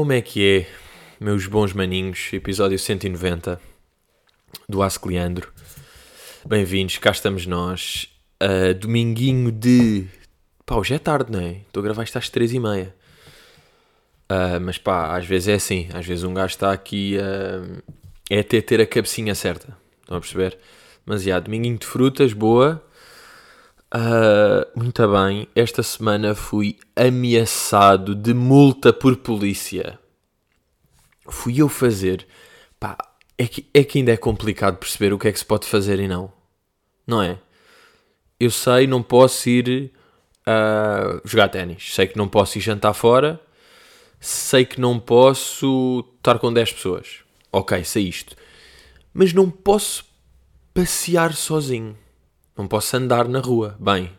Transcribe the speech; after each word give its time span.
Como 0.00 0.14
é 0.14 0.22
que 0.22 0.42
é, 0.42 0.66
meus 1.22 1.46
bons 1.46 1.74
maninhos? 1.74 2.30
Episódio 2.32 2.78
190 2.78 3.60
do 4.66 4.82
Ask 4.82 5.04
Leandro. 5.04 5.52
Bem-vindos, 6.42 6.96
cá 6.96 7.10
estamos 7.10 7.44
nós. 7.44 8.08
Uh, 8.42 8.72
dominguinho 8.72 9.52
de. 9.52 10.06
Pá, 10.64 10.76
hoje 10.76 10.94
é 10.94 10.98
tarde, 10.98 11.30
não 11.30 11.40
é? 11.40 11.50
Estou 11.66 11.82
a 11.82 11.84
gravar 11.84 12.04
isto 12.04 12.16
às 12.16 12.30
3h30. 12.30 12.86
Uh, 12.86 12.92
mas 14.62 14.78
pá, 14.78 15.14
às 15.14 15.26
vezes 15.26 15.48
é 15.48 15.54
assim. 15.56 15.90
Às 15.92 16.06
vezes 16.06 16.24
um 16.24 16.32
gajo 16.32 16.54
está 16.54 16.72
aqui. 16.72 17.18
Uh, 17.18 17.82
é 18.30 18.38
até 18.38 18.62
ter 18.62 18.80
a 18.80 18.86
cabecinha 18.86 19.34
certa. 19.34 19.76
Estão 20.00 20.16
a 20.16 20.20
perceber? 20.20 20.56
Mas 21.04 21.24
já, 21.24 21.38
dominguinho 21.38 21.76
de 21.76 21.84
frutas, 21.84 22.32
boa. 22.32 22.82
Uh, 23.92 24.78
muito 24.78 25.02
bem, 25.08 25.48
esta 25.54 25.82
semana 25.82 26.32
fui 26.32 26.78
ameaçado 26.94 28.14
de 28.14 28.32
multa 28.32 28.92
por 28.92 29.16
polícia. 29.16 29.98
Fui 31.28 31.60
eu 31.60 31.68
fazer. 31.68 32.26
Pá, 32.78 32.96
é 33.36 33.46
que, 33.48 33.66
é 33.74 33.82
que 33.82 33.98
ainda 33.98 34.12
é 34.12 34.16
complicado 34.16 34.76
perceber 34.76 35.12
o 35.12 35.18
que 35.18 35.26
é 35.26 35.32
que 35.32 35.38
se 35.38 35.44
pode 35.44 35.66
fazer 35.66 35.98
e 35.98 36.06
não. 36.06 36.32
Não 37.04 37.20
é? 37.20 37.38
Eu 38.38 38.50
sei, 38.50 38.86
não 38.86 39.02
posso 39.02 39.48
ir 39.48 39.92
uh, 40.46 41.20
jogar 41.24 41.48
ténis. 41.48 41.92
Sei 41.94 42.06
que 42.06 42.16
não 42.16 42.28
posso 42.28 42.58
ir 42.58 42.60
jantar 42.60 42.94
fora. 42.94 43.40
Sei 44.20 44.64
que 44.64 44.80
não 44.80 45.00
posso 45.00 46.04
estar 46.16 46.38
com 46.38 46.52
10 46.52 46.74
pessoas. 46.74 47.24
Ok, 47.50 47.82
sei 47.84 48.04
isto. 48.04 48.36
Mas 49.12 49.32
não 49.32 49.50
posso 49.50 50.04
passear 50.72 51.34
sozinho. 51.34 51.96
Não 52.60 52.68
posso 52.68 52.94
andar 52.94 53.26
na 53.26 53.40
rua. 53.40 53.74
Bem, 53.80 54.12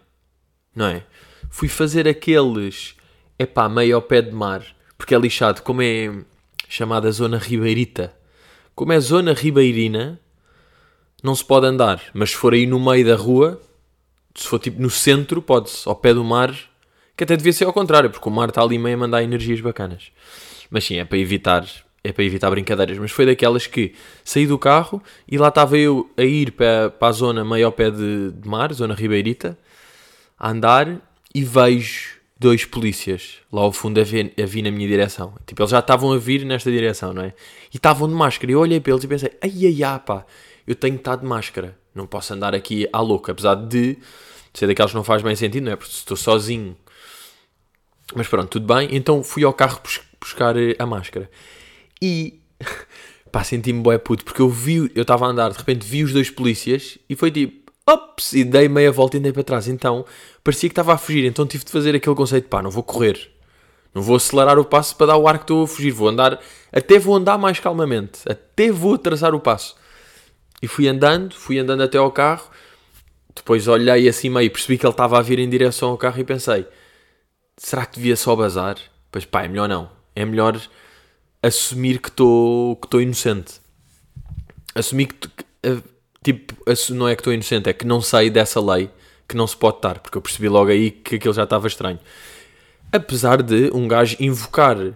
não 0.75 0.87
é? 0.87 1.03
Fui 1.47 1.67
fazer 1.67 2.07
aqueles, 2.07 2.95
é 3.37 3.45
pá, 3.45 3.69
meio 3.69 3.95
ao 3.95 4.01
pé 4.01 4.19
de 4.19 4.31
mar, 4.31 4.65
porque 4.97 5.13
é 5.13 5.19
lixado, 5.19 5.61
como 5.61 5.79
é 5.83 6.11
chamada 6.67 7.11
zona 7.11 7.37
ribeirita. 7.37 8.11
Como 8.73 8.93
é 8.93 8.99
zona 8.99 9.33
ribeirina, 9.33 10.19
não 11.21 11.35
se 11.35 11.45
pode 11.45 11.67
andar, 11.67 12.01
mas 12.15 12.31
se 12.31 12.35
for 12.35 12.55
aí 12.55 12.65
no 12.65 12.79
meio 12.79 13.05
da 13.05 13.15
rua, 13.15 13.61
se 14.33 14.47
for 14.47 14.57
tipo 14.57 14.81
no 14.81 14.89
centro, 14.89 15.39
pode-se, 15.39 15.87
ao 15.87 15.95
pé 15.95 16.11
do 16.11 16.23
mar, 16.23 16.51
que 17.15 17.23
até 17.23 17.37
devia 17.37 17.53
ser 17.53 17.65
ao 17.65 17.73
contrário, 17.73 18.09
porque 18.09 18.27
o 18.27 18.31
mar 18.31 18.49
está 18.49 18.63
ali 18.63 18.79
meio 18.79 18.95
a 18.95 18.99
mandar 18.99 19.21
energias 19.21 19.61
bacanas. 19.61 20.11
Mas 20.67 20.83
sim, 20.83 20.97
é 20.97 21.05
para 21.05 21.19
evitar 21.19 21.63
é 22.03 22.11
para 22.11 22.23
evitar 22.23 22.49
brincadeiras, 22.49 22.97
mas 22.97 23.11
foi 23.11 23.25
daquelas 23.25 23.67
que 23.67 23.93
saí 24.23 24.47
do 24.47 24.57
carro 24.57 25.01
e 25.27 25.37
lá 25.37 25.49
estava 25.49 25.77
eu 25.77 26.09
a 26.17 26.23
ir 26.23 26.51
para, 26.51 26.89
para 26.89 27.07
a 27.09 27.11
zona 27.11 27.45
meio 27.45 27.67
ao 27.67 27.71
pé 27.71 27.91
de, 27.91 28.31
de 28.31 28.47
mar, 28.47 28.73
zona 28.73 28.95
ribeirita, 28.95 29.57
a 30.37 30.49
andar 30.49 30.99
e 31.33 31.43
vejo 31.43 32.19
dois 32.39 32.65
polícias 32.65 33.37
lá 33.53 33.61
ao 33.61 33.71
fundo 33.71 33.99
a 33.99 34.03
vir, 34.03 34.33
a 34.41 34.45
vir 34.47 34.63
na 34.63 34.71
minha 34.71 34.87
direção. 34.87 35.35
Tipo, 35.45 35.61
eles 35.61 35.69
já 35.69 35.77
estavam 35.77 36.11
a 36.11 36.17
vir 36.17 36.43
nesta 36.43 36.71
direção, 36.71 37.13
não 37.13 37.21
é? 37.21 37.33
E 37.71 37.77
estavam 37.77 38.07
de 38.07 38.15
máscara. 38.15 38.51
Eu 38.51 38.59
olhei 38.59 38.79
para 38.79 38.93
eles 38.93 39.03
e 39.03 39.07
pensei, 39.07 39.31
ai 39.39 39.51
ai 39.63 39.83
ai 39.83 39.99
pá, 39.99 40.25
eu 40.65 40.73
tenho 40.73 40.95
que 40.95 41.01
estar 41.01 41.17
de 41.17 41.25
máscara. 41.25 41.77
Não 41.93 42.07
posso 42.07 42.33
andar 42.33 42.55
aqui 42.55 42.87
à 42.91 42.99
louca, 42.99 43.31
apesar 43.31 43.53
de 43.53 43.97
ser 44.53 44.65
daquelas 44.65 44.91
que 44.91 44.97
não 44.97 45.03
faz 45.03 45.21
bem 45.21 45.35
sentido, 45.35 45.65
não 45.65 45.71
é? 45.71 45.75
Porque 45.75 45.91
estou 45.91 46.17
sozinho. 46.17 46.75
Mas 48.15 48.27
pronto, 48.27 48.49
tudo 48.49 48.73
bem. 48.73 48.89
Então 48.91 49.23
fui 49.23 49.43
ao 49.43 49.53
carro 49.53 49.79
buscar 50.19 50.57
eh, 50.57 50.75
a 50.79 50.85
máscara. 50.85 51.29
E 52.01 52.41
pá, 53.31 53.43
senti-me 53.43 53.81
bué 53.81 53.97
puto, 53.97 54.25
porque 54.25 54.41
eu 54.41 54.49
vi, 54.49 54.91
eu 54.95 55.03
estava 55.03 55.25
a 55.25 55.29
andar, 55.29 55.51
de 55.51 55.57
repente 55.57 55.85
vi 55.85 56.03
os 56.03 56.11
dois 56.11 56.29
polícias 56.29 56.97
e 57.09 57.15
foi 57.15 57.31
tipo, 57.31 57.71
ops, 57.87 58.33
e 58.33 58.43
dei 58.43 58.67
meia 58.67 58.91
volta 58.91 59.17
e 59.17 59.19
andei 59.19 59.31
para 59.31 59.43
trás. 59.43 59.67
Então 59.67 60.05
parecia 60.43 60.69
que 60.69 60.73
estava 60.73 60.93
a 60.93 60.97
fugir, 60.97 61.25
então 61.25 61.45
tive 61.45 61.63
de 61.63 61.71
fazer 61.71 61.95
aquele 61.95 62.15
conceito, 62.15 62.47
pá, 62.47 62.61
não 62.61 62.71
vou 62.71 62.83
correr, 62.83 63.31
não 63.93 64.01
vou 64.01 64.15
acelerar 64.15 64.59
o 64.59 64.65
passo 64.65 64.95
para 64.95 65.07
dar 65.07 65.17
o 65.17 65.27
ar 65.27 65.37
que 65.37 65.43
estou 65.43 65.63
a 65.63 65.67
fugir, 65.67 65.91
vou 65.91 66.09
andar, 66.09 66.39
até 66.71 66.99
vou 66.99 67.15
andar 67.15 67.37
mais 67.37 67.59
calmamente, 67.59 68.19
até 68.29 68.71
vou 68.71 68.95
atrasar 68.95 69.33
o 69.33 69.39
passo. 69.39 69.75
E 70.61 70.67
fui 70.67 70.87
andando, 70.87 71.35
fui 71.35 71.57
andando 71.57 71.81
até 71.81 71.97
ao 71.97 72.11
carro, 72.11 72.49
depois 73.35 73.67
olhei 73.67 74.07
assim 74.07 74.29
meio, 74.29 74.51
percebi 74.51 74.77
que 74.77 74.85
ele 74.85 74.93
estava 74.93 75.17
a 75.17 75.21
vir 75.21 75.39
em 75.39 75.49
direção 75.49 75.89
ao 75.89 75.97
carro 75.97 76.19
e 76.19 76.23
pensei, 76.23 76.67
será 77.57 77.85
que 77.85 77.95
devia 77.95 78.15
só 78.15 78.35
bazar? 78.35 78.77
Pois 79.11 79.25
pá, 79.25 79.43
é 79.43 79.47
melhor 79.47 79.67
não, 79.67 79.89
é 80.15 80.23
melhor 80.23 80.61
assumir 81.43 81.99
que 81.99 82.09
estou 82.09 82.75
que 82.75 82.97
inocente. 82.97 83.59
Assumir 84.75 85.07
que, 85.07 85.29
eh, 85.63 85.81
tipo, 86.23 86.55
não 86.91 87.07
é 87.07 87.15
que 87.15 87.21
estou 87.21 87.33
inocente, 87.33 87.69
é 87.69 87.73
que 87.73 87.85
não 87.85 88.01
sei 88.01 88.29
dessa 88.29 88.61
lei 88.61 88.89
que 89.27 89.35
não 89.35 89.47
se 89.47 89.55
pode 89.55 89.77
estar, 89.77 89.99
porque 89.99 90.17
eu 90.17 90.21
percebi 90.21 90.49
logo 90.49 90.69
aí 90.69 90.91
que 90.91 91.15
aquilo 91.15 91.33
já 91.33 91.43
estava 91.43 91.67
estranho. 91.67 91.99
Apesar 92.91 93.41
de 93.41 93.71
um 93.73 93.87
gajo 93.87 94.17
invocar, 94.19 94.77
uh, 94.77 94.95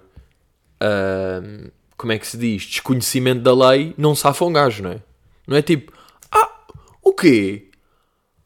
como 1.98 2.12
é 2.12 2.20
que 2.20 2.28
se 2.28 2.38
diz, 2.38 2.66
desconhecimento 2.66 3.42
da 3.42 3.54
lei, 3.70 3.94
não 3.98 4.14
safa 4.14 4.44
um 4.44 4.52
gajo, 4.52 4.84
não 4.84 4.92
é? 4.92 5.00
Não 5.48 5.56
é 5.56 5.62
tipo, 5.62 5.94
ah, 6.32 6.52
o 7.02 7.14
quê? 7.14 7.70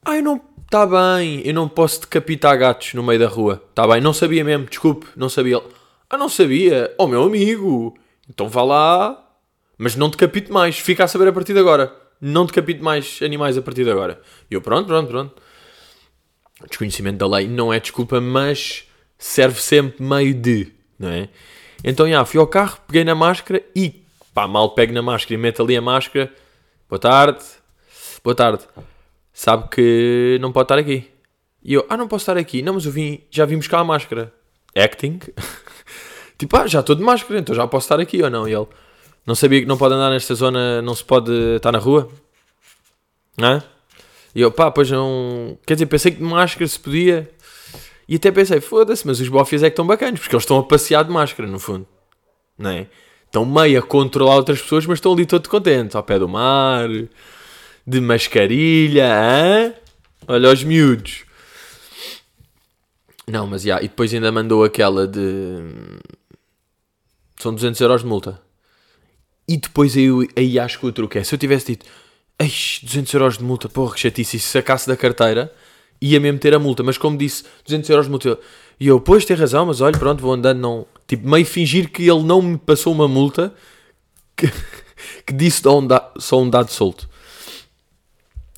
Ah, 0.06 0.18
eu 0.18 0.24
não, 0.24 0.40
está 0.64 0.86
bem, 0.86 1.42
eu 1.44 1.54
não 1.56 1.68
posso 1.68 2.02
decapitar 2.02 2.58
gatos 2.58 2.94
no 2.94 3.02
meio 3.02 3.20
da 3.20 3.28
rua, 3.28 3.64
está 3.70 3.88
bem, 3.88 4.00
não 4.00 4.14
sabia 4.14 4.44
mesmo, 4.44 4.68
desculpe, 4.68 5.08
não 5.16 5.28
sabia. 5.28 5.60
Ah, 6.09 6.18
não 6.18 6.28
sabia? 6.28 6.94
Oh, 6.97 7.06
meu 7.06 7.24
amigo! 7.24 7.96
Então 8.28 8.50
vá 8.50 8.64
lá, 8.64 9.31
mas 9.78 9.96
não 9.96 10.09
decapite 10.09 10.52
mais. 10.52 10.80
Fica 10.80 11.03
a 11.03 11.08
saber 11.08 11.28
a 11.28 11.34
partir 11.34 11.53
de 11.53 11.59
agora. 11.59 11.96
Não 12.20 12.46
decapite 12.46 12.81
mais 12.81 13.20
animais 13.22 13.58
a 13.58 13.62
partir 13.62 13.84
de 13.84 13.92
agora. 13.92 14.19
E 14.50 14.56
eu, 14.56 14.62
pronto, 14.62 14.88
pronto, 14.88 15.08
pronto. 15.08 15.42
Desconhecimento 16.68 17.18
da 17.18 17.28
lei 17.28 17.48
não 17.48 17.72
é 17.72 17.80
desculpa, 17.80 18.19
mas 18.19 18.86
serve 19.18 19.62
sempre 19.62 20.03
meio 20.03 20.34
de, 20.34 20.74
não 20.98 21.09
é? 21.09 21.30
Então, 21.84 22.09
já, 22.09 22.25
fui 22.25 22.40
ao 22.40 22.48
carro, 22.48 22.80
peguei 22.88 23.03
na 23.03 23.16
máscara 23.16 23.64
e, 23.75 24.03
pá, 24.34 24.48
mal 24.48 24.72
pego 24.72 24.92
na 24.92 25.02
máscara 25.02 25.36
e 25.36 25.38
meto 25.38 25.62
ali 25.62 25.78
a 25.78 25.81
máscara. 25.81 26.34
Boa 26.90 27.00
tarde. 27.00 27.44
Boa 28.24 28.36
tarde. 28.36 28.64
Sabe 29.31 29.69
que 29.69 30.38
não 30.42 30.52
pode 30.52 30.66
estar 30.66 30.80
aqui. 30.80 31.08
E 31.64 31.74
eu, 31.74 31.86
ah, 31.88 31.96
não 31.96 32.08
posso 32.08 32.24
estar 32.24 32.36
aqui. 32.36 32.62
Não, 32.62 32.74
mas 32.74 32.86
eu 32.86 32.92
vim, 32.92 33.22
já 33.30 33.46
vim 33.46 33.58
buscar 33.58 33.80
a 33.80 33.84
máscara. 33.84 34.34
Acting. 34.75 35.19
Tipo, 36.40 36.56
ah, 36.56 36.66
já 36.66 36.80
estou 36.80 36.96
de 36.96 37.04
máscara, 37.04 37.38
então 37.38 37.54
já 37.54 37.68
posso 37.68 37.84
estar 37.84 38.00
aqui 38.00 38.24
ou 38.24 38.30
não? 38.30 38.48
E 38.48 38.54
ele, 38.54 38.66
não 39.28 39.36
sabia 39.36 39.60
que 39.60 39.68
não 39.68 39.78
pode 39.78 39.94
andar 39.94 40.10
nesta 40.10 40.34
zona, 40.34 40.82
não 40.82 40.96
se 40.96 41.04
pode 41.04 41.32
estar 41.58 41.74
na 41.74 41.80
rua? 41.80 42.10
Hã? 43.38 43.62
E 44.34 44.40
eu, 44.40 44.50
pá, 44.50 44.72
pois 44.72 44.90
não. 44.90 45.58
Quer 45.68 45.74
dizer, 45.74 45.86
pensei 45.88 46.14
que 46.14 46.18
de 46.18 46.24
máscara 46.24 46.66
se 46.66 46.80
podia. 46.80 47.30
E 48.08 48.16
até 48.16 48.32
pensei, 48.32 48.62
foda-se, 48.62 49.06
mas 49.06 49.20
os 49.20 49.28
bofias 49.28 49.64
é 49.64 49.70
que 49.70 49.74
estão 49.74 49.86
bacanas, 49.86 50.22
porque 50.22 50.34
eles 50.34 50.44
estão 50.44 50.58
a 50.58 50.64
passear 50.64 51.04
de 51.04 51.12
máscara, 51.12 51.48
no 51.48 51.60
fundo. 51.60 51.86
Não 52.58 52.70
é? 52.70 52.88
Estão 53.26 53.46
meio 53.46 53.78
a 53.78 53.82
controlar 53.82 54.38
outras 54.38 54.62
pessoas, 54.62 54.86
mas 54.86 54.98
estão 54.98 55.12
ali 55.12 55.26
todos 55.26 55.50
contentes, 55.50 55.94
ao 55.94 56.04
pé 56.04 56.18
do 56.18 56.28
mar, 56.28 56.88
de 57.86 58.02
mascarilha, 58.02 59.14
hã? 59.14 59.74
Olha 60.26 60.50
os 60.52 60.64
miúdos. 60.64 61.26
Não, 63.28 63.46
mas 63.46 63.64
já, 63.64 63.80
e 63.80 63.90
depois 63.90 64.14
ainda 64.14 64.32
mandou 64.32 64.64
aquela 64.64 65.06
de 65.06 65.20
são 67.40 67.54
200 67.54 67.80
euros 67.82 68.02
de 68.02 68.08
multa. 68.08 68.42
E 69.48 69.58
depois 69.58 69.98
eu, 69.98 70.28
aí 70.36 70.60
acho 70.60 70.80
que 70.80 70.86
o 70.86 70.92
truque 70.92 71.18
é, 71.18 71.24
se 71.24 71.34
eu 71.34 71.40
tivesse 71.40 71.68
dito, 71.68 71.86
Eixe, 72.38 72.86
200 72.86 73.14
euros 73.16 73.38
de 73.38 73.44
multa, 73.44 73.68
porra, 73.68 73.94
que 73.94 74.00
chatice, 74.00 74.38
e 74.38 74.40
se 74.40 74.48
sacasse 74.48 74.88
da 74.88 74.96
carteira, 74.96 75.52
ia 76.02 76.20
mesmo 76.20 76.40
ter 76.40 76.54
a 76.54 76.60
multa, 76.60 76.84
mas 76.84 76.98
como 76.98 77.18
disse, 77.18 77.44
200 77.66 77.90
euros 77.90 78.06
de 78.06 78.12
multa, 78.12 78.40
e 78.80 78.88
eu, 78.88 79.02
pois, 79.02 79.26
tem 79.26 79.36
razão, 79.36 79.66
mas 79.66 79.82
olha, 79.82 79.98
pronto, 79.98 80.22
vou 80.22 80.34
andando, 80.34 80.60
não, 80.60 80.86
tipo, 81.06 81.28
meio 81.28 81.46
fingir 81.46 81.90
que 81.92 82.04
ele 82.04 82.24
não 82.24 82.42
me 82.42 82.58
passou 82.58 82.94
uma 82.94 83.08
multa, 83.08 83.54
que, 84.38 84.50
que 85.25 85.34
disse 85.34 85.62
só 85.62 85.80
um, 85.80 85.86
da, 85.86 86.12
só 86.18 86.42
um 86.42 86.50
dado 86.50 86.72
solto. 86.72 87.10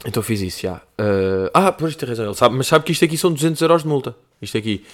Então 0.05 0.21
fiz 0.21 0.41
isso, 0.41 0.61
já. 0.61 0.75
Uh, 0.99 1.49
ah, 1.53 1.71
pois, 1.71 1.95
tem 1.95 2.09
razão, 2.09 2.25
ele 2.25 2.35
sabe, 2.35 2.55
mas 2.55 2.67
sabe 2.67 2.85
que 2.85 2.91
isto 2.91 3.05
aqui 3.05 3.17
são 3.17 3.31
200 3.31 3.61
euros 3.61 3.81
de 3.83 3.87
multa, 3.87 4.15
isto 4.41 4.57
aqui. 4.57 4.85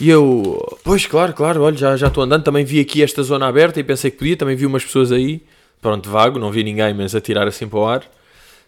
E 0.00 0.08
eu, 0.08 0.78
pois 0.84 1.06
claro, 1.06 1.32
claro, 1.32 1.62
olha, 1.62 1.96
já 1.96 2.06
estou 2.06 2.22
andando, 2.22 2.44
também 2.44 2.64
vi 2.64 2.78
aqui 2.78 3.02
esta 3.02 3.20
zona 3.22 3.48
aberta 3.48 3.80
e 3.80 3.84
pensei 3.84 4.12
que 4.12 4.18
podia, 4.18 4.36
também 4.36 4.54
vi 4.54 4.64
umas 4.64 4.84
pessoas 4.84 5.10
aí, 5.10 5.42
pronto, 5.82 6.08
vago, 6.08 6.38
não 6.38 6.52
vi 6.52 6.62
ninguém, 6.62 6.94
mas 6.94 7.16
a 7.16 7.20
tirar 7.20 7.48
assim 7.48 7.66
para 7.66 7.78
o 7.78 7.84
ar. 7.84 8.02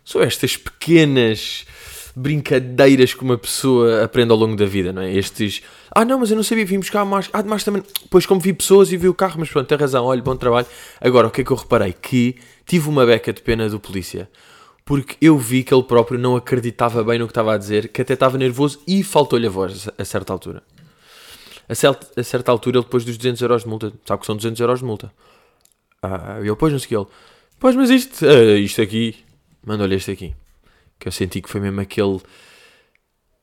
São 0.05 0.21
estas 0.21 0.57
pequenas 0.57 1.65
brincadeiras 2.17 3.15
que 3.15 3.23
uma 3.23 3.39
pessoa 3.39 4.03
aprende 4.03 4.33
ao 4.33 4.37
longo 4.37 4.57
da 4.57 4.67
vida, 4.67 4.93
não 4.93 5.03
é? 5.03 5.15
Estes, 5.15 5.63
ah 5.95 6.05
não, 6.05 6.19
mas 6.19 6.33
eu 6.33 6.37
não 6.37 6.43
sabia, 6.43 6.67
vim 6.67 6.79
buscar 6.79 7.05
mais, 7.05 7.31
ah, 7.33 7.43
demais 7.43 7.63
também, 7.63 7.83
pois 8.11 8.27
como 8.27 8.41
vi 8.41 8.53
pessoas 8.53 8.91
e 8.91 8.97
vi 8.97 9.09
o 9.09 9.15
carro, 9.15 9.37
mas 9.39 9.49
pronto, 9.49 9.69
tem 9.69 9.79
razão, 9.79 10.05
olha, 10.05 10.21
bom 10.21 10.35
trabalho. 10.35 10.67
Agora, 11.01 11.29
o 11.29 11.31
que 11.31 11.43
é 11.43 11.45
que 11.45 11.51
eu 11.53 11.57
reparei? 11.57 11.93
Que 11.93 12.37
tive 12.67 12.89
uma 12.89 13.07
beca 13.07 13.33
de 13.33 13.41
pena 13.41 13.69
do 13.69 13.79
polícia, 13.79 14.29
porque 14.85 15.17
eu 15.21 15.39
vi 15.39 15.63
que 15.63 15.73
ele 15.73 15.85
próprio 15.85 16.19
não 16.19 16.35
acreditava 16.35 17.05
bem 17.05 17.21
no 17.21 17.27
que 17.27 17.31
estava 17.31 17.55
a 17.55 17.57
dizer, 17.57 17.87
que 17.89 18.03
até 18.03 18.15
estava 18.15 18.37
nervoso 18.37 18.81
e 18.85 19.05
faltou-lhe 19.05 19.47
a 19.47 19.51
voz 19.51 19.89
a 19.97 20.05
certa 20.05 20.33
altura. 20.33 20.63
A 21.71 21.75
certa, 21.75 22.21
a 22.21 22.25
certa 22.25 22.51
altura, 22.51 22.79
ele 22.79 22.85
depois 22.85 23.05
dos 23.05 23.17
200 23.17 23.41
euros 23.43 23.63
de 23.63 23.69
multa, 23.69 23.93
sabe 24.05 24.21
que 24.21 24.27
são 24.27 24.37
200 24.37 24.61
euros 24.61 24.81
de 24.81 24.85
multa. 24.85 25.13
Ah, 26.03 26.41
e 26.43 26.49
eu, 26.49 26.57
pois, 26.57 26.73
não 26.73 26.81
sei 26.81 26.99
ele, 26.99 27.07
pois, 27.61 27.77
mas 27.77 27.91
isto, 27.91 28.27
uh, 28.27 28.57
isto 28.57 28.83
aqui, 28.83 29.17
mandou-lhe 29.65 29.95
este 29.95 30.11
aqui. 30.11 30.35
Que 30.99 31.09
eu 31.09 31.13
senti 31.13 31.41
que 31.41 31.49
foi 31.49 31.61
mesmo 31.61 31.81
aquele, 31.81 32.21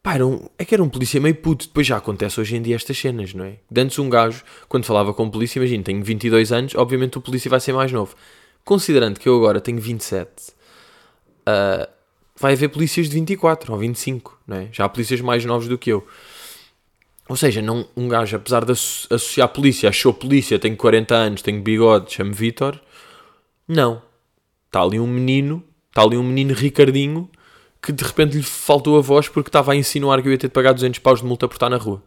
Pá, 0.07 0.13
era 0.13 0.25
um, 0.25 0.47
é 0.57 0.63
que 0.63 0.73
era 0.73 0.81
um 0.81 0.87
polícia 0.87 1.19
meio 1.19 1.35
puto. 1.35 1.67
Depois 1.67 1.85
já 1.85 1.97
acontece 1.97 2.39
hoje 2.39 2.55
em 2.55 2.61
dia 2.61 2.77
estas 2.77 2.97
cenas, 2.97 3.33
não 3.33 3.43
é? 3.43 3.57
De 3.69 3.81
antes 3.81 3.99
um 3.99 4.09
gajo, 4.09 4.41
quando 4.69 4.85
falava 4.85 5.13
com 5.13 5.25
o 5.25 5.29
polícia, 5.29 5.59
imagina, 5.59 5.83
tenho 5.83 6.01
22 6.01 6.53
anos, 6.53 6.75
obviamente 6.75 7.17
o 7.17 7.21
polícia 7.21 7.49
vai 7.49 7.59
ser 7.59 7.73
mais 7.73 7.91
novo. 7.91 8.15
Considerando 8.63 9.19
que 9.19 9.27
eu 9.27 9.35
agora 9.35 9.59
tenho 9.59 9.81
27, 9.81 10.29
uh, 11.41 11.91
vai 12.37 12.53
haver 12.53 12.69
polícias 12.69 13.09
de 13.09 13.15
24 13.15 13.73
ou 13.73 13.79
25, 13.79 14.39
não 14.47 14.55
é? 14.55 14.69
Já 14.71 14.85
há 14.85 14.89
polícias 14.89 15.19
mais 15.19 15.43
novos 15.43 15.67
do 15.67 15.77
que 15.77 15.91
eu. 15.91 16.07
Ou 17.27 17.35
seja, 17.35 17.61
não, 17.61 17.87
um 17.95 18.07
gajo, 18.07 18.37
apesar 18.37 18.63
de 18.63 18.71
associar 18.71 19.49
polícia, 19.49 19.89
achou 19.89 20.13
polícia, 20.13 20.57
tenho 20.57 20.77
40 20.77 21.13
anos, 21.13 21.41
tenho 21.41 21.61
bigode, 21.61 22.13
chamo 22.13 22.33
Vitor. 22.33 22.79
Não. 23.67 24.01
Está 24.67 24.81
ali 24.81 24.99
um 24.99 25.07
menino, 25.07 25.63
está 25.89 26.03
ali 26.03 26.17
um 26.17 26.23
menino 26.23 26.53
Ricardinho, 26.53 27.29
que 27.81 27.91
de 27.91 28.03
repente 28.03 28.37
lhe 28.37 28.43
faltou 28.43 28.97
a 28.97 29.01
voz 29.01 29.27
porque 29.27 29.49
estava 29.49 29.73
a 29.73 29.75
insinuar 29.75 30.21
que 30.21 30.27
eu 30.27 30.31
ia 30.31 30.37
ter 30.37 30.47
de 30.47 30.53
pagar 30.53 30.73
200 30.73 30.99
paus 30.99 31.19
de 31.19 31.25
multa 31.25 31.47
por 31.47 31.55
estar 31.55 31.69
na 31.69 31.77
rua. 31.77 32.01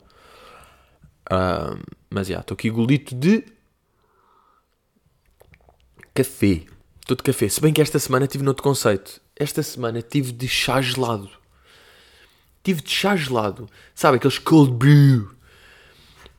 Uh, 1.30 1.78
mas 2.08 2.26
já, 2.26 2.40
estou 2.40 2.54
aqui 2.54 2.70
golito 2.70 3.14
de 3.14 3.44
café. 6.14 6.62
Estou 7.00 7.16
de 7.16 7.22
café. 7.22 7.48
Se 7.48 7.60
bem 7.60 7.72
que 7.72 7.80
esta 7.80 7.98
semana 7.98 8.26
tive 8.26 8.44
noutro 8.44 8.62
conceito. 8.62 9.20
Esta 9.36 9.62
semana 9.62 10.02
tive 10.02 10.32
de 10.32 10.48
chá 10.48 10.80
gelado. 10.80 11.30
Tive 12.62 12.82
de 12.82 12.90
chá 12.90 13.16
gelado. 13.16 13.68
Sabe, 13.94 14.16
aqueles 14.16 14.38
cold 14.38 14.72
brew. 14.72 15.30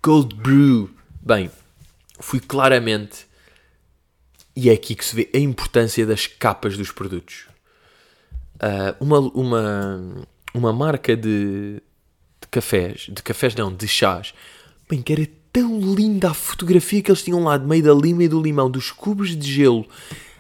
Cold 0.02 0.36
brew. 0.36 0.90
Bem, 1.22 1.50
fui 2.20 2.40
claramente. 2.40 3.28
E 4.56 4.70
é 4.70 4.74
aqui 4.74 4.96
que 4.96 5.06
se 5.06 5.16
vê 5.16 5.30
a 5.34 5.38
importância 5.38 6.06
das 6.06 6.28
capas 6.28 6.78
dos 6.78 6.92
produtos. 6.92 7.48
Uh, 8.56 8.96
uma, 9.00 9.20
uma, 9.20 10.28
uma 10.54 10.74
marca 10.74 11.16
de, 11.16 11.82
de 12.42 12.48
cafés, 12.50 13.08
de 13.12 13.24
cafés 13.24 13.56
não, 13.56 13.74
de 13.74 13.88
chás, 13.88 14.34
bem, 14.88 15.02
que 15.02 15.14
era 15.14 15.28
tão 15.52 15.80
linda 15.80 16.30
a 16.30 16.34
fotografia 16.34 17.02
que 17.02 17.10
eles 17.10 17.24
tinham 17.24 17.44
lá 17.44 17.58
de 17.58 17.66
meio 17.66 17.84
da 17.84 17.94
lima 17.94 18.24
e 18.24 18.28
do 18.28 18.42
limão, 18.42 18.70
dos 18.70 18.92
cubos 18.92 19.36
de 19.36 19.52
gelo, 19.52 19.86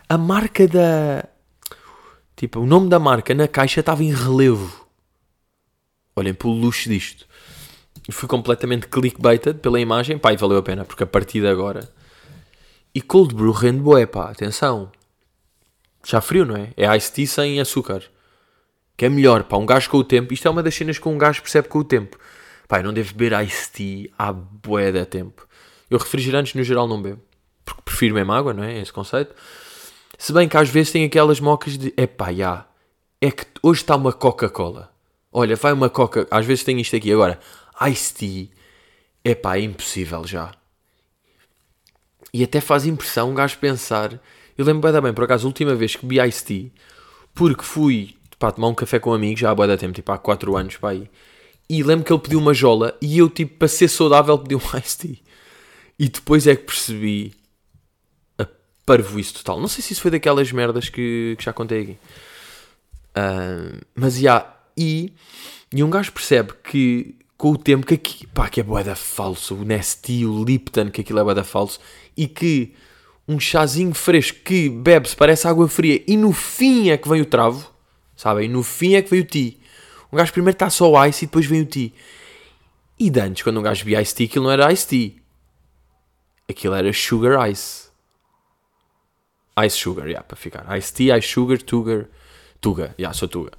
a 0.08 0.18
marca 0.18 0.68
da. 0.68 1.26
Tipo, 2.36 2.60
o 2.60 2.66
nome 2.66 2.90
da 2.90 3.00
marca 3.00 3.34
na 3.34 3.48
caixa 3.48 3.80
estava 3.80 4.04
em 4.04 4.14
relevo. 4.14 4.81
Olhem 6.16 6.34
pelo 6.34 6.54
luxo 6.54 6.90
disto. 6.90 7.26
Fui 8.12 8.28
completamente 8.28 8.88
clickbaited 8.88 9.60
pela 9.60 9.80
imagem. 9.80 10.18
Pá, 10.18 10.34
e 10.34 10.38
valeu 10.38 10.58
a 10.58 10.64
pena, 10.64 10.84
porque 10.84 11.04
a 11.04 11.08
partir 11.08 11.42
de 11.42 11.48
agora. 11.48 11.90
E 12.94 13.02
cold 13.02 13.34
brew 13.34 13.52
rende 13.52 13.80
boé, 13.80 14.06
pá, 14.06 14.30
atenção. 14.30 14.92
Já 16.06 16.20
frio, 16.20 16.46
não 16.46 16.56
é? 16.56 16.74
É 16.76 16.96
iced 16.96 17.14
tea 17.14 17.28
sem 17.28 17.62
açúcar. 17.62 18.04
Que 18.98 19.06
é 19.06 19.10
melhor, 19.10 19.44
pá, 19.44 19.58
um 19.58 19.66
gajo 19.66 19.90
com 19.90 19.98
o 19.98 20.04
tempo. 20.04 20.34
Isto 20.34 20.48
é 20.48 20.52
uma 20.52 20.64
das 20.64 20.76
cenas 20.76 21.00
que 21.00 21.08
um 21.08 21.18
gajo 21.18 21.42
percebe 21.42 21.68
com 21.68 21.80
o 21.80 21.84
tempo. 21.84 22.18
Pá, 22.68 22.80
eu 22.80 22.84
não 22.84 22.94
devo 22.94 23.14
beber 23.14 23.40
iced 23.44 23.72
tea 23.72 24.10
há 24.18 24.34
bué 24.34 24.92
de 24.92 25.06
tempo. 25.06 25.48
Eu 25.90 25.98
refrigerantes 25.98 26.54
no 26.54 26.64
geral 26.64 26.88
não 26.88 27.02
bebo. 27.02 27.22
Porque 27.64 27.82
prefiro 27.84 28.16
mesmo 28.16 28.32
água, 28.34 28.54
não 28.54 28.64
é? 28.64 28.80
Esse 28.80 28.92
conceito. 28.92 29.34
Se 30.18 30.34
bem 30.34 30.48
que 30.48 30.58
às 30.58 30.70
vezes 30.70 30.92
tem 30.92 31.06
aquelas 31.06 31.40
mocas 31.40 31.78
de... 31.78 31.94
É 31.96 32.06
pá, 32.06 32.34
já. 32.34 32.66
É 33.20 33.32
que 33.32 33.46
hoje 33.64 33.82
está 33.82 33.96
uma 33.96 34.12
Coca-Cola. 34.12 34.91
Olha, 35.32 35.56
vai 35.56 35.74
uma 35.74 35.90
Coca... 35.90 36.28
Às 36.30 36.46
vezes 36.46 36.64
tem 36.64 36.80
isto 36.80 36.96
aqui. 36.96 37.12
Agora, 37.12 37.40
iced 37.88 38.16
tea... 38.18 38.62
É 39.24 39.36
pá, 39.36 39.58
é 39.58 39.62
impossível 39.62 40.26
já. 40.26 40.52
E 42.34 42.44
até 42.44 42.60
faz 42.60 42.86
impressão 42.86 43.30
um 43.30 43.36
gajo 43.36 43.58
pensar 43.60 44.20
eu 44.58 44.66
lembro 44.66 44.92
bem, 44.92 45.02
bem, 45.02 45.14
por 45.14 45.24
acaso, 45.24 45.48
a 45.48 45.50
última 45.50 45.74
vez 45.76 45.96
que 45.96 46.06
bebi 46.06 46.28
Ice 46.28 46.46
Tea, 46.46 46.70
porque 47.34 47.64
fui 47.64 48.16
pá, 48.38 48.52
tomar 48.52 48.68
um 48.68 48.76
café 48.76 49.00
com 49.00 49.12
um 49.12 49.14
amigo, 49.14 49.40
já 49.40 49.50
há 49.50 49.56
boa 49.56 49.68
da 49.68 49.78
tempo, 49.78 49.94
tipo 49.94 50.12
há 50.12 50.18
4 50.18 50.56
anos, 50.56 50.78
pá, 50.78 50.92
aí. 50.92 51.10
E 51.70 51.82
lembro 51.84 52.06
que 52.06 52.12
ele 52.12 52.22
pediu 52.22 52.40
uma 52.40 52.54
jola 52.54 52.96
e 53.02 53.18
eu, 53.18 53.30
tipo, 53.30 53.58
para 53.58 53.68
ser 53.68 53.88
saudável, 53.88 54.38
pedi 54.38 54.56
um 54.56 54.60
Ice 54.78 54.98
Tea. 54.98 55.18
E 55.98 56.10
depois 56.10 56.46
é 56.46 56.56
que 56.56 56.64
percebi 56.64 57.34
a 58.38 58.46
parvoíce 58.86 59.34
total. 59.34 59.60
Não 59.60 59.68
sei 59.68 59.82
se 59.82 59.94
isso 59.94 60.02
foi 60.02 60.12
daquelas 60.12 60.52
merdas 60.52 60.90
que, 60.90 61.36
que 61.38 61.44
já 61.44 61.54
contei 61.54 61.82
aqui. 61.82 61.98
Uh, 63.18 63.82
mas, 63.96 64.18
já, 64.18 64.54
e, 64.82 65.14
e 65.74 65.84
um 65.84 65.90
gajo 65.90 66.12
percebe 66.12 66.54
que 66.64 67.16
com 67.38 67.52
o 67.52 67.58
tempo 67.58 67.86
que 67.86 67.94
aqui, 67.94 68.28
pá, 68.28 68.50
que 68.50 68.60
é 68.60 68.64
boeda 68.64 68.96
falso, 68.96 69.56
o 69.56 69.64
Nestea, 69.64 70.30
o 70.30 70.44
Lipton, 70.44 70.90
que 70.90 71.02
aquilo 71.02 71.20
é 71.20 71.24
boeda 71.24 71.44
falso, 71.44 71.80
e 72.16 72.28
que 72.28 72.74
um 73.28 73.40
chazinho 73.40 73.94
fresco 73.94 74.40
que 74.44 74.70
bebe-se, 74.70 75.16
parece 75.16 75.48
água 75.48 75.68
fria, 75.68 76.04
e 76.08 76.18
no 76.18 76.34
fim 76.34 76.90
é 76.90 76.98
que 76.98 77.08
vem 77.08 77.22
o 77.22 77.26
travo, 77.26 77.72
sabem? 78.16 78.48
No 78.48 78.64
fim 78.64 78.96
é 78.96 79.02
que 79.02 79.10
vem 79.10 79.22
o 79.22 79.26
tea. 79.26 79.54
Um 80.12 80.18
gajo 80.18 80.34
primeiro 80.34 80.56
está 80.56 80.70
só 80.70 80.92
o 80.92 81.06
ice 81.06 81.26
e 81.26 81.28
depois 81.28 81.46
vem 81.46 81.62
o 81.62 81.66
tea. 81.66 81.92
E 83.00 83.10
de 83.10 83.20
antes, 83.20 83.44
quando 83.44 83.60
um 83.60 83.64
gajo 83.64 83.84
bebia 83.86 84.02
ice 84.02 84.14
tea, 84.14 84.28
aquilo 84.28 84.46
não 84.46 84.52
era 84.52 84.72
ice 84.72 84.88
tea. 84.88 85.12
Aquilo 86.50 86.76
era 86.76 86.92
sugar 86.94 87.50
ice. 87.50 87.90
Ice 89.66 89.78
sugar, 89.78 90.06
yeah, 90.06 90.24
para 90.24 90.38
ficar. 90.38 90.78
Ice 90.78 90.94
tea, 90.94 91.18
ice 91.18 91.28
sugar, 91.28 91.60
tuga. 91.62 92.10
Tuga, 92.60 92.88
já, 92.90 92.96
yeah, 93.00 93.14
sou 93.14 93.28
tuga. 93.28 93.52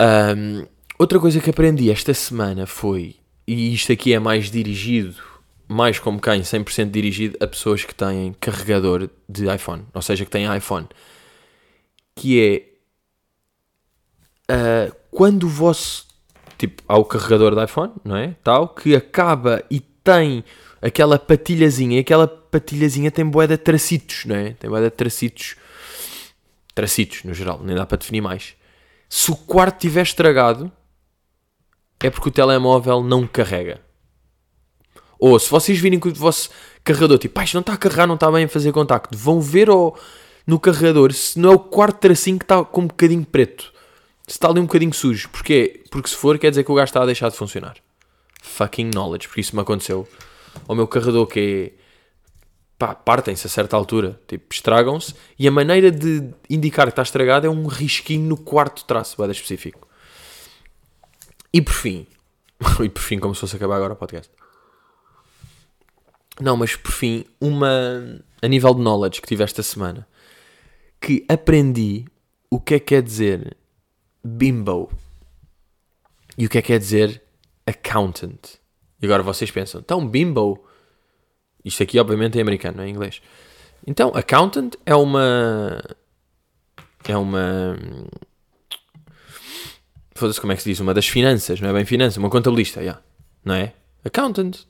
Um, 0.00 0.66
outra 0.98 1.18
coisa 1.18 1.40
que 1.40 1.50
aprendi 1.50 1.90
esta 1.90 2.14
semana 2.14 2.66
foi, 2.66 3.16
e 3.46 3.74
isto 3.74 3.92
aqui 3.92 4.12
é 4.12 4.18
mais 4.18 4.50
dirigido 4.50 5.32
mais 5.72 5.98
como 5.98 6.20
quem 6.20 6.42
100% 6.42 6.90
dirigido 6.90 7.36
a 7.40 7.46
pessoas 7.46 7.84
que 7.84 7.94
têm 7.94 8.34
carregador 8.38 9.08
de 9.28 9.52
iPhone, 9.52 9.84
ou 9.94 10.02
seja, 10.02 10.24
que 10.24 10.30
têm 10.30 10.54
iPhone, 10.54 10.86
que 12.14 12.68
é 14.48 14.52
uh, 14.52 14.94
quando 15.10 15.44
o 15.44 15.48
vosso 15.48 16.06
tipo 16.58 16.82
há 16.86 16.96
o 16.96 17.04
carregador 17.04 17.54
de 17.54 17.64
iPhone, 17.64 17.92
não 18.04 18.16
é? 18.16 18.36
Tal 18.44 18.68
que 18.68 18.94
acaba 18.94 19.64
e 19.70 19.80
tem 19.80 20.44
aquela 20.80 21.18
patilhazinha, 21.18 21.96
e 21.96 22.00
aquela 22.00 22.28
patilhazinha 22.28 23.10
tem 23.10 23.24
boé 23.24 23.46
de 23.46 23.56
tracitos, 23.56 24.24
não 24.26 24.36
é? 24.36 24.52
Tem 24.52 24.68
boé 24.68 24.82
de 24.82 24.90
tracitos, 24.90 25.56
tracitos 26.74 27.24
no 27.24 27.32
geral, 27.32 27.60
nem 27.64 27.74
dá 27.74 27.86
para 27.86 27.98
definir 27.98 28.20
mais. 28.20 28.54
Se 29.14 29.30
o 29.30 29.36
quarto 29.36 29.74
estiver 29.74 30.00
estragado, 30.00 30.72
é 32.00 32.08
porque 32.08 32.30
o 32.30 32.32
telemóvel 32.32 33.02
não 33.02 33.26
carrega. 33.26 33.78
Ou 35.18 35.38
se 35.38 35.50
vocês 35.50 35.78
virem 35.78 36.00
que 36.00 36.08
o 36.08 36.14
vosso 36.14 36.48
carregador, 36.82 37.18
tipo, 37.18 37.34
pá, 37.34 37.44
isto 37.44 37.52
não 37.52 37.60
está 37.60 37.74
a 37.74 37.76
carregar, 37.76 38.06
não 38.06 38.14
está 38.14 38.32
bem 38.32 38.46
a 38.46 38.48
fazer 38.48 38.72
contacto, 38.72 39.14
vão 39.14 39.38
ver 39.38 39.68
ao, 39.68 39.94
no 40.46 40.58
carregador 40.58 41.12
se 41.12 41.38
não 41.38 41.52
é 41.52 41.54
o 41.54 41.58
quarto 41.58 41.98
tracinho 41.98 42.38
que 42.38 42.44
está 42.46 42.64
com 42.64 42.80
um 42.80 42.86
bocadinho 42.86 43.22
preto. 43.26 43.70
Se 44.26 44.36
está 44.36 44.48
ali 44.48 44.60
um 44.60 44.64
bocadinho 44.64 44.94
sujo. 44.94 45.28
Porquê? 45.28 45.84
Porque 45.90 46.08
se 46.08 46.16
for, 46.16 46.38
quer 46.38 46.48
dizer 46.48 46.64
que 46.64 46.72
o 46.72 46.74
gajo 46.74 46.88
está 46.88 47.02
a 47.02 47.06
deixar 47.06 47.28
de 47.28 47.36
funcionar. 47.36 47.76
Fucking 48.42 48.92
knowledge, 48.94 49.28
porque 49.28 49.42
isso 49.42 49.54
me 49.54 49.60
aconteceu. 49.60 50.08
Ao 50.66 50.74
meu 50.74 50.88
carregador 50.88 51.26
que 51.26 51.74
é. 51.76 51.81
Pá, 52.82 52.96
partem-se 52.96 53.46
a 53.46 53.50
certa 53.50 53.76
altura. 53.76 54.20
Tipo, 54.26 54.52
estragam-se. 54.52 55.14
E 55.38 55.46
a 55.46 55.52
maneira 55.52 55.88
de 55.88 56.34
indicar 56.50 56.86
que 56.86 56.92
está 56.92 57.02
estragado 57.02 57.46
é 57.46 57.50
um 57.50 57.66
risquinho 57.68 58.28
no 58.28 58.36
quarto 58.36 58.84
traço, 58.84 59.16
bada 59.16 59.30
específico. 59.30 59.86
E 61.52 61.62
por 61.62 61.74
fim. 61.74 62.08
e 62.82 62.88
por 62.88 63.00
fim, 63.00 63.20
como 63.20 63.36
se 63.36 63.40
fosse 63.40 63.54
acabar 63.54 63.76
agora 63.76 63.92
o 63.92 63.96
podcast. 63.96 64.32
Não, 66.40 66.56
mas 66.56 66.74
por 66.74 66.90
fim, 66.90 67.24
uma 67.40 68.20
a 68.42 68.48
nível 68.48 68.74
de 68.74 68.80
knowledge 68.80 69.20
que 69.20 69.28
tive 69.28 69.44
esta 69.44 69.62
semana, 69.62 70.08
que 71.00 71.24
aprendi 71.28 72.04
o 72.50 72.58
que 72.58 72.74
é 72.74 72.78
que 72.80 72.86
quer 72.86 73.02
dizer 73.02 73.56
bimbo 74.24 74.90
e 76.36 76.46
o 76.46 76.48
que 76.48 76.58
é 76.58 76.62
que 76.62 76.68
quer 76.68 76.80
dizer 76.80 77.22
accountant. 77.64 78.56
E 79.00 79.04
agora 79.04 79.22
vocês 79.22 79.52
pensam, 79.52 79.80
então 79.80 80.04
bimbo, 80.04 80.64
isto 81.64 81.82
aqui 81.82 81.98
obviamente 81.98 82.38
é 82.38 82.42
americano, 82.42 82.78
não 82.78 82.84
é 82.84 82.88
inglês. 82.88 83.20
Então, 83.86 84.12
accountant 84.14 84.74
é 84.86 84.94
uma. 84.94 85.82
É 87.04 87.16
uma. 87.16 87.76
Foda-se 90.14 90.40
como 90.40 90.52
é 90.52 90.56
que 90.56 90.62
se 90.62 90.70
diz? 90.70 90.80
Uma 90.80 90.94
das 90.94 91.08
finanças, 91.08 91.60
não 91.60 91.68
é 91.68 91.72
bem 91.72 91.84
finanças, 91.84 92.16
uma 92.16 92.30
contabilista, 92.30 92.80
yeah. 92.80 93.02
não 93.44 93.54
é? 93.54 93.72
Accountant. 94.04 94.66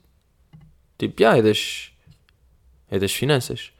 Tipo, 0.97 1.21
yeah, 1.21 1.37
é 1.37 1.41
das. 1.41 1.91
É 2.89 2.97
das 2.97 3.13
finanças. 3.13 3.71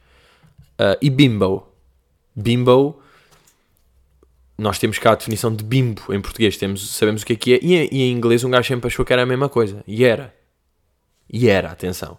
Uh, 0.74 0.98
e 1.00 1.10
bimbo. 1.10 1.68
Bimbo. 2.34 3.00
Nós 4.56 4.78
temos 4.78 4.98
cá 5.00 5.12
a 5.12 5.14
definição 5.16 5.54
de 5.54 5.64
bimbo 5.64 6.14
em 6.14 6.20
português, 6.20 6.56
temos, 6.56 6.88
sabemos 6.90 7.22
o 7.22 7.26
que 7.26 7.32
é 7.32 7.36
que 7.36 7.54
é. 7.54 7.58
E, 7.60 7.88
e 7.90 8.02
em 8.02 8.12
inglês 8.12 8.44
um 8.44 8.50
gajo 8.50 8.68
sempre 8.68 8.86
achou 8.86 9.04
que 9.04 9.12
era 9.12 9.22
a 9.22 9.26
mesma 9.26 9.48
coisa. 9.48 9.82
E 9.84 10.04
era. 10.04 10.32
E 11.28 11.48
era, 11.48 11.72
atenção. 11.72 12.18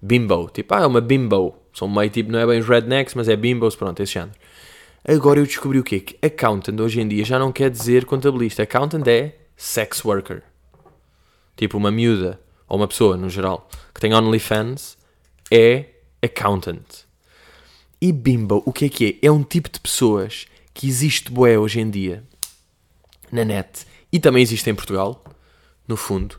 Bimbo. 0.00 0.50
Tipo, 0.52 0.74
ah, 0.74 0.82
é 0.82 0.86
uma 0.86 1.00
bimbo. 1.00 1.56
São 1.72 1.88
meio 1.88 2.10
tipo, 2.10 2.32
não 2.32 2.38
é 2.38 2.46
bem 2.46 2.60
os 2.60 2.68
rednecks, 2.68 3.14
mas 3.14 3.28
é 3.28 3.36
bimbos, 3.36 3.76
pronto, 3.76 4.02
esse 4.02 4.14
género. 4.14 4.32
Agora 5.06 5.38
eu 5.38 5.44
descobri 5.46 5.78
o 5.78 5.84
quê? 5.84 6.00
Que 6.00 6.26
accountant 6.26 6.80
hoje 6.80 7.00
em 7.00 7.06
dia 7.06 7.24
já 7.24 7.38
não 7.38 7.52
quer 7.52 7.70
dizer 7.70 8.04
contabilista. 8.04 8.62
Accountant 8.62 9.06
é 9.06 9.36
sex 9.56 10.04
worker. 10.04 10.42
Tipo, 11.56 11.76
uma 11.76 11.90
miúda 11.90 12.40
ou 12.68 12.76
uma 12.76 12.88
pessoa 12.88 13.16
no 13.16 13.30
geral, 13.30 13.68
que 13.94 14.00
tem 14.00 14.12
OnlyFans, 14.12 14.98
é 15.50 15.86
accountant. 16.22 17.06
E 18.00 18.12
bimbo, 18.12 18.62
o 18.66 18.72
que 18.72 18.86
é 18.86 18.88
que 18.88 19.18
é? 19.22 19.26
É 19.26 19.30
um 19.30 19.42
tipo 19.42 19.70
de 19.70 19.80
pessoas 19.80 20.46
que 20.74 20.86
existe 20.86 21.30
boé 21.30 21.58
hoje 21.58 21.80
em 21.80 21.88
dia 21.88 22.24
na 23.32 23.44
net 23.44 23.86
e 24.12 24.18
também 24.18 24.42
existe 24.42 24.68
em 24.68 24.74
Portugal, 24.74 25.24
no 25.88 25.96
fundo, 25.96 26.38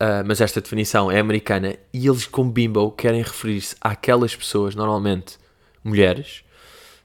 uh, 0.00 0.24
mas 0.26 0.40
esta 0.40 0.60
definição 0.60 1.10
é 1.10 1.18
americana 1.18 1.76
e 1.92 2.06
eles 2.06 2.26
com 2.26 2.48
bimbo 2.48 2.90
querem 2.92 3.22
referir-se 3.22 3.76
àquelas 3.80 4.34
pessoas, 4.34 4.74
normalmente 4.74 5.36
mulheres. 5.82 6.42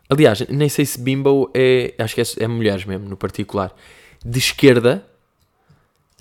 Aliás, 0.10 0.42
nem 0.48 0.70
sei 0.70 0.86
se 0.86 1.00
bimbo 1.00 1.50
é, 1.54 1.94
acho 1.98 2.16
que 2.16 2.22
é, 2.22 2.26
é 2.40 2.48
mulheres 2.48 2.86
mesmo, 2.86 3.08
no 3.08 3.18
particular, 3.18 3.74
de 4.24 4.38
esquerda 4.38 5.06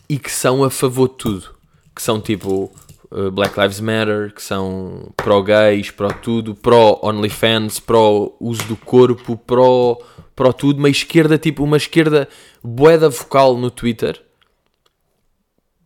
e 0.09 0.19
que 0.19 0.31
são 0.31 0.64
a 0.64 0.71
favor 0.71 1.09
de 1.09 1.17
tudo, 1.17 1.55
que 1.95 2.02
são 2.02 2.21
tipo 2.21 2.73
uh, 3.11 3.31
Black 3.31 3.59
Lives 3.59 3.81
Matter, 3.81 4.33
que 4.33 4.43
são 4.43 5.12
pró-gays, 5.17 5.91
pró-tudo, 5.91 6.55
pró-OnlyFans, 6.55 7.81
pró-uso 7.81 8.64
do 8.64 8.76
corpo, 8.76 9.37
pró, 9.37 9.99
pró-tudo, 10.35 10.79
uma 10.79 10.88
esquerda, 10.88 11.37
tipo 11.37 11.62
uma 11.62 11.76
esquerda 11.76 12.29
boeda 12.62 13.09
vocal 13.09 13.57
no 13.57 13.71
Twitter. 13.71 14.23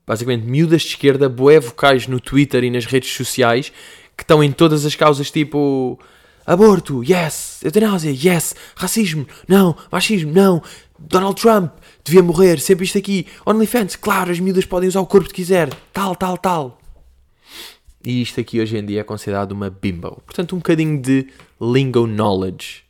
Basicamente, 0.07 0.47
miúdas 0.47 0.83
de 0.83 0.89
esquerda, 0.89 1.29
boé 1.29 1.59
vocais 1.59 2.07
no 2.07 2.21
Twitter 2.21 2.63
e 2.63 2.71
nas 2.71 2.87
redes 2.87 3.13
sociais, 3.13 3.73
que 4.17 4.23
estão 4.23 4.43
em 4.43 4.53
todas 4.53 4.85
as 4.85 4.95
causas, 4.95 5.31
tipo 5.31 5.99
aborto, 6.47 7.03
yes, 7.03 7.61
eutanásia, 7.65 8.11
yes, 8.11 8.55
racismo, 8.77 9.27
não, 9.49 9.77
machismo, 9.91 10.33
não, 10.33 10.63
Donald 10.97 11.41
Trump, 11.41 11.73
devia 12.05 12.23
morrer, 12.23 12.61
sempre 12.61 12.85
isto 12.85 12.97
aqui, 12.97 13.27
OnlyFans, 13.45 13.97
claro, 13.97 14.31
as 14.31 14.39
miúdas 14.39 14.65
podem 14.65 14.89
usar 14.89 15.01
o 15.01 15.07
corpo 15.07 15.29
que 15.29 15.35
quiser, 15.35 15.75
tal, 15.93 16.15
tal, 16.15 16.39
tal. 16.39 16.79
E 18.05 18.23
isto 18.23 18.41
aqui 18.41 18.61
hoje 18.61 18.77
em 18.79 18.87
dia 18.87 19.01
é 19.01 19.05
considerado 19.05 19.51
uma 19.51 19.69
bimbo. 19.69 20.23
Portanto, 20.25 20.55
um 20.55 20.59
bocadinho 20.59 21.03
de 21.03 21.27
lingo 21.61 22.07
knowledge 22.07 22.85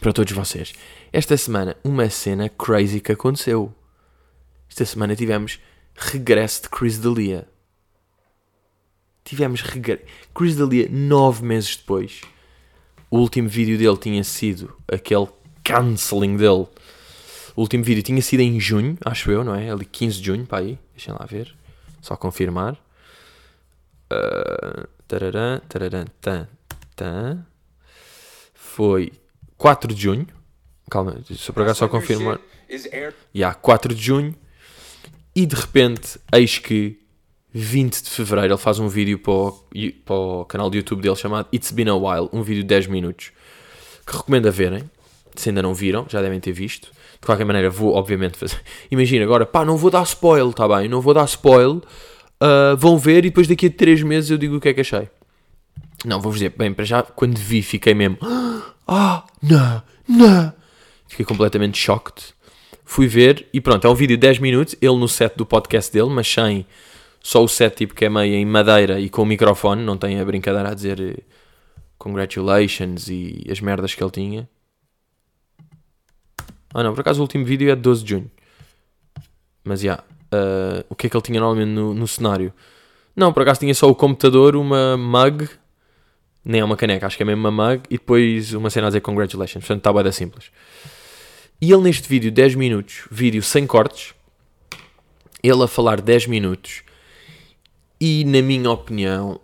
para 0.00 0.12
todos 0.12 0.32
vocês. 0.32 0.72
Esta 1.12 1.36
semana, 1.36 1.76
uma 1.84 2.10
cena 2.10 2.48
crazy 2.48 2.98
que 2.98 3.12
aconteceu. 3.12 3.72
Esta 4.68 4.84
semana 4.84 5.14
tivemos 5.14 5.60
regresso 5.94 6.62
de 6.62 6.68
Chris 6.68 6.98
D'Elia. 6.98 7.48
Tivemos 9.24 9.60
regresso. 9.62 10.02
Chris 10.34 10.56
D'Elia, 10.56 10.88
nove 10.90 11.44
meses 11.44 11.76
depois. 11.76 12.20
O 13.10 13.18
último 13.18 13.48
vídeo 13.48 13.78
dele 13.78 13.96
tinha 13.96 14.24
sido 14.24 14.76
aquele 14.88 15.28
cancelling 15.62 16.36
dele. 16.36 16.66
O 17.56 17.60
último 17.60 17.84
vídeo 17.84 18.02
tinha 18.02 18.20
sido 18.20 18.40
em 18.40 18.58
junho, 18.58 18.98
acho 19.04 19.30
eu, 19.30 19.44
não 19.44 19.54
é? 19.54 19.70
Ali 19.70 19.84
15 19.84 20.18
de 20.18 20.26
junho, 20.26 20.46
para 20.46 20.58
aí. 20.58 20.78
Deixem 20.92 21.14
lá 21.14 21.24
ver. 21.24 21.54
Só 22.02 22.16
confirmar. 22.16 22.74
Uh, 24.12 24.86
tararã, 25.06 25.60
tararã, 25.68 26.04
tá, 26.20 26.48
tá. 26.96 27.38
Foi 28.52 29.12
4 29.56 29.94
de 29.94 30.02
junho. 30.02 30.26
Calma, 30.90 31.16
só 31.36 31.52
para 31.52 31.66
cá 31.66 31.74
só 31.74 31.88
confirmar. 31.88 32.40
Yeah, 33.34 33.54
4 33.54 33.94
de 33.94 34.02
junho. 34.02 34.34
E 35.34 35.46
de 35.46 35.54
repente, 35.54 36.18
eis 36.32 36.58
que 36.58 36.98
20 37.52 38.02
de 38.02 38.10
fevereiro 38.10 38.54
ele 38.54 38.60
faz 38.60 38.78
um 38.78 38.88
vídeo 38.88 39.18
para 39.18 39.32
o, 39.32 39.52
para 40.04 40.14
o 40.14 40.44
canal 40.44 40.70
do 40.70 40.76
YouTube 40.76 41.02
dele 41.02 41.16
chamado 41.16 41.48
It's 41.52 41.70
Been 41.70 41.88
a 41.88 41.94
While, 41.94 42.28
um 42.32 42.42
vídeo 42.42 42.62
de 42.62 42.68
10 42.68 42.86
minutos 42.88 43.32
que 44.06 44.16
recomendo 44.16 44.48
a 44.48 44.50
verem. 44.50 44.90
Se 45.34 45.48
ainda 45.48 45.62
não 45.62 45.74
viram, 45.74 46.06
já 46.08 46.22
devem 46.22 46.38
ter 46.38 46.52
visto. 46.52 46.92
De 47.20 47.26
qualquer 47.26 47.44
maneira, 47.44 47.68
vou 47.68 47.94
obviamente 47.94 48.36
fazer. 48.36 48.60
Imagina 48.90 49.24
agora, 49.24 49.44
pá, 49.44 49.64
não 49.64 49.76
vou 49.76 49.90
dar 49.90 50.02
spoil, 50.04 50.52
tá 50.52 50.68
bem? 50.68 50.88
Não 50.88 51.00
vou 51.00 51.12
dar 51.12 51.24
spoil 51.24 51.82
Uh, 52.44 52.76
vão 52.76 52.98
ver 52.98 53.24
e 53.24 53.30
depois 53.30 53.46
daqui 53.46 53.66
a 53.66 53.70
3 53.70 54.02
meses 54.02 54.30
eu 54.30 54.36
digo 54.36 54.56
o 54.56 54.60
que 54.60 54.68
é 54.68 54.74
que 54.74 54.80
achei. 54.80 55.08
Não, 56.04 56.20
vou-vos 56.20 56.38
dizer, 56.38 56.54
bem, 56.56 56.74
para 56.74 56.84
já, 56.84 57.02
quando 57.02 57.38
vi, 57.38 57.62
fiquei 57.62 57.94
mesmo. 57.94 58.18
Ah, 58.86 59.24
não, 59.40 59.82
não. 60.06 60.52
Fiquei 61.08 61.24
completamente 61.24 61.78
choqued. 61.78 62.34
Fui 62.84 63.06
ver 63.06 63.46
e 63.52 63.60
pronto, 63.60 63.86
é 63.86 63.90
um 63.90 63.94
vídeo 63.94 64.16
de 64.16 64.20
10 64.20 64.38
minutos, 64.38 64.76
ele 64.80 64.96
no 64.96 65.08
set 65.08 65.34
do 65.36 65.46
podcast 65.46 65.92
dele, 65.92 66.10
mas 66.10 66.28
sem 66.28 66.66
só 67.20 67.42
o 67.42 67.48
set 67.48 67.74
tipo 67.74 67.94
que 67.94 68.04
é 68.04 68.10
meio 68.10 68.34
em 68.34 68.44
madeira 68.44 69.00
e 69.00 69.08
com 69.08 69.22
o 69.22 69.26
microfone, 69.26 69.82
não 69.82 69.96
tem 69.96 70.20
a 70.20 70.24
brincadeira 70.24 70.70
a 70.70 70.74
dizer 70.74 71.00
eh, 71.00 71.22
congratulations 71.96 73.08
e 73.08 73.46
as 73.50 73.60
merdas 73.60 73.94
que 73.94 74.04
ele 74.04 74.10
tinha. 74.10 74.48
Ah 76.74 76.82
não, 76.82 76.92
por 76.92 77.00
acaso 77.00 77.20
o 77.20 77.22
último 77.22 77.44
vídeo 77.44 77.70
é 77.70 77.74
de 77.74 77.80
12 77.80 78.04
de 78.04 78.10
junho. 78.10 78.30
Mas 79.64 79.80
já, 79.80 79.84
yeah, 79.84 80.04
uh, 80.34 80.84
o 80.90 80.94
que 80.94 81.06
é 81.06 81.10
que 81.10 81.16
ele 81.16 81.22
tinha 81.22 81.40
normalmente 81.40 81.70
no, 81.70 81.94
no 81.94 82.06
cenário. 82.06 82.52
Não, 83.16 83.32
por 83.32 83.42
acaso 83.42 83.60
tinha 83.60 83.74
só 83.74 83.88
o 83.88 83.94
computador, 83.94 84.56
uma 84.56 84.96
mug, 84.96 85.48
nem 86.44 86.60
é 86.60 86.64
uma 86.64 86.76
caneca, 86.76 87.06
acho 87.06 87.16
que 87.16 87.22
é 87.22 87.26
mesmo 87.26 87.48
uma 87.48 87.50
mug, 87.50 87.84
e 87.88 87.96
depois 87.96 88.52
uma 88.52 88.68
cena 88.68 88.88
a 88.88 88.90
dizer 88.90 89.00
congratulations. 89.00 89.64
Portanto, 89.64 89.78
está 89.78 89.92
bem 89.92 90.12
simples. 90.12 90.50
E 91.60 91.72
ele 91.72 91.82
neste 91.82 92.08
vídeo, 92.08 92.30
10 92.30 92.54
minutos, 92.54 93.06
vídeo 93.10 93.42
sem 93.42 93.66
cortes, 93.66 94.14
ele 95.42 95.62
a 95.62 95.68
falar 95.68 96.00
10 96.00 96.26
minutos, 96.26 96.82
e 98.00 98.24
na 98.24 98.42
minha 98.42 98.70
opinião, 98.70 99.40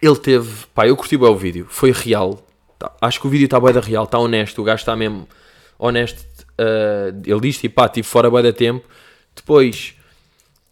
ele 0.00 0.16
teve. 0.16 0.66
Pá, 0.74 0.86
eu 0.88 0.96
curti 0.96 1.16
bem 1.16 1.28
o 1.28 1.36
vídeo, 1.36 1.66
foi 1.68 1.92
real. 1.92 2.44
Tá, 2.78 2.92
acho 3.00 3.20
que 3.20 3.26
o 3.26 3.30
vídeo 3.30 3.44
está 3.44 3.60
bem 3.60 3.72
da 3.72 3.80
real, 3.80 4.04
está 4.04 4.18
honesto, 4.18 4.60
o 4.60 4.64
gajo 4.64 4.80
está 4.80 4.96
mesmo 4.96 5.28
honesto. 5.78 6.24
Uh, 6.52 7.22
ele 7.24 7.40
diz 7.40 7.58
tipo, 7.58 7.76
pá, 7.76 7.88
tive 7.88 8.06
fora 8.06 8.30
bem 8.30 8.42
da 8.42 8.52
tempo 8.52 8.86
depois 9.34 9.94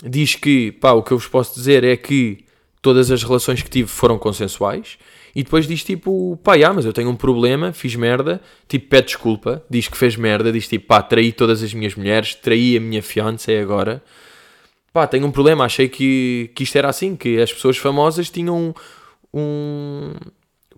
diz 0.03 0.35
que, 0.35 0.73
pá, 0.73 0.93
o 0.93 1.03
que 1.03 1.13
eu 1.13 1.19
vos 1.19 1.29
posso 1.29 1.55
dizer 1.55 1.85
é 1.85 1.97
que 1.97 2.45
todas 2.81 3.11
as 3.11 3.23
relações 3.23 3.63
que 3.63 3.71
tive 3.71 3.89
foram 3.89 4.19
consensuais. 4.19 4.99
E 5.35 5.43
depois 5.43 5.67
diz 5.67 5.85
tipo, 5.85 6.39
pá, 6.43 6.55
ah, 6.57 6.73
mas 6.73 6.85
eu 6.85 6.93
tenho 6.93 7.09
um 7.09 7.17
problema, 7.17 7.73
fiz 7.73 7.95
merda, 7.95 8.41
tipo, 8.69 8.89
pede 8.89 9.07
desculpa, 9.07 9.65
diz 9.71 9.89
que 9.89 9.97
fez 9.97 10.17
merda, 10.17 10.51
diz 10.53 10.67
tipo, 10.67 10.87
pá, 10.87 11.03
traí 11.03 11.33
todas 11.33 11.63
as 11.63 11.73
minhas 11.73 11.95
mulheres, 11.95 12.35
traí 12.35 12.77
a 12.77 12.81
minha 12.81 13.03
fiancé 13.03 13.61
agora. 13.61 14.03
Pá, 14.93 15.07
tenho 15.07 15.27
um 15.27 15.31
problema, 15.31 15.65
achei 15.65 15.89
que, 15.89 16.51
que 16.55 16.65
isto 16.65 16.77
era 16.77 16.89
assim, 16.89 17.15
que 17.15 17.41
as 17.41 17.53
pessoas 17.53 17.77
famosas 17.77 18.29
tinham 18.29 18.75
um, 19.33 20.13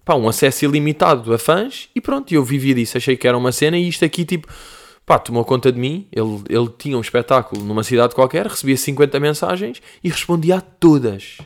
pá, 0.04 0.14
um 0.14 0.28
acesso 0.28 0.64
ilimitado 0.66 1.32
a 1.32 1.38
fãs 1.38 1.88
e 1.94 2.00
pronto, 2.00 2.32
eu 2.32 2.44
vivia 2.44 2.75
disso, 2.75 2.99
achei 2.99 3.16
que 3.16 3.26
era 3.26 3.38
uma 3.38 3.52
cena 3.52 3.78
e 3.78 3.88
isto 3.88 4.04
aqui 4.04 4.25
tipo 4.25 4.49
pá, 5.06 5.18
tomou 5.18 5.44
conta 5.44 5.71
de 5.73 5.78
mim. 5.78 6.06
Ele, 6.12 6.42
ele 6.49 6.68
tinha 6.78 6.97
um 6.97 7.00
espetáculo 7.00 7.62
numa 7.64 7.82
cidade 7.82 8.14
qualquer, 8.14 8.47
recebia 8.47 8.76
50 8.76 9.18
mensagens 9.21 9.82
e 10.02 10.09
respondia 10.09 10.56
a 10.56 10.61
todas. 10.61 11.38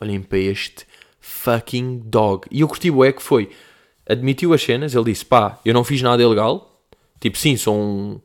Olhem 0.00 0.22
para 0.22 0.38
este 0.38 0.86
fucking 1.28 2.02
dog. 2.04 2.46
E 2.50 2.60
eu 2.60 2.68
curti 2.68 2.90
o 2.90 3.04
é 3.04 3.12
que 3.12 3.22
foi. 3.22 3.50
Admitiu 4.08 4.52
as 4.54 4.62
cenas, 4.62 4.94
ele 4.94 5.04
disse, 5.04 5.24
pá, 5.24 5.58
eu 5.64 5.74
não 5.74 5.84
fiz 5.84 6.00
nada 6.00 6.22
ilegal. 6.22 6.82
Tipo, 7.20 7.36
sim, 7.36 7.56
sou 7.56 7.76
um... 7.76 8.20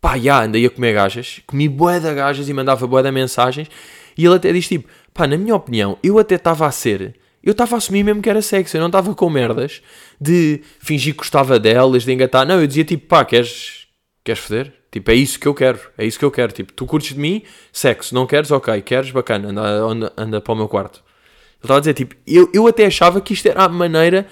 Pá, 0.00 0.16
já, 0.16 0.44
andei 0.44 0.64
a 0.64 0.70
comer 0.70 0.92
gajas. 0.92 1.40
Comi 1.46 1.68
bué 1.68 1.98
de 1.98 2.14
gajas 2.14 2.48
e 2.48 2.52
mandava 2.52 2.86
bué 2.86 3.02
de 3.02 3.10
mensagens. 3.10 3.68
E 4.16 4.24
ele 4.24 4.36
até 4.36 4.52
disse, 4.52 4.68
tipo, 4.68 4.88
pá, 5.12 5.26
na 5.26 5.36
minha 5.36 5.56
opinião, 5.56 5.98
eu 6.02 6.18
até 6.18 6.36
estava 6.36 6.66
a 6.66 6.70
ser 6.70 7.16
eu 7.42 7.52
estava 7.52 7.76
a 7.76 7.78
assumir 7.78 8.02
mesmo 8.02 8.20
que 8.20 8.28
era 8.28 8.42
sexo, 8.42 8.76
eu 8.76 8.80
não 8.80 8.88
estava 8.88 9.14
com 9.14 9.30
merdas 9.30 9.80
de 10.20 10.60
fingir 10.80 11.14
que 11.14 11.18
gostava 11.18 11.58
delas, 11.58 12.04
de 12.04 12.12
engatar. 12.12 12.46
Não, 12.46 12.60
eu 12.60 12.66
dizia 12.66 12.84
tipo, 12.84 13.06
pá, 13.06 13.24
queres, 13.24 13.86
queres 14.24 14.42
foder? 14.42 14.72
Tipo, 14.90 15.10
é 15.10 15.14
isso 15.14 15.38
que 15.38 15.46
eu 15.46 15.54
quero, 15.54 15.78
é 15.96 16.04
isso 16.04 16.18
que 16.18 16.24
eu 16.24 16.30
quero. 16.30 16.52
Tipo, 16.52 16.72
tu 16.72 16.86
curtes 16.86 17.14
de 17.14 17.20
mim, 17.20 17.42
sexo, 17.72 18.14
não 18.14 18.26
queres? 18.26 18.50
Ok, 18.50 18.82
queres? 18.82 19.10
Bacana, 19.10 19.48
anda, 19.48 19.62
anda, 19.62 20.12
anda 20.16 20.40
para 20.40 20.52
o 20.52 20.56
meu 20.56 20.68
quarto. 20.68 21.02
Estava 21.62 21.78
a 21.78 21.80
dizer, 21.80 21.94
tipo, 21.94 22.14
eu, 22.26 22.50
eu 22.54 22.66
até 22.66 22.86
achava 22.86 23.20
que 23.20 23.32
isto 23.32 23.46
era 23.46 23.64
a 23.64 23.68
maneira 23.68 24.26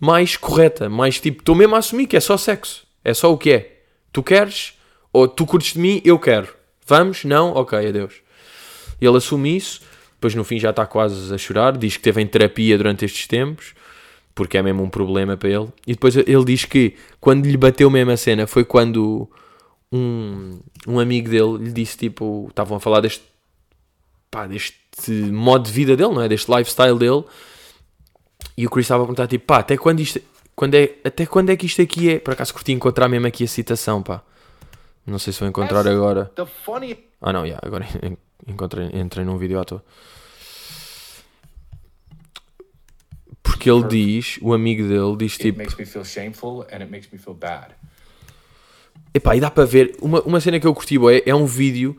mais 0.00 0.36
correta, 0.36 0.88
mais 0.88 1.20
tipo, 1.20 1.40
estou 1.40 1.54
mesmo 1.54 1.74
a 1.74 1.78
assumir 1.78 2.06
que 2.06 2.16
é 2.16 2.20
só 2.20 2.36
sexo, 2.36 2.86
é 3.04 3.12
só 3.12 3.32
o 3.32 3.38
que 3.38 3.50
é. 3.50 3.82
Tu 4.12 4.22
queres? 4.22 4.78
Ou 5.12 5.28
tu 5.28 5.46
curtes 5.46 5.74
de 5.74 5.78
mim, 5.80 6.00
eu 6.04 6.18
quero. 6.18 6.48
Vamos? 6.86 7.24
Não? 7.24 7.52
Ok, 7.52 7.78
adeus. 7.78 8.14
Ele 9.00 9.16
assume 9.16 9.56
isso 9.56 9.80
depois 10.24 10.34
no 10.34 10.42
fim 10.42 10.58
já 10.58 10.70
está 10.70 10.86
quase 10.86 11.34
a 11.34 11.36
chorar, 11.36 11.76
diz 11.76 11.98
que 11.98 12.02
teve 12.02 12.22
em 12.22 12.26
terapia 12.26 12.78
durante 12.78 13.04
estes 13.04 13.26
tempos, 13.26 13.74
porque 14.34 14.56
é 14.56 14.62
mesmo 14.62 14.82
um 14.82 14.88
problema 14.88 15.36
para 15.36 15.50
ele. 15.50 15.68
E 15.86 15.92
depois 15.92 16.16
ele 16.16 16.44
diz 16.46 16.64
que 16.64 16.94
quando 17.20 17.44
lhe 17.44 17.58
bateu 17.58 17.90
mesmo 17.90 18.10
a 18.10 18.16
cena 18.16 18.46
foi 18.46 18.64
quando 18.64 19.28
um, 19.92 20.58
um 20.88 20.98
amigo 20.98 21.28
dele 21.28 21.58
lhe 21.58 21.72
disse 21.72 21.98
tipo, 21.98 22.46
estavam 22.48 22.78
a 22.78 22.80
falar 22.80 23.00
deste 23.00 23.22
pá, 24.30 24.46
deste 24.46 24.78
modo 25.32 25.66
de 25.66 25.72
vida 25.72 25.96
dele, 25.96 26.14
não 26.14 26.22
é? 26.22 26.28
Deste 26.28 26.50
lifestyle 26.50 26.98
dele. 26.98 27.24
E 28.56 28.66
o 28.66 28.70
Chris 28.70 28.84
estava 28.84 29.02
a 29.02 29.06
perguntar 29.06 29.26
tipo, 29.26 29.46
pá, 29.46 29.58
até 29.58 29.76
quando 29.76 30.00
isto 30.00 30.20
quando 30.54 30.74
é, 30.74 30.94
até 31.04 31.26
quando 31.26 31.50
é 31.50 31.56
que 31.56 31.66
isto 31.66 31.82
aqui 31.82 32.10
é? 32.10 32.18
Por 32.18 32.32
acaso 32.32 32.54
curti 32.54 32.72
encontrar 32.72 33.08
mesmo 33.08 33.26
aqui 33.26 33.44
a 33.44 33.48
citação, 33.48 34.02
pá. 34.02 34.22
Não 35.06 35.18
sei 35.18 35.32
se 35.32 35.40
vou 35.40 35.48
encontrar 35.48 35.86
agora. 35.86 36.30
Ah 37.20 37.32
não, 37.32 37.44
yeah, 37.44 37.60
agora 37.66 37.86
encontrei, 38.46 38.88
entrei 38.94 39.24
num 39.24 39.36
vídeo 39.36 39.58
à 39.58 39.64
toa. 39.64 39.84
Porque 43.42 43.70
ele 43.70 43.84
diz, 43.84 44.38
o 44.40 44.54
amigo 44.54 44.86
dele 44.88 45.16
diz 45.16 45.36
tipo. 45.36 45.60
It 45.60 45.70
makes 45.70 45.76
me 45.76 45.84
feel 45.84 46.04
shameful 46.04 46.62
and 46.72 46.80
it 46.80 46.90
makes 46.90 47.10
me 47.12 47.18
feel 47.18 47.34
bad. 47.34 47.74
Epá, 49.12 49.36
e 49.36 49.40
dá 49.40 49.50
para 49.50 49.64
ver. 49.64 49.96
Uma, 50.00 50.20
uma 50.22 50.40
cena 50.40 50.58
que 50.58 50.66
eu 50.66 50.74
curti 50.74 50.96
é, 50.96 51.30
é 51.30 51.34
um 51.34 51.46
vídeo. 51.46 51.98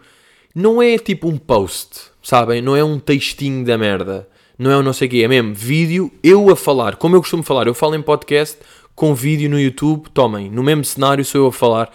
Não 0.54 0.82
é 0.82 0.98
tipo 0.98 1.28
um 1.28 1.38
post, 1.38 2.12
sabem? 2.26 2.60
Não 2.60 2.76
é 2.76 2.84
um 2.84 2.98
textinho 2.98 3.64
da 3.64 3.78
merda. 3.78 4.28
Não 4.58 4.72
é 4.72 4.78
um 4.78 4.82
não 4.82 4.94
sei 4.94 5.08
o 5.08 5.12
quê. 5.12 5.22
É 5.24 5.28
mesmo 5.28 5.54
vídeo, 5.54 6.12
eu 6.24 6.50
a 6.50 6.56
falar. 6.56 6.96
Como 6.96 7.16
eu 7.16 7.22
costumo 7.22 7.44
falar. 7.44 7.68
Eu 7.68 7.74
falo 7.76 7.96
em 7.96 8.02
podcast 8.02 8.58
com 8.96 9.14
vídeo 9.14 9.48
no 9.50 9.60
YouTube. 9.60 10.10
Tomem. 10.10 10.50
No 10.50 10.64
mesmo 10.64 10.84
cenário 10.84 11.24
sou 11.24 11.42
eu 11.42 11.48
a 11.48 11.54
falar 11.54 11.92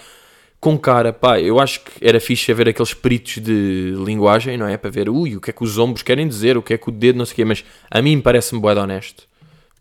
com 0.60 0.78
cara, 0.78 1.10
pá, 1.10 1.40
eu 1.40 1.58
acho 1.58 1.82
que 1.82 2.06
era 2.06 2.20
fixe 2.20 2.52
haver 2.52 2.68
aqueles 2.68 2.92
peritos 2.92 3.38
de 3.38 3.94
linguagem, 4.04 4.58
não 4.58 4.68
é? 4.68 4.76
Para 4.76 4.90
ver, 4.90 5.08
ui, 5.08 5.34
o 5.34 5.40
que 5.40 5.48
é 5.48 5.52
que 5.54 5.64
os 5.64 5.78
ombros 5.78 6.02
querem 6.02 6.28
dizer, 6.28 6.58
o 6.58 6.62
que 6.62 6.74
é 6.74 6.78
que 6.78 6.86
o 6.86 6.92
dedo, 6.92 7.16
não 7.16 7.24
sei 7.24 7.32
o 7.32 7.36
quê, 7.36 7.44
mas 7.46 7.64
a 7.90 8.02
mim 8.02 8.20
parece-me 8.20 8.60
bué 8.60 8.74
de 8.74 8.80
honesto. 8.80 9.26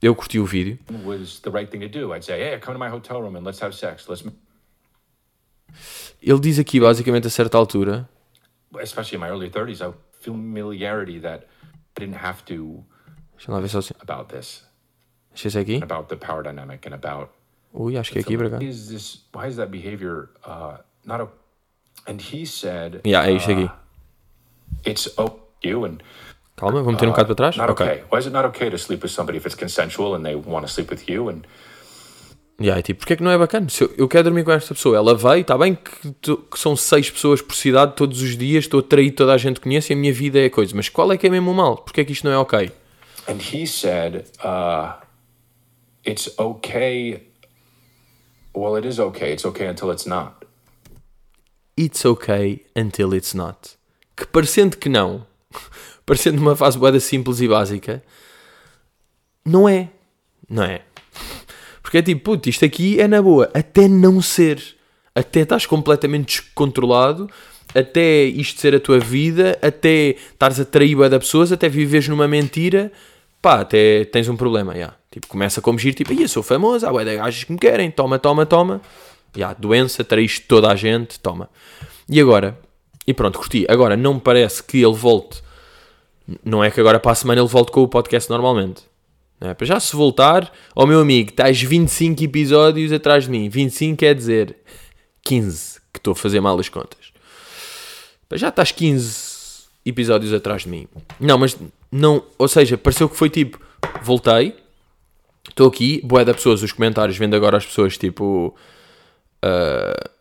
Eu 0.01 0.15
curti 0.15 0.39
o 0.39 0.45
vídeo. 0.45 0.79
right 1.51 2.23
say, 2.23 2.41
hey. 2.41 2.59
Let's, 4.07 4.23
Ele 6.21 6.39
diz 6.39 6.57
aqui, 6.57 6.79
basicamente, 6.79 7.27
a 7.27 7.29
certa 7.29 7.57
altura, 7.57 8.07
especially 8.81 9.17
in 9.17 9.19
my 9.19 9.27
early 9.27 9.49
30s, 9.49 9.81
I 9.81 9.93
familiarity 10.19 11.19
that 11.19 11.45
I 11.97 11.99
didn't 12.05 12.17
have 12.23 12.43
to 12.45 12.83
deixa 13.37 13.51
lá 13.51 13.59
ver 13.59 13.69
about 14.01 14.29
this, 14.33 14.63
deixa 15.33 15.47
eu 15.47 15.51
ver 15.51 15.59
aqui, 15.59 15.83
about 15.83 16.09
the 16.09 16.15
power 16.17 16.43
dynamic 16.43 16.85
and 16.87 16.93
about 16.93 17.29
ui, 17.73 17.97
acho 17.97 18.11
que 18.11 18.19
é 18.19 18.21
aqui, 18.21 18.37
para 18.37 18.49
cá. 18.49 18.57
why 18.57 18.65
is 18.67 18.89
this 18.89 19.25
why 19.33 19.47
is 19.47 19.55
that 19.57 19.69
behavior 19.71 20.29
uh, 20.45 20.77
not 21.05 21.21
a 21.21 21.27
and 22.07 22.21
he 22.21 22.45
said 22.45 23.01
Yeah, 23.05 23.27
é 23.27 23.31
isto 23.33 23.51
aqui. 23.51 23.69
it's 24.85 25.07
oh 25.17 25.39
you 25.63 25.85
and 25.85 26.01
Calma, 26.55 26.81
vou 26.83 26.91
meter 26.91 27.07
um 27.07 27.11
bocado 27.11 27.27
para 27.27 27.35
trás. 27.35 27.55
not 27.57 27.69
Ok. 27.71 27.85
okay. 27.85 28.03
Why 28.11 28.19
is 28.19 28.25
it 28.27 28.33
not 28.33 28.45
okay 28.47 28.69
to 28.69 28.77
sleep 28.77 29.01
with 29.01 29.11
somebody 29.13 29.37
if 29.37 29.45
it's 29.45 29.55
consensual 29.55 30.13
and 30.15 30.25
they 30.25 30.35
want 30.35 30.67
to 30.67 30.71
sleep 30.71 30.89
with 30.89 31.07
you 31.09 31.29
and 31.29 31.47
E 32.59 32.69
aí, 32.69 32.81
tipo, 32.83 32.99
porque 32.99 33.13
é 33.13 33.15
que 33.15 33.23
não 33.23 33.31
é 33.31 33.37
bacana? 33.37 33.69
Se 33.69 33.83
eu, 33.83 33.93
eu 33.97 34.07
quero 34.07 34.25
dormir 34.25 34.43
com 34.43 34.51
esta 34.51 34.73
pessoa, 34.73 34.97
ela 34.97 35.15
veio, 35.15 35.41
está 35.41 35.57
bem 35.57 35.75
que, 35.75 36.35
que 36.35 36.59
são 36.59 36.75
seis 36.75 37.09
pessoas 37.09 37.41
por 37.41 37.55
cidade 37.55 37.93
todos 37.95 38.21
os 38.21 38.37
dias, 38.37 38.65
estou 38.65 38.81
a 38.81 38.83
trair 38.83 39.11
toda 39.11 39.33
a 39.33 39.37
gente 39.37 39.55
que 39.55 39.63
conhece 39.63 39.91
e 39.91 39.95
a 39.95 39.97
minha 39.97 40.11
vida 40.11 40.39
é 40.39 40.49
coisa, 40.49 40.75
mas 40.75 40.89
qual 40.89 41.11
é 41.11 41.17
que 41.17 41.27
é 41.27 41.29
mesmo 41.29 41.51
o 41.51 41.53
mal? 41.53 41.77
Porque 41.77 42.01
é 42.01 42.05
que 42.05 42.11
isto 42.11 42.25
não 42.25 42.33
é 42.33 42.37
ok? 42.37 42.71
and 43.29 43.41
he 43.43 43.63
said 43.65 44.25
uh, 44.43 44.95
it's 46.03 46.27
okay 46.39 47.21
well 48.55 48.75
it 48.75 48.85
is 48.85 48.99
okay 48.99 49.31
it's 49.31 49.45
okay 49.45 49.67
until 49.67 49.91
it's 49.91 50.07
not 50.07 50.39
It's 51.81 52.03
okay 52.05 52.65
until 52.75 53.13
it's 53.13 53.33
not. 53.33 53.77
Que 54.13 54.25
parecendo 54.25 54.75
que 54.75 54.89
não, 54.89 55.25
parecendo 56.05 56.41
uma 56.41 56.53
fase 56.53 56.77
boeda 56.77 56.99
simples 56.99 57.39
e 57.39 57.47
básica, 57.47 58.03
não 59.45 59.69
é. 59.69 59.89
Não 60.49 60.63
é. 60.63 60.81
Porque 61.89 61.97
é 61.97 62.01
tipo, 62.03 62.21
puto, 62.21 62.47
isto 62.47 62.63
aqui 62.63 63.01
é 63.01 63.07
na 63.07 63.19
boa, 63.19 63.49
até 63.51 63.87
não 63.87 64.21
ser. 64.21 64.61
Até 65.15 65.39
estás 65.39 65.65
completamente 65.65 66.39
descontrolado, 66.39 67.27
até 67.73 68.25
isto 68.25 68.61
ser 68.61 68.75
a 68.75 68.79
tua 68.79 68.99
vida, 68.99 69.57
até 69.59 70.15
estares 70.31 70.59
a 70.59 70.65
trair 70.65 70.95
bué 70.95 71.09
de 71.09 71.17
pessoas, 71.17 71.51
até 71.51 71.67
viveres 71.67 72.07
numa 72.07 72.27
mentira, 72.27 72.91
pá, 73.41 73.61
até 73.61 74.05
tens 74.05 74.29
um 74.29 74.37
problema, 74.37 74.77
já. 74.77 74.93
Tipo, 75.09 75.25
começa 75.25 75.61
como 75.61 75.79
giro, 75.79 75.95
tipo, 75.95 76.13
"Ih, 76.13 76.21
eu 76.21 76.29
sou 76.29 76.43
famoso, 76.43 76.85
há 76.85 76.91
bué 76.91 77.03
de 77.03 77.15
gajos 77.15 77.43
que 77.45 77.51
me 77.53 77.57
querem, 77.57 77.89
toma, 77.89 78.19
toma, 78.19 78.45
toma. 78.45 78.81
Já, 79.35 79.53
doença, 79.53 80.03
traíste 80.03 80.41
toda 80.41 80.71
a 80.71 80.75
gente, 80.75 81.19
toma. 81.19 81.49
E 82.07 82.21
agora? 82.21 82.55
E 83.07 83.15
pronto, 83.15 83.39
curti. 83.39 83.65
Agora, 83.67 83.97
não 83.97 84.13
me 84.13 84.21
parece 84.21 84.61
que 84.61 84.77
ele 84.77 84.93
volte. 84.93 85.41
Não 86.45 86.63
é 86.63 86.69
que 86.69 86.79
agora 86.79 86.99
para 86.99 87.13
a 87.13 87.15
semana 87.15 87.41
ele 87.41 87.49
volte 87.49 87.71
com 87.71 87.81
o 87.81 87.87
podcast 87.87 88.29
normalmente. 88.29 88.88
É? 89.41 89.53
Para 89.53 89.65
já 89.65 89.79
se 89.79 89.95
voltar, 89.95 90.51
ó 90.75 90.85
meu 90.85 90.99
amigo, 90.99 91.29
estás 91.29 91.61
25 91.61 92.23
episódios 92.23 92.91
atrás 92.91 93.23
de 93.23 93.29
mim. 93.29 93.47
25 93.47 93.97
quer 93.97 94.13
dizer 94.13 94.57
15, 95.23 95.79
que 95.93 95.99
estou 95.99 96.11
a 96.11 96.15
fazer 96.15 96.41
mal 96.41 96.59
as 96.59 96.67
contas. 96.67 97.13
Para 98.27 98.37
já 98.37 98.49
estás 98.49 98.71
15 98.71 99.67
episódios 99.85 100.33
atrás 100.33 100.63
de 100.63 100.69
mim. 100.69 100.87
Não, 101.19 101.37
mas 101.37 101.57
não, 101.91 102.23
ou 102.37 102.47
seja, 102.47 102.77
pareceu 102.77 103.07
que 103.07 103.15
foi 103.15 103.29
tipo, 103.29 103.59
voltei, 104.01 104.55
estou 105.47 105.67
aqui, 105.67 106.01
boé 106.03 106.25
da 106.25 106.33
pessoas, 106.33 106.61
os 106.61 106.71
comentários, 106.71 107.17
vendo 107.17 107.35
agora 107.35 107.57
as 107.57 107.65
pessoas 107.65 107.97
tipo. 107.97 108.55
Uh. 109.43 110.19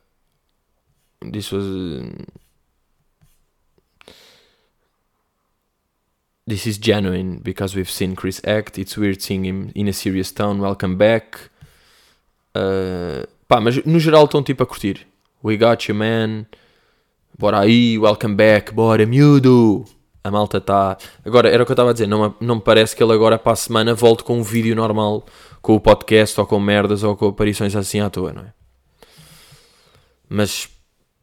This 6.49 6.67
is 6.67 6.79
genuine 6.79 7.41
because 7.43 7.77
we've 7.77 7.91
seen 7.91 8.17
Chris 8.17 8.41
act. 8.43 8.79
It's 8.79 8.97
weird 8.97 9.21
seeing 9.21 9.45
him 9.45 9.71
in 9.75 9.87
a 9.87 9.93
serious 9.93 10.33
tone. 10.33 10.63
Welcome 10.63 10.97
back. 10.97 11.37
Uh, 12.57 13.27
pá, 13.47 13.61
mas 13.61 13.85
no 13.85 14.01
geral 14.01 14.25
estão 14.25 14.43
tipo 14.43 14.63
a 14.63 14.67
curtir. 14.67 15.07
We 15.45 15.59
got 15.59 15.87
you, 15.89 15.95
man. 15.95 16.47
Bora 17.39 17.61
aí, 17.61 17.99
welcome 17.99 18.35
back. 18.35 18.73
Bora, 18.73 19.05
miúdo. 19.05 19.85
A 20.25 20.31
malta 20.31 20.57
está. 20.57 20.97
Agora, 21.23 21.51
era 21.51 21.63
o 21.63 21.67
que 21.67 21.73
eu 21.73 21.75
estava 21.75 21.91
a 21.91 21.93
dizer. 21.93 22.07
Não, 22.07 22.35
não 22.41 22.55
me 22.55 22.63
parece 22.63 22.97
que 22.97 23.03
ele 23.03 23.13
agora 23.13 23.39
para 23.39 23.53
a 23.53 23.57
semana 23.57 23.95
volte 23.95 24.25
com 24.25 24.39
um 24.39 24.43
vídeo 24.43 24.75
normal, 24.75 25.27
com 25.61 25.75
o 25.75 25.81
podcast, 25.81 26.41
ou 26.41 26.47
com 26.47 26.59
merdas, 26.59 27.03
ou 27.03 27.15
com 27.15 27.29
aparições 27.29 27.77
assim 27.77 28.01
à 28.01 28.09
toa, 28.09 28.33
não 28.33 28.43
é? 28.45 28.55
Mas 30.27 30.67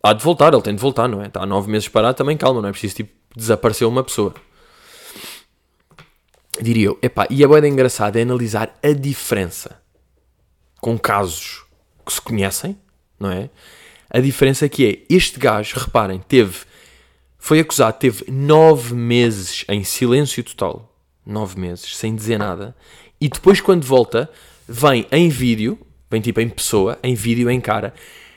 há 0.04 0.14
de 0.14 0.24
voltar, 0.24 0.54
ele 0.54 0.62
tem 0.62 0.76
de 0.76 0.82
voltar, 0.82 1.08
não 1.08 1.20
é? 1.24 1.26
Está 1.26 1.42
há 1.42 1.46
nove 1.48 1.68
meses 1.72 1.88
parado, 1.88 2.16
também 2.16 2.38
calma, 2.38 2.62
não 2.62 2.70
é 2.70 2.72
preciso 2.72 2.98
tipo 2.98 3.12
desaparecer 3.36 3.88
uma 3.88 4.04
pessoa. 4.04 4.32
Diria 6.62 6.88
eu, 6.88 7.00
epá, 7.02 7.28
e 7.30 7.44
a 7.44 7.48
boeda 7.48 7.68
engraçada 7.68 8.20
é 8.20 8.22
analisar 8.22 8.78
a 8.82 8.92
diferença 8.92 9.82
com 10.80 10.98
casos 10.98 11.66
que 12.06 12.14
se 12.14 12.22
conhecem, 12.22 12.78
não 13.20 13.32
é? 13.32 13.50
A 14.10 14.20
diferença 14.20 14.70
que 14.70 14.86
é, 14.86 15.14
este 15.14 15.40
gajo, 15.40 15.78
reparem, 15.80 16.20
teve, 16.20 16.60
foi 17.38 17.60
acusado, 17.60 17.98
teve 17.98 18.26
nove 18.32 18.94
meses 18.94 19.66
em 19.68 19.84
silêncio 19.84 20.44
total, 20.44 20.96
nove 21.26 21.60
meses, 21.60 21.98
sem 21.98 22.16
dizer 22.16 22.38
nada, 22.38 22.76
e 23.20 23.28
depois 23.28 23.60
quando 23.60 23.84
volta, 23.84 24.30
vem 24.68 25.08
em 25.12 25.28
vídeo, 25.28 25.78
vem 26.10 26.22
tipo 26.22 26.40
em 26.40 26.48
pessoa, 26.48 26.98
em 27.04 27.16
vídeo, 27.16 27.50
em 27.50 27.60
cara, 27.60 27.94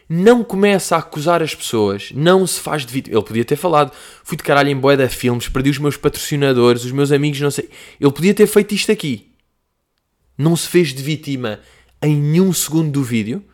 não 0.09 0.43
começa 0.43 0.97
a 0.97 1.01
acusar 1.01 1.43
as 1.43 1.55
pessoas, 1.55 2.11
não 2.15 2.47
se 2.47 2.59
faz 2.59 2.87
de 2.87 2.93
vítima. 2.93 3.17
Ele 3.17 3.25
podia 3.25 3.45
ter 3.45 3.57
falado, 3.57 3.93
fui 4.25 4.37
de 4.37 4.43
caralho 4.43 4.71
em 4.71 4.77
boeda 4.77 5.09
filmes, 5.09 5.49
perdi 5.49 5.69
os 5.69 5.79
meus 5.79 5.97
patrocinadores, 5.97 6.85
os 6.85 6.93
meus 6.93 7.13
amigos, 7.13 7.41
não 7.41 7.51
sei. 7.51 7.69
Ele 8.01 8.13
podia 8.13 8.33
ter 8.33 8.47
feito 8.47 8.75
isto 8.75 8.91
aqui. 8.91 9.31
Não 10.37 10.57
se 10.57 10.67
fez 10.69 10.95
de 10.95 11.03
vítima 11.03 11.61
em 12.03 12.17
nenhum 12.17 12.53
segundo 12.53 12.93
do 12.93 13.03
vídeo, 13.03 13.45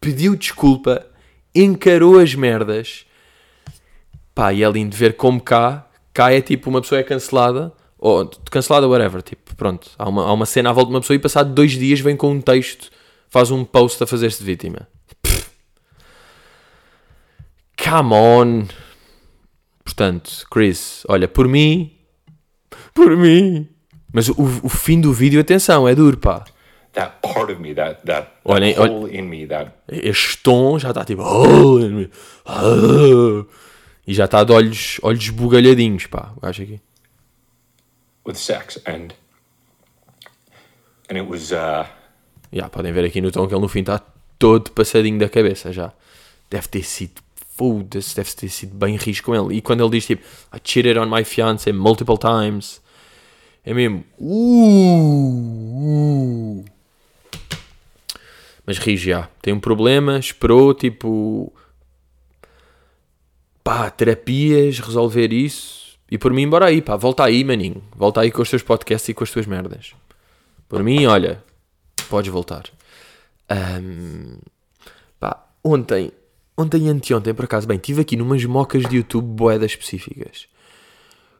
pediu 0.00 0.36
desculpa, 0.36 1.06
encarou 1.54 2.18
as 2.18 2.34
merdas. 2.34 3.06
Pá, 4.34 4.52
e 4.52 4.62
é 4.62 4.70
lindo 4.70 4.94
ver 4.94 5.16
como 5.16 5.40
cá, 5.40 5.88
cá 6.12 6.32
é 6.32 6.40
tipo 6.40 6.68
uma 6.68 6.82
pessoa 6.82 7.00
é 7.00 7.04
cancelada, 7.04 7.72
ou 7.96 8.28
cancelada, 8.50 8.86
whatever, 8.86 9.22
tipo, 9.22 9.56
pronto. 9.56 9.90
Há 9.98 10.08
uma, 10.08 10.24
há 10.24 10.32
uma 10.32 10.46
cena 10.46 10.70
à 10.70 10.72
volta 10.72 10.90
de 10.90 10.94
uma 10.94 11.00
pessoa 11.00 11.16
e 11.16 11.20
passado 11.20 11.54
dois 11.54 11.72
dias 11.72 12.00
vem 12.00 12.16
com 12.16 12.30
um 12.30 12.40
texto, 12.40 12.90
faz 13.28 13.50
um 13.50 13.64
post 13.64 14.02
a 14.02 14.06
fazer-se 14.06 14.38
de 14.38 14.44
vítima. 14.44 14.86
Come 17.88 18.14
on. 18.14 18.68
Portanto, 19.84 20.46
Chris, 20.50 21.04
olha, 21.08 21.26
por 21.26 21.48
mim. 21.48 21.96
Por 22.92 23.16
mim. 23.16 23.68
Mas 24.12 24.28
o, 24.28 24.34
o 24.62 24.68
fim 24.68 25.00
do 25.00 25.12
vídeo, 25.12 25.40
atenção, 25.40 25.86
é 25.88 25.94
duro, 25.94 26.16
pá. 26.16 26.44
that 26.94 27.16
part 27.22 27.52
of 27.52 27.60
me 27.60 27.74
that 27.74 28.00
that, 28.06 28.26
that 28.26 28.30
Olhem, 28.44 28.76
olhem. 28.78 28.92
hole 28.92 29.16
in 29.16 29.22
me 29.28 29.46
that 29.46 29.72
Este 29.86 30.38
tom 30.38 30.78
já 30.78 30.88
está 30.88 31.04
tipo. 31.04 31.22
"Oh", 31.22 31.78
"Oh", 32.46 33.46
e 34.06 34.14
já 34.14 34.24
está 34.24 34.42
de 34.42 34.52
olhos, 34.52 34.98
olhos 35.02 35.28
bugalhadinhos, 35.30 36.06
pá. 36.06 36.32
O 36.36 36.40
gajo 36.40 36.62
aqui. 36.62 36.80
with 38.26 38.34
sex 38.36 38.78
and 38.86 39.14
and 41.08 41.16
it 41.16 41.26
was 41.28 41.50
uh 41.52 41.86
Já, 42.52 42.68
podem 42.68 42.92
ver 42.92 43.04
aqui 43.04 43.20
no 43.20 43.30
tom 43.30 43.46
que 43.46 43.54
ele 43.54 43.60
no 43.62 43.68
fim 43.68 43.80
está 43.80 44.00
todo 44.38 44.70
passadinho 44.72 45.18
da 45.18 45.28
cabeça 45.28 45.72
já. 45.72 45.92
Deve 46.50 46.66
ter 46.68 46.82
sido. 46.82 47.20
Foda-se, 47.58 48.14
deve 48.14 48.32
ter 48.36 48.48
sido 48.48 48.76
bem 48.76 48.94
risco 48.94 49.32
com 49.32 49.34
ele. 49.34 49.56
E 49.56 49.60
quando 49.60 49.82
ele 49.82 49.90
diz 49.90 50.06
tipo, 50.06 50.24
I 50.54 50.60
cheated 50.62 50.96
on 50.96 51.06
my 51.06 51.24
fiance 51.24 51.72
multiple 51.72 52.16
times. 52.16 52.80
É 53.64 53.74
mesmo. 53.74 54.04
Uh, 54.16 55.74
uh. 56.62 56.64
Mas 58.64 58.78
ri 58.78 58.96
já. 58.96 59.28
Tem 59.42 59.52
um 59.52 59.58
problema, 59.58 60.20
esperou 60.20 60.72
tipo. 60.72 61.52
Pá, 63.64 63.90
terapias, 63.90 64.78
resolver 64.78 65.32
isso. 65.32 65.98
E 66.08 66.16
por 66.16 66.32
mim, 66.32 66.48
bora 66.48 66.66
aí, 66.66 66.80
pá, 66.80 66.94
volta 66.94 67.24
aí, 67.24 67.42
maninho. 67.42 67.82
Volta 67.96 68.20
aí 68.20 68.30
com 68.30 68.40
os 68.40 68.48
teus 68.48 68.62
podcasts 68.62 69.08
e 69.08 69.14
com 69.14 69.24
as 69.24 69.32
tuas 69.32 69.46
merdas. 69.46 69.94
Por 70.68 70.84
mim, 70.84 71.06
olha, 71.06 71.42
podes 72.08 72.30
voltar. 72.30 72.66
Ahm, 73.48 74.38
pá, 75.18 75.44
ontem, 75.64 76.12
ontem 76.58 76.86
e 76.86 76.88
anteontem, 76.88 77.32
por 77.32 77.44
acaso, 77.44 77.68
bem, 77.68 77.78
tive 77.78 78.02
aqui 78.02 78.16
numas 78.16 78.44
mocas 78.44 78.82
de 78.82 78.96
YouTube 78.96 79.24
boedas 79.24 79.70
específicas. 79.70 80.48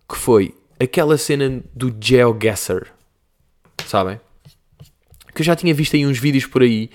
Que 0.08 0.16
foi 0.16 0.54
aquela 0.78 1.18
cena 1.18 1.60
do 1.74 1.92
GeoGuessr. 2.00 2.86
Sabem? 3.84 4.20
Que 5.34 5.42
eu 5.42 5.44
já 5.44 5.56
tinha 5.56 5.74
visto 5.74 5.96
aí 5.96 6.06
uns 6.06 6.18
vídeos 6.18 6.46
por 6.46 6.62
aí, 6.62 6.88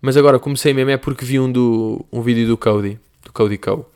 mas 0.00 0.16
agora 0.16 0.38
comecei 0.38 0.72
mesmo 0.72 0.90
é 0.90 0.96
porque 0.96 1.24
vi 1.24 1.40
um, 1.40 1.50
do, 1.50 2.06
um 2.12 2.22
vídeo 2.22 2.46
do 2.46 2.56
Cody, 2.56 2.98
do 3.24 3.32
Cody 3.32 3.58
Co. 3.58 3.90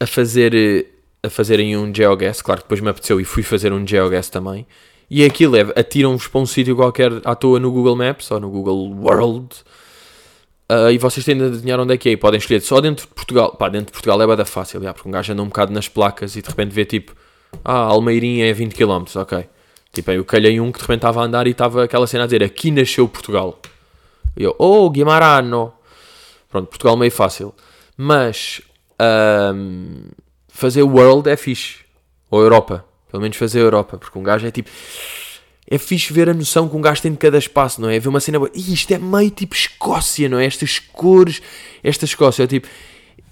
A 0.00 0.06
fazer, 0.06 0.54
eh, 0.54 0.86
a 1.22 1.28
fazerem 1.28 1.76
um 1.76 1.94
GeoGuess, 1.94 2.42
claro 2.42 2.62
que 2.62 2.64
depois 2.64 2.80
me 2.80 2.88
apeteceu 2.88 3.20
e 3.20 3.24
fui 3.24 3.42
fazer 3.42 3.72
um 3.72 3.86
GeoGuess 3.86 4.30
também. 4.30 4.66
E 5.10 5.24
aquilo 5.24 5.56
é, 5.56 5.60
atiram-vos 5.76 6.26
para 6.26 6.40
um 6.40 6.46
sítio 6.46 6.74
qualquer 6.74 7.12
à 7.24 7.34
toa 7.34 7.60
no 7.60 7.70
Google 7.70 7.96
Maps 7.96 8.30
ou 8.30 8.40
no 8.40 8.50
Google 8.50 8.90
World 8.90 9.54
Ah, 10.68 10.90
e 10.90 10.98
vocês 10.98 11.24
têm 11.24 11.36
de 11.36 11.44
adivinhar 11.44 11.78
onde 11.78 11.94
é 11.94 11.96
que 11.96 12.08
é. 12.08 12.12
E 12.12 12.16
podem 12.16 12.38
escolher 12.38 12.60
só 12.60 12.80
dentro 12.80 13.06
de 13.06 13.14
Portugal. 13.14 13.54
Pá, 13.56 13.68
dentro 13.68 13.86
de 13.86 13.92
Portugal 13.92 14.20
é 14.20 14.26
bada 14.26 14.44
fácil, 14.44 14.82
já, 14.82 14.92
porque 14.92 15.08
um 15.08 15.12
gajo 15.12 15.32
anda 15.32 15.42
um 15.42 15.46
bocado 15.46 15.72
nas 15.72 15.88
placas 15.88 16.36
e 16.36 16.42
de 16.42 16.48
repente 16.48 16.72
vê 16.72 16.84
tipo, 16.84 17.14
ah, 17.64 17.72
Almeirinha 17.72 18.48
é 18.48 18.52
20 18.52 18.74
km, 18.74 19.04
ok. 19.16 19.46
Tipo, 19.92 20.10
eu 20.10 20.24
calhei 20.24 20.58
um 20.60 20.72
que 20.72 20.78
de 20.78 20.82
repente 20.82 20.98
estava 20.98 21.22
a 21.22 21.24
andar 21.24 21.46
e 21.46 21.50
estava 21.50 21.84
aquela 21.84 22.06
cena 22.06 22.24
a 22.24 22.26
dizer, 22.26 22.42
aqui 22.42 22.70
nasceu 22.70 23.06
Portugal. 23.08 23.60
E 24.36 24.42
eu, 24.42 24.54
oh, 24.58 24.90
Guimarano. 24.90 25.72
Pronto, 26.50 26.68
Portugal 26.68 26.96
meio 26.96 27.12
fácil. 27.12 27.54
Mas, 27.96 28.60
ahm, 28.98 30.08
fazer 30.48 30.82
World 30.82 31.28
é 31.28 31.36
fixe. 31.36 31.84
Ou 32.30 32.42
Europa. 32.42 32.84
Pelo 33.10 33.22
menos 33.22 33.36
fazer 33.36 33.60
Europa. 33.60 33.96
Porque 33.98 34.18
um 34.18 34.22
gajo 34.22 34.46
é 34.46 34.50
tipo... 34.50 34.68
É 35.74 35.78
fixe 35.78 36.12
ver 36.12 36.28
a 36.28 36.34
noção 36.34 36.68
que 36.68 36.76
um 36.76 36.80
gajo 36.80 37.02
tem 37.02 37.10
de 37.10 37.18
cada 37.18 37.36
espaço, 37.36 37.80
não 37.80 37.88
é? 37.88 37.98
Ver 37.98 38.08
uma 38.08 38.20
cena... 38.20 38.38
boa. 38.38 38.50
Isto 38.54 38.92
é 38.94 38.98
meio 38.98 39.30
tipo 39.30 39.54
Escócia, 39.54 40.28
não 40.28 40.38
é? 40.38 40.46
Estas 40.46 40.78
cores... 40.78 41.42
Esta 41.82 42.04
Escócia 42.04 42.44
é 42.44 42.46
tipo... 42.46 42.68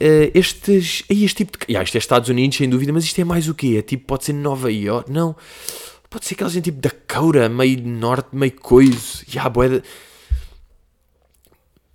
eh, 0.01 0.31
estes... 0.35 1.05
Este 1.09 1.45
tipo 1.45 1.59
de... 1.59 1.73
Ya, 1.73 1.83
isto 1.83 1.95
é 1.95 1.99
Estados 1.99 2.29
Unidos, 2.29 2.57
sem 2.59 2.69
dúvida. 2.69 2.93
Mas 2.93 3.05
isto 3.05 3.21
é 3.21 3.25
mais 3.25 3.49
o 3.49 3.55
quê? 3.55 3.77
É 3.79 3.83
tipo... 3.83 4.07
Pode 4.07 4.25
ser 4.25 4.33
Nova 4.33 4.73
York? 4.73 5.11
Não. 5.13 5.37
Pode 6.11 6.27
ser 6.27 6.35
aquela 6.35 6.51
gente 6.51 6.65
tipo 6.65 6.81
Dakota, 6.81 7.49
meio 7.49 7.81
norte, 7.87 8.35
meio 8.35 8.53
coisa. 8.53 9.25
Bué 9.53 9.69
de- 9.69 9.83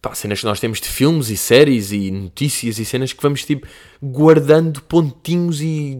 pá, 0.01 0.15
cenas 0.15 0.39
que 0.39 0.45
nós 0.45 0.59
temos 0.59 0.79
de 0.79 0.87
filmes 0.87 1.29
e 1.29 1.37
séries 1.37 1.91
e 1.91 2.09
notícias 2.09 2.79
e 2.79 2.85
cenas 2.85 3.11
que 3.13 3.21
vamos 3.21 3.43
tipo 3.43 3.67
guardando 4.01 4.81
pontinhos 4.81 5.61
e 5.61 5.99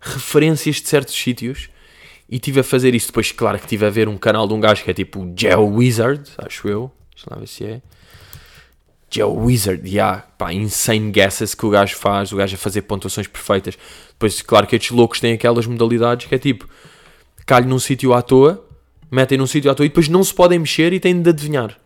referências 0.00 0.76
de 0.76 0.88
certos 0.88 1.14
sítios. 1.14 1.68
E 2.28 2.38
tive 2.38 2.60
a 2.60 2.64
fazer 2.64 2.94
isso 2.94 3.08
depois, 3.08 3.30
claro 3.30 3.58
que 3.58 3.66
tive 3.66 3.86
a 3.86 3.90
ver 3.90 4.08
um 4.08 4.16
canal 4.16 4.48
de 4.48 4.54
um 4.54 4.60
gajo 4.60 4.82
que 4.82 4.90
é 4.90 4.94
tipo 4.94 5.32
Geo 5.36 5.64
Wizard, 5.64 6.28
acho 6.38 6.68
eu. 6.68 6.90
Deixa 7.14 7.26
lá 7.30 7.38
ver 7.38 7.46
se 7.46 7.64
é. 7.64 7.82
Geo 9.08 9.32
Wizard, 9.32 9.88
yeah, 9.88 10.26
pá, 10.36 10.52
insane 10.52 11.10
guesses 11.12 11.54
que 11.54 11.64
o 11.64 11.70
gajo 11.70 11.96
faz, 11.96 12.32
o 12.32 12.36
gajo 12.36 12.56
a 12.56 12.58
fazer 12.58 12.82
pontuações 12.82 13.28
perfeitas. 13.28 13.78
Depois, 14.10 14.42
claro 14.42 14.66
que 14.66 14.74
estes 14.74 14.90
loucos 14.90 15.20
têm 15.20 15.34
aquelas 15.34 15.66
modalidades 15.66 16.26
que 16.26 16.34
é 16.34 16.38
tipo, 16.38 16.68
calho 17.46 17.68
num 17.68 17.78
sítio 17.78 18.12
à 18.12 18.20
toa, 18.20 18.66
metem 19.10 19.38
num 19.38 19.46
sítio 19.46 19.70
à 19.70 19.74
toa 19.74 19.86
e 19.86 19.88
depois 19.88 20.08
não 20.08 20.24
se 20.24 20.34
podem 20.34 20.58
mexer 20.58 20.92
e 20.92 20.98
têm 20.98 21.22
de 21.22 21.30
adivinhar. 21.30 21.78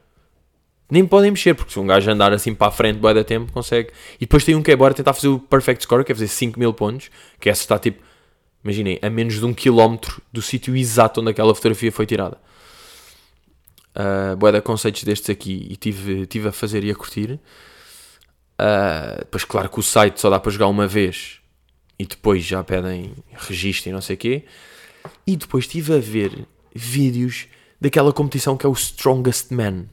Nem 0.90 1.06
podem 1.06 1.30
mexer, 1.30 1.54
porque 1.54 1.72
se 1.72 1.78
um 1.78 1.86
gajo 1.86 2.10
andar 2.10 2.32
assim 2.32 2.52
para 2.52 2.66
a 2.66 2.70
frente, 2.70 2.98
bué 2.98 3.14
da 3.14 3.22
tempo, 3.22 3.52
consegue. 3.52 3.90
E 4.16 4.20
depois 4.20 4.42
tem 4.42 4.56
um 4.56 4.62
que 4.62 4.72
é 4.72 4.76
bora 4.76 4.92
tentar 4.92 5.12
fazer 5.12 5.28
o 5.28 5.38
perfect 5.38 5.84
score, 5.84 6.04
que 6.04 6.10
é 6.10 6.14
fazer 6.14 6.26
5 6.26 6.58
mil 6.58 6.72
pontos, 6.72 7.10
que 7.38 7.48
essa 7.48 7.60
está 7.60 7.78
tipo, 7.78 8.02
imaginem, 8.62 8.98
a 9.02 9.10
menos 9.10 9.34
de 9.34 9.44
um 9.44 9.54
quilómetro 9.54 10.22
do 10.32 10.42
sítio 10.42 10.76
exato 10.76 11.20
onde 11.20 11.30
aquela 11.30 11.54
fotografia 11.54 11.90
foi 11.90 12.06
tirada. 12.06 12.38
Uh, 13.94 14.36
bué 14.36 14.52
de 14.52 14.60
conceitos 14.60 15.02
destes 15.02 15.30
aqui 15.30 15.66
e 15.68 15.76
tive, 15.76 16.26
tive 16.26 16.48
a 16.48 16.52
fazer 16.52 16.84
e 16.84 16.90
a 16.90 16.94
curtir. 16.94 17.40
Uh, 18.60 19.18
depois, 19.20 19.44
claro 19.44 19.68
que 19.68 19.80
o 19.80 19.82
site 19.82 20.20
só 20.20 20.30
dá 20.30 20.38
para 20.38 20.52
jogar 20.52 20.68
uma 20.68 20.86
vez 20.86 21.40
e 21.98 22.06
depois 22.06 22.44
já 22.44 22.62
pedem 22.62 23.14
registro 23.32 23.90
e 23.90 23.92
não 23.92 24.00
sei 24.00 24.14
o 24.16 24.18
quê. 24.18 24.44
E 25.26 25.36
depois 25.36 25.64
estive 25.64 25.94
a 25.94 25.98
ver 25.98 26.46
vídeos 26.74 27.46
daquela 27.80 28.12
competição 28.12 28.56
que 28.56 28.66
é 28.66 28.68
o 28.68 28.72
Strongest 28.72 29.50
Man. 29.50 29.86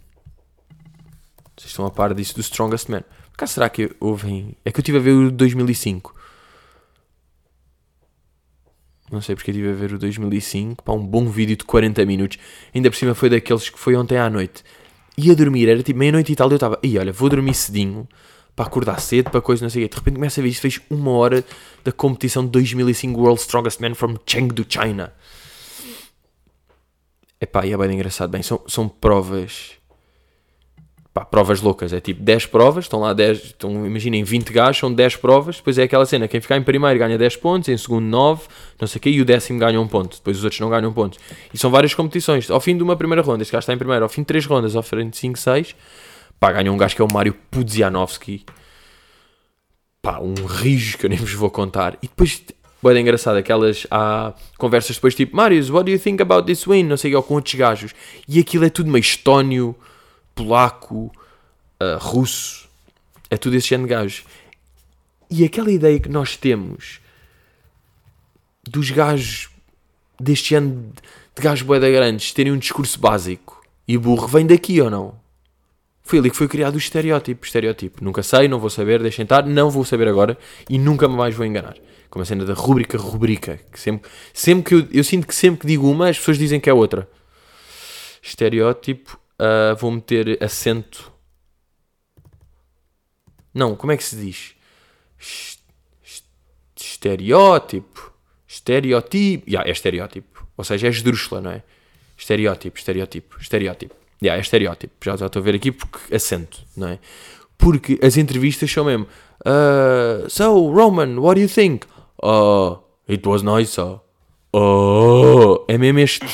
Vocês 1.55 1.71
estão 1.71 1.85
a 1.85 1.91
par 1.91 2.13
disso 2.13 2.35
do 2.35 2.41
Strongest 2.41 2.89
Man? 2.89 3.03
Acaso 3.33 3.53
será 3.53 3.69
que 3.69 3.95
ouvem? 3.99 4.55
É 4.63 4.71
que 4.71 4.79
eu 4.79 4.81
estive 4.81 4.97
a 4.97 5.01
ver 5.01 5.11
o 5.11 5.31
2005. 5.31 6.16
Não 9.11 9.21
sei 9.21 9.35
porque 9.35 9.51
estive 9.51 9.69
a 9.69 9.73
ver 9.73 9.93
o 9.93 9.99
2005. 9.99 10.83
Pá, 10.83 10.91
um 10.91 11.05
bom 11.05 11.27
vídeo 11.29 11.55
de 11.55 11.63
40 11.63 12.05
minutos. 12.05 12.37
Ainda 12.75 12.89
por 12.89 12.97
cima 12.97 13.15
foi 13.15 13.29
daqueles 13.29 13.69
que 13.69 13.79
foi 13.79 13.95
ontem 13.95 14.17
à 14.17 14.29
noite. 14.29 14.63
Ia 15.17 15.35
dormir, 15.35 15.69
era 15.69 15.81
tipo 15.81 15.97
meia-noite 15.97 16.31
e 16.31 16.35
tal. 16.35 16.49
E 16.49 16.51
eu 16.51 16.55
estava, 16.55 16.79
e 16.83 16.97
olha, 16.97 17.13
vou 17.13 17.29
dormir 17.29 17.53
cedinho. 17.53 18.07
Para 18.55 18.65
acordar 18.65 18.99
cedo, 18.99 19.29
para 19.29 19.39
coisa, 19.39 19.63
não 19.63 19.69
sei 19.69 19.83
o 19.83 19.85
quê. 19.85 19.89
De 19.89 19.97
repente 19.97 20.15
começa 20.15 20.41
a 20.41 20.43
ver 20.43 20.49
isto. 20.49 20.61
Fez 20.61 20.81
uma 20.89 21.11
hora 21.11 21.43
da 21.83 21.91
competição 21.91 22.43
de 22.43 22.51
2005 22.51 23.19
World 23.19 23.39
Strongest 23.39 23.79
Man 23.79 23.93
from 23.93 24.15
Chengdu, 24.25 24.65
China. 24.67 25.13
Epá, 27.39 27.65
e 27.65 27.71
é 27.71 27.77
bem 27.77 27.93
engraçado. 27.93 28.31
Bem, 28.31 28.41
são, 28.41 28.61
são 28.67 28.89
provas 28.89 29.76
pá, 31.17 31.25
provas 31.25 31.61
loucas, 31.61 31.93
é 31.93 31.99
tipo 31.99 32.21
10 32.21 32.45
provas, 32.45 32.85
estão 32.85 32.99
lá 32.99 33.11
10, 33.11 33.37
estão, 33.45 33.85
imaginem 33.87 34.23
20 34.23 34.53
gajos, 34.53 34.77
são 34.77 34.93
10 34.93 35.15
provas, 35.15 35.55
depois 35.55 35.77
é 35.79 35.83
aquela 35.83 36.05
cena, 36.05 36.27
quem 36.27 36.39
ficar 36.39 36.57
em 36.57 36.61
primeiro 36.61 36.99
ganha 36.99 37.17
10 37.17 37.37
pontos, 37.37 37.69
em 37.69 37.77
segundo 37.77 38.05
9, 38.05 38.43
não 38.79 38.87
sei 38.87 38.99
o 38.99 39.01
quê, 39.01 39.09
e 39.09 39.21
o 39.21 39.25
décimo 39.25 39.57
ganha 39.59 39.81
um 39.81 39.87
ponto, 39.87 40.17
depois 40.17 40.37
os 40.37 40.43
outros 40.43 40.59
não 40.59 40.69
ganham 40.69 40.93
pontos. 40.93 41.19
E 41.51 41.57
são 41.57 41.71
várias 41.71 41.95
competições, 41.95 42.51
ao 42.51 42.59
fim 42.59 42.77
de 42.77 42.83
uma 42.83 42.95
primeira 42.95 43.23
ronda, 43.23 43.41
este 43.41 43.51
gajo 43.51 43.61
está 43.61 43.73
em 43.73 43.77
primeiro, 43.77 44.03
ao 44.03 44.09
fim 44.09 44.21
de 44.21 44.27
3 44.27 44.45
rondas, 44.45 44.75
ao 44.75 44.83
fim 44.83 45.09
de 45.09 45.17
5, 45.17 45.39
6, 45.39 45.75
pá, 46.39 46.51
ganha 46.51 46.71
um 46.71 46.77
gajo 46.77 46.95
que 46.95 47.01
é 47.01 47.05
o 47.05 47.11
Mário 47.11 47.33
Pudzianowski, 47.49 48.45
pá, 50.01 50.19
um 50.19 50.35
rijo 50.45 50.99
que 50.99 51.07
eu 51.07 51.09
nem 51.09 51.17
vos 51.17 51.33
vou 51.33 51.49
contar, 51.49 51.97
e 52.03 52.07
depois... 52.07 52.43
Boa, 52.79 52.97
engraçado, 52.97 53.37
aquelas 53.37 53.87
há 53.89 54.35
conversas 54.55 54.97
depois 54.97 55.15
tipo 55.15 55.35
Marius, 55.35 55.71
what 55.71 55.83
do 55.83 55.91
you 55.91 55.97
think 55.97 56.21
about 56.21 56.45
this 56.45 56.67
win? 56.67 56.83
Não 56.83 56.95
sei 56.95 57.15
ou 57.15 57.23
com 57.23 57.33
outros 57.33 57.55
gajos. 57.55 57.91
E 58.27 58.39
aquilo 58.39 58.65
é 58.65 58.69
tudo 58.69 58.91
meio 58.91 59.01
estónio, 59.01 59.75
polaco, 60.37 61.11
uh, 61.81 61.97
russo, 61.99 62.69
é 63.29 63.37
tudo 63.37 63.55
esse 63.55 63.67
género 63.67 63.87
de 63.87 63.93
gajos. 63.95 64.25
E 65.29 65.43
aquela 65.43 65.71
ideia 65.71 65.99
que 65.99 66.09
nós 66.09 66.37
temos 66.37 67.01
dos 68.63 68.91
gajos 68.91 69.49
deste 70.19 70.55
ano 70.55 70.91
de 71.35 71.41
gajos 71.41 71.65
boeda 71.65 71.89
grandes 71.89 72.31
terem 72.31 72.51
um 72.53 72.57
discurso 72.57 72.99
básico 72.99 73.61
e 73.87 73.97
burro 73.97 74.27
vem 74.27 74.45
daqui 74.45 74.79
ou 74.81 74.89
não? 74.89 75.15
Foi 76.03 76.19
ali 76.19 76.29
que 76.29 76.37
foi 76.37 76.47
criado 76.47 76.75
o 76.75 76.77
estereótipo. 76.77 77.45
Estereótipo. 77.45 78.01
Nunca 78.01 78.23
sei, 78.23 78.47
não 78.47 78.59
vou 78.59 78.69
saber, 78.69 79.01
deixem 79.01 79.23
estar, 79.23 79.45
não 79.45 79.69
vou 79.69 79.83
saber 79.83 80.07
agora 80.07 80.37
e 80.69 80.79
nunca 80.79 81.07
mais 81.07 81.35
vou 81.35 81.45
enganar. 81.45 81.75
Como 82.09 82.23
a 82.23 82.25
cena 82.25 82.45
da 82.45 82.53
rubrica 82.53 82.97
rubrica. 82.97 83.59
Que 83.69 83.77
sempre, 83.77 84.09
sempre 84.33 84.63
que 84.63 84.75
eu, 84.75 84.87
eu 84.99 85.03
sinto 85.03 85.27
que 85.27 85.35
sempre 85.35 85.61
que 85.61 85.67
digo 85.67 85.89
uma, 85.89 86.07
as 86.07 86.17
pessoas 86.17 86.37
dizem 86.37 86.61
que 86.61 86.69
é 86.69 86.73
outra. 86.73 87.09
Estereótipo. 88.21 89.19
Uh, 89.39 89.75
vou 89.77 89.91
meter 89.91 90.41
acento. 90.43 91.11
Não, 93.53 93.75
como 93.75 93.91
é 93.91 93.97
que 93.97 94.03
se 94.03 94.15
diz? 94.15 94.55
Es- 95.19 95.59
es- 96.03 96.23
Estereótipo. 96.79 98.13
Estereotipo. 98.47 99.49
Yeah, 99.49 99.67
é 99.67 99.71
estereótipo. 99.71 100.45
Ou 100.55 100.63
seja, 100.63 100.87
é 100.87 100.89
esdrúxula, 100.89 101.41
não 101.41 101.51
é? 101.51 101.63
Estereótipo, 102.17 102.77
estereótipo, 102.77 103.37
estereótipo. 103.39 103.95
Yeah, 104.21 104.39
é 104.39 104.41
estereótipo. 104.41 104.93
Já, 105.03 105.15
já 105.15 105.25
estou 105.27 105.39
a 105.39 105.43
ver 105.43 105.55
aqui 105.55 105.71
porque 105.71 106.15
acento, 106.15 106.59
não 106.75 106.87
é? 106.89 106.99
Porque 107.57 107.99
as 108.01 108.17
entrevistas 108.17 108.71
são 108.71 108.85
mesmo. 108.85 109.07
Uh, 109.41 110.27
so, 110.29 110.71
Roman, 110.71 111.19
what 111.19 111.35
do 111.35 111.41
you 111.41 111.49
think? 111.49 111.85
Uh, 112.23 112.77
it 113.07 113.27
was 113.27 113.43
nice. 113.43 113.79
Uh. 113.79 113.99
Oh, 114.53 115.65
é 115.67 115.77
mesmo 115.77 115.99
este. 115.99 116.25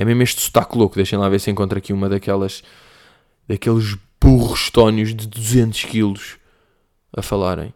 É 0.00 0.04
mesmo 0.04 0.22
este 0.22 0.40
sotaque 0.40 0.78
louco. 0.78 0.94
Deixem 0.94 1.18
lá 1.18 1.28
ver 1.28 1.40
se 1.40 1.50
encontro 1.50 1.76
aqui 1.76 1.92
uma 1.92 2.08
daquelas. 2.08 2.62
daqueles 3.48 3.96
burros 4.20 4.70
tónios 4.70 5.14
de 5.14 5.26
200 5.26 5.84
quilos 5.84 6.36
a 7.16 7.22
falarem. 7.22 7.72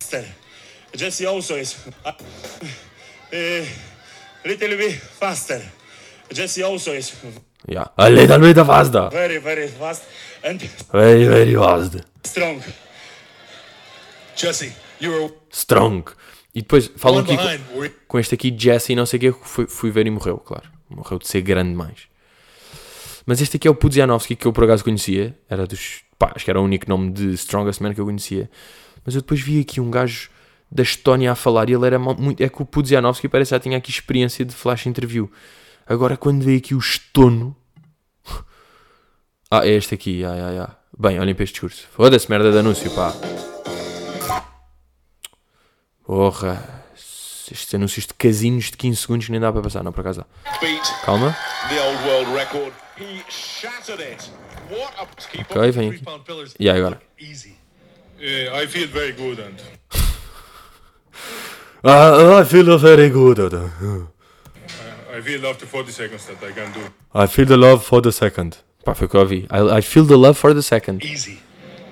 faster. 0.00 0.24
Jesse 0.94 1.24
also 1.26 1.56
is 1.56 1.76
uh, 2.04 2.10
uh, 2.10 3.66
little 4.44 4.76
bit 4.76 4.92
faster. 5.00 5.62
Jesse 6.30 6.62
also 6.62 6.92
is 6.94 7.12
Yeah. 7.68 7.90
A 7.96 8.08
little 8.08 8.38
bit 8.40 8.56
faster. 8.66 9.08
very 9.10 9.38
very 9.38 9.68
fast 9.68 10.02
and 10.44 10.58
Very, 10.92 11.24
very 11.26 11.54
fast. 11.54 12.00
strong. 12.24 12.60
Jesse, 14.36 14.72
you 15.00 15.10
were 15.12 15.32
Strong. 15.50 16.04
E 16.54 16.60
depois 16.60 16.90
falam 16.96 17.20
aqui 17.20 17.36
com, 17.36 17.90
com 18.08 18.18
este 18.18 18.34
aqui, 18.34 18.54
Jesse 18.56 18.92
e 18.92 18.96
não 18.96 19.06
sei 19.06 19.18
o 19.18 19.20
que, 19.20 19.48
fui, 19.48 19.66
fui 19.66 19.90
ver 19.90 20.06
e 20.06 20.10
morreu, 20.10 20.38
claro. 20.38 20.68
Morreu 20.96 21.18
de 21.18 21.26
ser 21.26 21.40
grande 21.42 21.70
demais. 21.70 22.08
Mas 23.24 23.40
este 23.40 23.56
aqui 23.56 23.68
é 23.68 23.70
o 23.70 23.74
Pudzianowski 23.74 24.36
que 24.36 24.46
eu 24.46 24.52
por 24.52 24.64
acaso 24.64 24.84
conhecia. 24.84 25.36
Era 25.48 25.66
dos. 25.66 26.02
Pá, 26.18 26.32
acho 26.34 26.44
que 26.44 26.50
era 26.50 26.60
o 26.60 26.64
único 26.64 26.88
nome 26.88 27.10
de 27.12 27.34
Strongest 27.34 27.80
Man 27.80 27.94
que 27.94 28.00
eu 28.00 28.04
conhecia. 28.04 28.50
Mas 29.04 29.14
eu 29.14 29.20
depois 29.20 29.40
vi 29.40 29.60
aqui 29.60 29.80
um 29.80 29.90
gajo 29.90 30.30
da 30.70 30.82
Estónia 30.82 31.32
a 31.32 31.34
falar 31.34 31.68
e 31.68 31.74
ele 31.74 31.86
era 31.86 31.98
muito. 31.98 32.42
É 32.42 32.48
que 32.48 32.62
o 32.62 32.66
Pudzianowski 32.66 33.28
parece 33.28 33.50
que 33.50 33.54
já 33.54 33.60
tinha 33.60 33.78
aqui 33.78 33.90
experiência 33.90 34.44
de 34.44 34.54
flash 34.54 34.86
interview. 34.86 35.30
Agora 35.86 36.16
quando 36.16 36.42
veio 36.42 36.58
aqui 36.58 36.74
o 36.74 36.78
estono. 36.78 37.56
Ah, 39.54 39.66
é 39.66 39.72
este 39.72 39.94
aqui, 39.94 40.24
ai, 40.24 40.40
ai, 40.40 40.58
ai. 40.60 40.70
Bem, 40.98 41.20
olhem 41.20 41.34
para 41.34 41.44
este 41.44 41.52
discurso. 41.52 41.86
Foda-se, 41.90 42.26
merda 42.30 42.50
de 42.50 42.56
anúncio, 42.56 42.90
pá. 42.92 43.14
Porra. 46.02 46.81
Estes 47.50 47.74
anúncios 47.74 48.06
de 48.06 48.14
casinos 48.14 48.66
de 48.70 48.76
15 48.76 49.00
segundos 49.02 49.26
que 49.26 49.32
nem 49.32 49.40
dá 49.40 49.52
para 49.52 49.62
passar. 49.62 49.82
Não, 49.82 49.92
por 49.92 50.00
acaso 50.02 50.20
dá. 50.44 50.58
beat 50.60 50.82
Calma. 51.04 51.36
the 51.68 51.80
old 51.80 51.98
world 52.06 52.32
record. 52.38 52.72
He 52.98 53.22
shattered 53.30 54.00
it. 54.00 54.30
What 54.70 54.94
a 55.00 55.06
keep 55.30 55.46
Ok, 55.50 55.70
vem 55.72 55.90
aqui. 55.90 56.02
E 56.58 56.70
aí 56.70 56.78
agora? 56.78 57.00
Easy. 57.18 57.56
I 58.20 58.66
feel 58.68 58.88
very 58.88 59.12
good 59.12 59.40
and 59.40 59.56
Ah, 61.84 62.40
I 62.40 62.44
feel 62.44 62.78
very 62.78 63.10
good. 63.10 63.38
I 65.14 65.20
feel 65.20 65.44
after 65.46 65.66
40 65.66 65.90
seconds 65.92 66.24
that 66.26 66.42
I 66.48 66.52
can 66.52 66.70
do. 66.72 66.80
I 67.14 67.26
feel 67.26 67.46
the 67.46 67.56
love 67.56 67.84
for 67.84 68.00
the 68.00 68.12
second. 68.12 68.56
Pá, 68.84 68.94
foi 68.94 69.06
o 69.06 69.10
que 69.10 69.16
eu 69.16 69.20
ouvi. 69.20 69.46
I, 69.50 69.78
I 69.78 69.82
feel 69.82 70.06
the 70.06 70.16
love 70.16 70.34
for 70.38 70.54
the 70.54 70.62
second. 70.62 71.04
easy. 71.04 71.40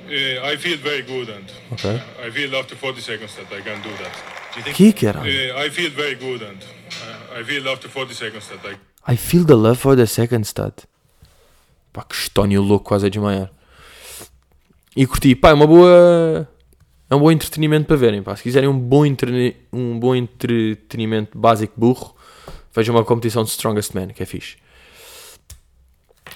I 0.09 0.57
feel 0.57 0.79
very 0.79 1.03
good 1.03 1.29
and 1.31 1.45
Ok. 1.73 1.89
I 2.25 2.31
feel 2.31 2.55
after 2.57 2.77
40 2.77 3.01
seconds 3.01 3.35
that 3.35 3.47
I 3.53 3.63
can 3.63 3.81
do 3.83 3.91
that. 4.03 4.40
Que 4.75 4.93
caralho? 4.93 5.29
Uh, 5.31 5.67
I 5.67 5.71
feel 5.71 5.91
very 5.91 6.15
good 6.17 6.43
and 6.45 6.59
uh, 6.59 7.41
I 7.41 7.45
feel 7.45 7.69
after 7.69 7.89
40 7.89 8.15
seconds 8.15 8.49
that 8.49 8.67
I 8.67 8.77
I 9.13 9.17
feel 9.17 9.45
the 9.45 9.55
love 9.55 9.77
for 9.77 9.97
the 9.97 10.07
second 10.07 10.45
stud. 10.45 10.73
Pá, 11.93 12.05
que 12.05 12.15
estónio 12.15 12.63
louco, 12.63 12.85
quase 12.85 13.07
a 13.07 13.09
desmaiar. 13.09 13.51
E 14.95 15.07
curti. 15.07 15.35
Pá, 15.35 15.51
é 15.51 15.55
uma 15.55 15.67
boa... 15.67 16.49
É 17.09 17.15
um 17.15 17.19
bom 17.19 17.33
entretenimento 17.33 17.87
para 17.87 17.97
verem, 17.97 18.23
pá. 18.23 18.37
Se 18.37 18.43
quiserem 18.43 18.69
um 18.69 18.79
bom, 18.79 19.05
entrene- 19.07 19.57
um 19.73 19.99
bom 19.99 20.15
entretenimento 20.15 21.37
básico 21.37 21.73
burro, 21.77 22.15
vejam 22.75 22.95
uma 22.95 23.05
competição 23.05 23.43
de 23.43 23.51
Strongest 23.51 23.95
Man, 23.95 24.09
que 24.09 24.23
é 24.23 24.27
fixe. 24.27 24.57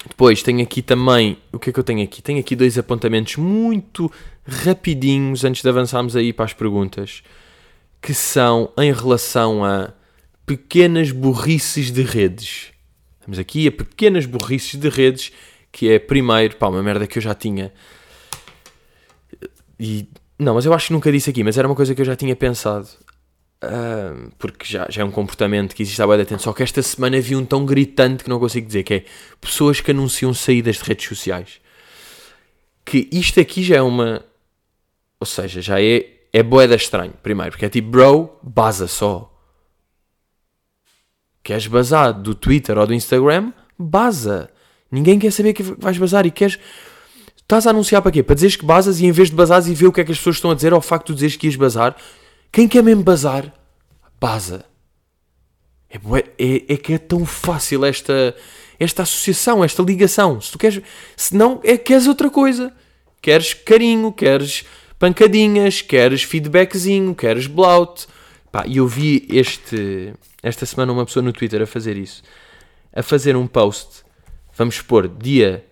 Depois 0.09 0.43
tenho 0.43 0.63
aqui 0.63 0.83
também... 0.83 1.39
O 1.53 1.59
que 1.59 1.71
é 1.71 1.73
que 1.73 1.79
eu 1.79 1.85
tenho 1.85 2.03
aqui? 2.03 2.21
Tenho 2.23 2.41
aqui 2.41 2.57
dois 2.57 2.77
apontamentos 2.77 3.37
muito 3.37 4.11
rapidinhos 4.47 5.45
antes 5.45 5.63
de 5.63 5.69
avançarmos 5.69 6.17
aí 6.17 6.33
para 6.33 6.47
as 6.47 6.53
perguntas. 6.53 7.23
Que 8.05 8.13
são 8.13 8.71
em 8.77 8.93
relação 8.93 9.65
a 9.65 9.95
pequenas 10.45 11.11
burrices 11.11 11.91
de 11.91 12.03
redes. 12.03 12.71
Vamos 13.23 13.39
aqui 13.39 13.67
a 13.67 13.73
pequenas 13.73 14.27
burrices 14.27 14.79
de 14.79 14.91
redes, 14.91 15.33
que 15.73 15.91
é 15.91 15.99
primeiro, 15.99 16.57
pá, 16.57 16.69
uma 16.69 16.83
merda 16.83 17.07
que 17.07 17.17
eu 17.17 17.23
já 17.23 17.35
tinha. 17.35 17.73
E 19.81 20.07
não, 20.39 20.53
mas 20.53 20.67
eu 20.67 20.75
acho 20.75 20.89
que 20.89 20.93
nunca 20.93 21.11
disse 21.11 21.31
aqui, 21.31 21.43
mas 21.43 21.57
era 21.57 21.67
uma 21.67 21.75
coisa 21.75 21.95
que 21.95 22.03
eu 22.03 22.05
já 22.05 22.15
tinha 22.15 22.37
pensado. 22.37 22.87
Ah, 23.63 24.29
porque 24.39 24.67
já, 24.67 24.87
já 24.91 25.01
é 25.01 25.05
um 25.05 25.11
comportamento 25.11 25.75
que 25.75 25.83
existe 25.83 26.03
há 26.03 26.17
de 26.19 26.27
tempo. 26.27 26.43
Só 26.43 26.53
que 26.53 26.63
esta 26.63 26.83
semana 26.83 27.19
vi 27.23 27.35
um 27.35 27.47
tão 27.47 27.65
gritante 27.65 28.23
que 28.23 28.29
não 28.29 28.39
consigo 28.39 28.67
dizer, 28.67 28.83
que 28.83 28.95
é 28.95 29.05
pessoas 29.41 29.81
que 29.81 29.93
anunciam 29.93 30.35
saídas 30.35 30.77
de 30.77 30.85
redes 30.85 31.09
sociais. 31.09 31.59
Que 32.85 33.09
isto 33.11 33.41
aqui 33.41 33.63
já 33.63 33.77
é 33.77 33.83
uma... 33.83 34.23
Ou 35.19 35.27
seja, 35.27 35.63
já 35.63 35.81
é, 35.81 36.14
é 36.35 36.43
boeda 36.43 36.75
estranho, 36.75 37.15
primeiro. 37.23 37.53
Porque 37.53 37.65
é 37.65 37.69
tipo, 37.69 37.91
bro, 37.91 38.37
baza 38.43 38.89
só. 38.89 39.33
Queres 41.45 41.69
bazar 41.69 42.13
do 42.13 42.35
Twitter 42.35 42.77
ou 42.77 42.85
do 42.85 42.93
Instagram? 42.93 43.53
Baza. 43.79 44.51
Ninguém 44.91 45.17
quer 45.17 45.31
saber 45.31 45.53
que 45.53 45.63
vais 45.63 45.97
bazar 45.97 46.27
e 46.27 46.33
queres... 46.33 46.59
Estás 47.37 47.69
a 47.69 47.71
anunciar 47.71 48.03
para 48.03 48.11
quê? 48.11 48.21
Para 48.21 48.35
dizeres 48.35 48.57
que 48.57 48.67
bazas 48.67 48.99
e 48.99 49.07
em 49.07 49.13
vez 49.13 49.31
de 49.31 49.37
bazares 49.37 49.69
e 49.69 49.75
ver 49.75 49.87
o 49.87 49.93
que 49.93 50.01
é 50.01 50.05
que 50.05 50.11
as 50.11 50.19
pessoas 50.19 50.37
estão 50.37 50.51
a 50.51 50.55
dizer 50.57 50.73
ao 50.73 50.81
facto 50.81 51.09
de 51.09 51.15
dizeres 51.15 51.37
que 51.37 51.47
ias 51.47 51.55
bazar, 51.55 51.95
quem 52.51 52.67
quer 52.67 52.83
mesmo 52.83 53.05
bazar, 53.05 53.55
baza. 54.21 54.65
É, 55.89 55.99
é, 56.39 56.75
é 56.75 56.77
que 56.77 56.95
é 56.95 56.99
tão 56.99 57.25
fácil 57.25 57.85
esta, 57.85 58.35
esta 58.81 59.03
associação, 59.03 59.63
esta 59.63 59.83
ligação. 59.85 60.41
Se 60.41 60.51
tu 60.51 60.59
queres, 60.59 60.83
se 61.17 61.37
não, 61.37 61.61
é 61.63 61.77
que 61.77 61.85
queres 61.85 62.09
outra 62.09 62.29
coisa. 62.29 62.73
Queres 63.23 63.55
carinho, 63.55 64.11
queres 64.11 64.65
pancadinhas, 65.05 65.83
queres 65.83 66.23
feedbackzinho, 66.23 67.15
queres 67.15 67.47
blout. 67.47 68.07
E 68.67 68.79
eu 68.79 68.89
vi 68.89 69.29
este, 69.31 70.15
esta 70.43 70.65
semana 70.65 70.95
uma 70.95 71.05
pessoa 71.05 71.23
no 71.23 71.31
Twitter 71.31 71.61
a 71.61 71.67
fazer 71.67 71.99
isso. 71.99 72.23
A 72.91 73.03
fazer 73.03 73.37
um 73.37 73.47
post, 73.47 74.03
vamos 74.57 74.77
supor, 74.77 75.07
dia 75.07 75.63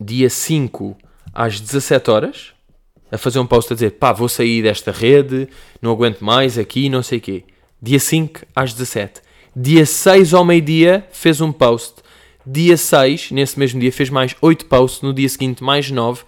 dia 0.00 0.28
5 0.28 0.98
às 1.32 1.60
17 1.60 2.10
horas 2.10 2.52
a 3.12 3.16
fazer 3.16 3.38
um 3.38 3.46
post 3.46 3.72
a 3.72 3.76
dizer 3.76 3.92
pá, 3.92 4.12
vou 4.12 4.28
sair 4.28 4.64
desta 4.64 4.90
rede, 4.90 5.48
não 5.80 5.92
aguento 5.92 6.24
mais 6.24 6.58
aqui, 6.58 6.88
não 6.88 7.00
sei 7.00 7.18
o 7.18 7.20
quê. 7.20 7.44
Dia 7.80 8.00
5 8.00 8.40
às 8.56 8.72
17. 8.72 9.20
Dia 9.54 9.86
6 9.86 10.34
ao 10.34 10.44
meio-dia 10.44 11.06
fez 11.12 11.40
um 11.40 11.52
post. 11.52 12.02
Dia 12.44 12.76
6, 12.76 13.30
nesse 13.30 13.56
mesmo 13.56 13.78
dia, 13.78 13.92
fez 13.92 14.10
mais 14.10 14.34
8 14.40 14.66
posts. 14.66 15.02
No 15.02 15.14
dia 15.14 15.28
seguinte, 15.28 15.62
mais 15.62 15.88
9. 15.92 16.24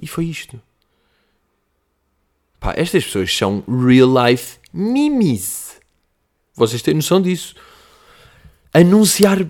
E 0.00 0.06
foi 0.06 0.24
isto. 0.24 0.58
Pá, 2.60 2.74
estas 2.76 3.04
pessoas 3.04 3.34
são 3.34 3.62
real 3.68 4.08
life 4.26 4.58
mimis. 4.72 5.80
Vocês 6.54 6.82
têm 6.82 6.94
noção 6.94 7.22
disso. 7.22 7.54
Anunciar 8.74 9.46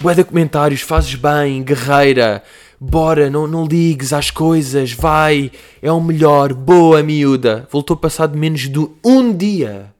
bué 0.00 0.14
de 0.14 0.24
comentários, 0.24 0.80
fazes 0.80 1.14
bem, 1.14 1.62
guerreira, 1.62 2.42
bora, 2.80 3.30
não, 3.30 3.46
não 3.46 3.64
ligues 3.64 4.12
às 4.12 4.30
coisas, 4.30 4.92
vai, 4.92 5.50
é 5.82 5.90
o 5.90 6.00
melhor, 6.00 6.52
boa 6.52 7.02
miúda. 7.02 7.68
Voltou 7.70 7.96
passado 7.96 8.36
menos 8.36 8.68
de 8.68 8.88
um 9.04 9.36
dia. 9.36 9.92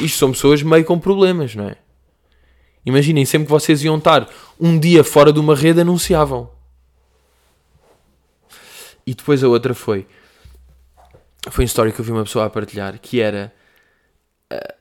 Isto 0.00 0.18
são 0.18 0.32
pessoas 0.32 0.62
meio 0.62 0.84
com 0.84 0.98
problemas, 0.98 1.54
não 1.54 1.68
é? 1.68 1.76
Imaginem, 2.86 3.24
sempre 3.24 3.46
que 3.46 3.52
vocês 3.52 3.82
iam 3.82 3.98
estar 3.98 4.28
um 4.58 4.78
dia 4.78 5.02
fora 5.02 5.32
de 5.32 5.40
uma 5.40 5.54
rede, 5.54 5.80
anunciavam. 5.80 6.48
E 9.08 9.14
depois 9.14 9.42
a 9.42 9.48
outra 9.48 9.72
foi. 9.74 10.06
Foi 11.50 11.64
uma 11.64 11.66
história 11.66 11.90
que 11.92 11.98
eu 11.98 12.04
vi 12.04 12.12
uma 12.12 12.24
pessoa 12.24 12.44
a 12.44 12.50
partilhar 12.50 12.98
que 13.00 13.20
era. 13.20 13.52
eh, 14.50 14.74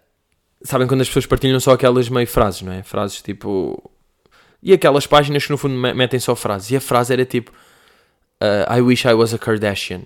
sabem 0.63 0.85
quando 0.87 1.01
as 1.01 1.07
pessoas 1.07 1.25
partilham 1.25 1.59
só 1.59 1.71
aquelas 1.71 2.09
meio 2.09 2.27
frases, 2.27 2.61
não 2.61 2.73
é? 2.73 2.83
Frases 2.83 3.21
tipo. 3.21 3.89
E 4.61 4.73
aquelas 4.73 5.07
páginas 5.07 5.45
que 5.45 5.51
no 5.51 5.57
fundo 5.57 5.75
me- 5.75 5.93
metem 5.93 6.19
só 6.19 6.35
frases. 6.35 6.71
E 6.71 6.75
a 6.75 6.81
frase 6.81 7.13
era 7.13 7.23
tipo. 7.25 7.51
eh, 8.41 8.65
I 8.77 8.81
wish 8.81 9.05
I 9.07 9.13
was 9.13 9.33
a 9.33 9.37
Kardashian. 9.37 10.01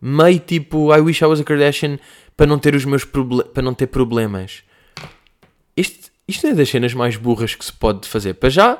Meio 0.00 0.40
tipo. 0.40 0.92
I 0.94 1.00
wish 1.00 1.22
I 1.22 1.26
was 1.26 1.40
a 1.40 1.44
Kardashian 1.44 1.98
para 2.36 2.46
não 2.46 2.58
ter 2.58 2.74
os 2.74 2.84
meus 2.84 3.04
para 3.04 3.62
não 3.62 3.74
ter 3.74 3.86
problemas. 3.86 4.62
Isto 5.76 6.46
é 6.46 6.54
das 6.54 6.68
cenas 6.68 6.94
mais 6.94 7.16
burras 7.16 7.54
que 7.54 7.64
se 7.64 7.72
pode 7.72 8.08
fazer. 8.08 8.34
Para 8.34 8.48
já, 8.48 8.78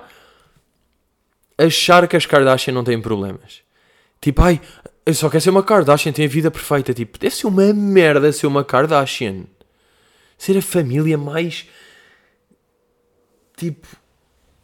achar 1.58 2.06
que 2.08 2.16
as 2.16 2.26
Kardashian 2.26 2.72
não 2.72 2.84
têm 2.84 3.00
problemas. 3.00 3.62
Tipo, 4.20 4.42
ai, 4.42 4.60
eu 5.04 5.14
só 5.14 5.28
quero 5.28 5.42
ser 5.42 5.50
uma 5.50 5.62
Kardashian, 5.62 6.12
tem 6.12 6.24
a 6.24 6.28
vida 6.28 6.50
perfeita. 6.50 6.94
Tipo, 6.94 7.18
deve 7.18 7.34
ser 7.34 7.46
uma 7.46 7.72
merda 7.72 8.32
ser 8.32 8.46
uma 8.46 8.64
Kardashian. 8.64 9.44
Ser 10.38 10.56
a 10.58 10.62
família 10.62 11.18
mais. 11.18 11.66
Tipo. 13.56 13.86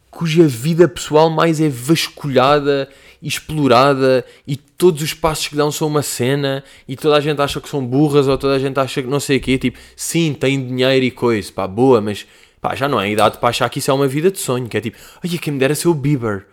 cuja 0.09 0.45
vida 0.47 0.87
pessoal 0.87 1.29
mais 1.29 1.61
é 1.61 1.69
vasculhada 1.69 2.89
explorada 3.21 4.25
e 4.47 4.55
todos 4.55 5.01
os 5.01 5.13
passos 5.13 5.47
que 5.47 5.55
dão 5.55 5.71
são 5.71 5.87
uma 5.87 6.01
cena 6.01 6.63
e 6.87 6.95
toda 6.95 7.15
a 7.15 7.19
gente 7.19 7.39
acha 7.39 7.61
que 7.61 7.69
são 7.69 7.85
burras 7.85 8.27
ou 8.27 8.37
toda 8.37 8.55
a 8.55 8.59
gente 8.59 8.79
acha 8.79 9.01
que 9.01 9.07
não 9.07 9.19
sei 9.19 9.37
o 9.37 9.39
quê. 9.39 9.57
Tipo, 9.57 9.77
sim, 9.95 10.33
tem 10.33 10.65
dinheiro 10.65 11.05
e 11.05 11.11
coisa, 11.11 11.51
pá, 11.51 11.67
boa, 11.67 12.01
mas 12.01 12.25
pá, 12.59 12.75
já 12.75 12.87
não 12.87 12.97
há 12.97 13.07
idade 13.07 13.37
para 13.37 13.49
achar 13.49 13.69
que 13.69 13.79
isso 13.79 13.91
é 13.91 13.93
uma 13.93 14.07
vida 14.07 14.31
de 14.31 14.39
sonho. 14.39 14.67
Que 14.67 14.77
é 14.77 14.81
tipo, 14.81 14.97
ai, 15.23 15.37
quem 15.37 15.53
me 15.53 15.59
dera 15.59 15.75
ser 15.75 15.87
o 15.87 15.93
Bieber. 15.93 16.47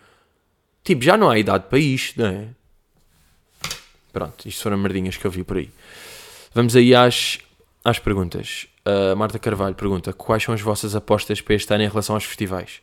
Tipo, 0.89 1.05
já 1.05 1.19
não 1.19 1.29
há 1.29 1.39
idade 1.39 1.67
para 1.69 1.79
isto, 1.79 2.19
não 2.19 2.29
é? 2.29 2.49
Pronto, 4.11 4.49
isto 4.49 4.63
foram 4.63 4.79
merdinhas 4.79 5.19
que 5.19 5.27
eu 5.27 5.31
vi 5.31 5.45
por 5.45 5.59
aí. 5.59 5.71
Vamos 6.55 6.75
aí 6.75 6.95
às, 6.95 7.39
às 7.85 7.99
perguntas. 7.99 8.67
A 8.87 9.15
Marta 9.15 9.39
Carvalho 9.39 9.75
pergunta: 9.75 10.15
Quais 10.15 10.43
são 10.43 10.55
as 10.55 10.63
vossas 10.63 10.97
apostas 10.97 11.43
para 11.43 11.55
este 11.55 11.75
ano 11.75 11.85
em 11.85 11.89
relação 11.89 12.15
aos 12.15 12.25
festivais? 12.25 12.81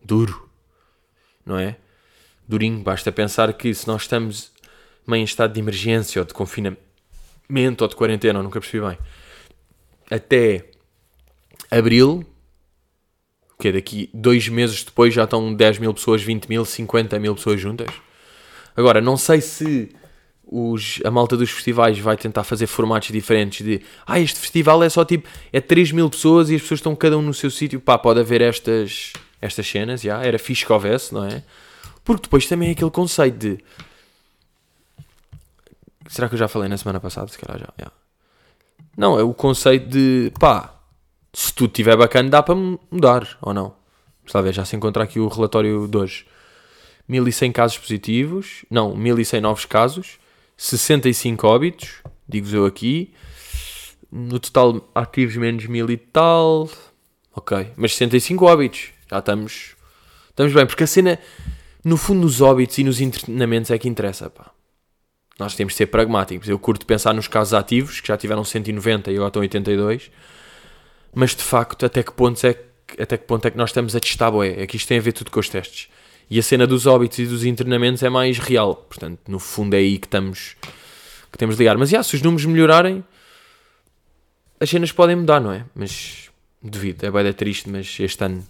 Duro, 0.00 0.48
não 1.44 1.58
é? 1.58 1.74
Durinho. 2.46 2.78
Basta 2.84 3.10
pensar 3.10 3.52
que 3.54 3.74
se 3.74 3.88
nós 3.88 4.02
estamos 4.02 4.52
em 5.08 5.24
estado 5.24 5.52
de 5.52 5.58
emergência 5.58 6.22
ou 6.22 6.24
de 6.24 6.32
confinamento 6.32 6.78
ou 7.80 7.88
de 7.88 7.96
quarentena, 7.96 8.40
nunca 8.44 8.60
percebi 8.60 8.86
bem, 8.86 8.98
até 10.08 10.70
abril, 11.68 12.24
que 13.62 13.70
daqui 13.70 14.10
dois 14.12 14.48
meses 14.48 14.82
depois 14.82 15.14
já 15.14 15.22
estão 15.22 15.54
10 15.54 15.78
mil 15.78 15.94
pessoas, 15.94 16.20
20 16.20 16.48
mil, 16.48 16.64
50 16.64 17.16
mil 17.20 17.36
pessoas 17.36 17.60
juntas. 17.60 17.88
Agora, 18.76 19.00
não 19.00 19.16
sei 19.16 19.40
se 19.40 19.90
os, 20.44 21.00
a 21.04 21.10
malta 21.12 21.36
dos 21.36 21.48
festivais 21.48 21.96
vai 22.00 22.16
tentar 22.16 22.42
fazer 22.42 22.66
formatos 22.66 23.10
diferentes 23.10 23.64
de 23.64 23.80
ah, 24.04 24.18
este 24.18 24.40
festival 24.40 24.82
é 24.82 24.88
só 24.88 25.04
tipo, 25.04 25.28
é 25.52 25.60
3 25.60 25.92
mil 25.92 26.10
pessoas 26.10 26.50
e 26.50 26.56
as 26.56 26.62
pessoas 26.62 26.78
estão 26.78 26.96
cada 26.96 27.16
um 27.16 27.22
no 27.22 27.32
seu 27.32 27.52
sítio, 27.52 27.80
pá, 27.80 27.96
pode 27.96 28.18
haver 28.18 28.40
estas, 28.40 29.12
estas 29.40 29.64
cenas, 29.64 30.02
já, 30.02 30.20
era 30.24 30.40
fixe 30.40 30.66
que 30.66 30.72
houvesse, 30.72 31.14
não 31.14 31.24
é? 31.24 31.42
Porque 32.04 32.22
depois 32.22 32.46
também 32.46 32.70
é 32.70 32.72
aquele 32.72 32.90
conceito 32.90 33.38
de 33.38 33.58
será 36.08 36.28
que 36.28 36.34
eu 36.34 36.38
já 36.38 36.48
falei 36.48 36.68
na 36.68 36.76
semana 36.76 36.98
passada? 36.98 37.28
Se 37.28 37.38
calhar 37.38 37.60
já. 37.60 37.92
Não, 38.96 39.18
é 39.18 39.22
o 39.22 39.32
conceito 39.32 39.88
de 39.88 40.32
pá, 40.38 40.71
se 41.32 41.52
tudo 41.54 41.70
estiver 41.70 41.96
bacana 41.96 42.28
dá 42.28 42.42
para 42.42 42.54
mudar, 42.54 43.38
ou 43.40 43.54
não? 43.54 43.74
Ver, 44.42 44.52
já 44.52 44.64
se 44.64 44.76
encontra 44.76 45.02
aqui 45.02 45.18
o 45.18 45.28
relatório 45.28 45.88
de 45.88 45.96
hoje. 45.96 46.26
1100 47.08 47.52
casos 47.52 47.78
positivos, 47.78 48.64
não, 48.70 48.94
1100 48.94 49.40
novos 49.40 49.64
casos, 49.64 50.18
65 50.56 51.46
óbitos, 51.46 52.02
digo-vos 52.28 52.54
eu 52.54 52.64
aqui, 52.64 53.12
no 54.10 54.38
total 54.38 54.88
ativos 54.94 55.36
menos 55.36 55.66
1000 55.66 55.90
e 55.90 55.96
tal, 55.96 56.68
ok, 57.34 57.72
mas 57.76 57.92
65 57.92 58.44
óbitos, 58.46 58.90
já 59.10 59.18
estamos, 59.18 59.74
estamos 60.30 60.52
bem, 60.52 60.66
porque 60.66 60.84
a 60.84 60.86
cena, 60.86 61.18
no 61.84 61.96
fundo, 61.96 62.20
nos 62.20 62.40
óbitos 62.40 62.78
e 62.78 62.84
nos 62.84 63.00
internamentos 63.00 63.70
é 63.70 63.78
que 63.78 63.88
interessa, 63.88 64.30
pá. 64.30 64.50
Nós 65.38 65.54
temos 65.56 65.72
de 65.72 65.78
ser 65.78 65.86
pragmáticos. 65.86 66.48
Eu 66.48 66.58
curto 66.58 66.86
pensar 66.86 67.12
nos 67.14 67.26
casos 67.26 67.54
ativos, 67.54 68.00
que 68.00 68.08
já 68.08 68.16
tiveram 68.16 68.44
190 68.44 69.10
e 69.10 69.14
agora 69.14 69.28
estão 69.28 69.42
82, 69.42 70.10
mas 71.14 71.34
de 71.34 71.42
facto, 71.42 71.86
até 71.86 72.02
que 72.02 72.12
ponto 72.12 72.44
é 72.46 72.54
que, 72.54 73.02
até 73.02 73.16
que, 73.16 73.24
ponto 73.24 73.46
é 73.46 73.50
que 73.50 73.56
nós 73.56 73.70
estamos 73.70 73.94
a 73.94 74.00
testar, 74.00 74.30
boé? 74.30 74.62
É 74.62 74.66
que 74.66 74.76
isto 74.76 74.88
tem 74.88 74.98
a 74.98 75.00
ver 75.00 75.12
tudo 75.12 75.30
com 75.30 75.40
os 75.40 75.48
testes. 75.48 75.88
E 76.30 76.38
a 76.38 76.42
cena 76.42 76.66
dos 76.66 76.86
óbitos 76.86 77.18
e 77.18 77.26
dos 77.26 77.44
internamentos 77.44 78.02
é 78.02 78.08
mais 78.08 78.38
real. 78.38 78.74
Portanto, 78.74 79.20
no 79.28 79.38
fundo 79.38 79.74
é 79.74 79.78
aí 79.78 79.98
que 79.98 80.06
estamos 80.06 80.56
que 81.32 81.38
temos 81.38 81.56
de 81.56 81.62
ligar. 81.62 81.76
Mas, 81.78 81.88
já, 81.88 82.02
se 82.02 82.14
os 82.14 82.22
números 82.22 82.44
melhorarem, 82.44 83.02
as 84.60 84.68
cenas 84.68 84.92
podem 84.92 85.16
mudar, 85.16 85.40
não 85.40 85.52
é? 85.52 85.64
Mas, 85.74 86.30
devido, 86.62 87.04
é 87.04 87.10
bem 87.10 87.32
triste, 87.32 87.68
mas 87.68 87.98
este 87.98 88.22
ano... 88.22 88.46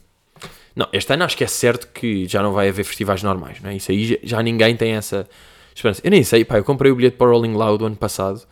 Não, 0.75 0.88
este 0.92 1.12
ano 1.12 1.25
acho 1.25 1.37
que 1.37 1.44
é 1.44 1.46
certo 1.46 1.88
que 1.88 2.27
já 2.27 2.42
não 2.42 2.53
vai 2.53 2.68
haver 2.68 2.85
festivais 2.85 3.22
normais, 3.22 3.61
não 3.61 3.70
é? 3.70 3.77
Isso 3.77 3.92
aí 3.92 4.07
já, 4.07 4.16
já 4.22 4.42
ninguém 4.42 4.77
tem 4.77 4.92
essa 4.92 5.29
esperança. 5.75 6.01
Eu 6.03 6.11
nem 6.11 6.25
sei, 6.25 6.44
pá, 6.44 6.59
eu 6.59 6.64
comprei 6.64 6.90
o 6.90 6.96
bilhete 6.96 7.16
para 7.16 7.29
o 7.29 7.31
Rolling 7.31 7.55
Loud 7.55 7.85
o 7.85 7.87
ano 7.87 7.96
passado. 7.96 8.42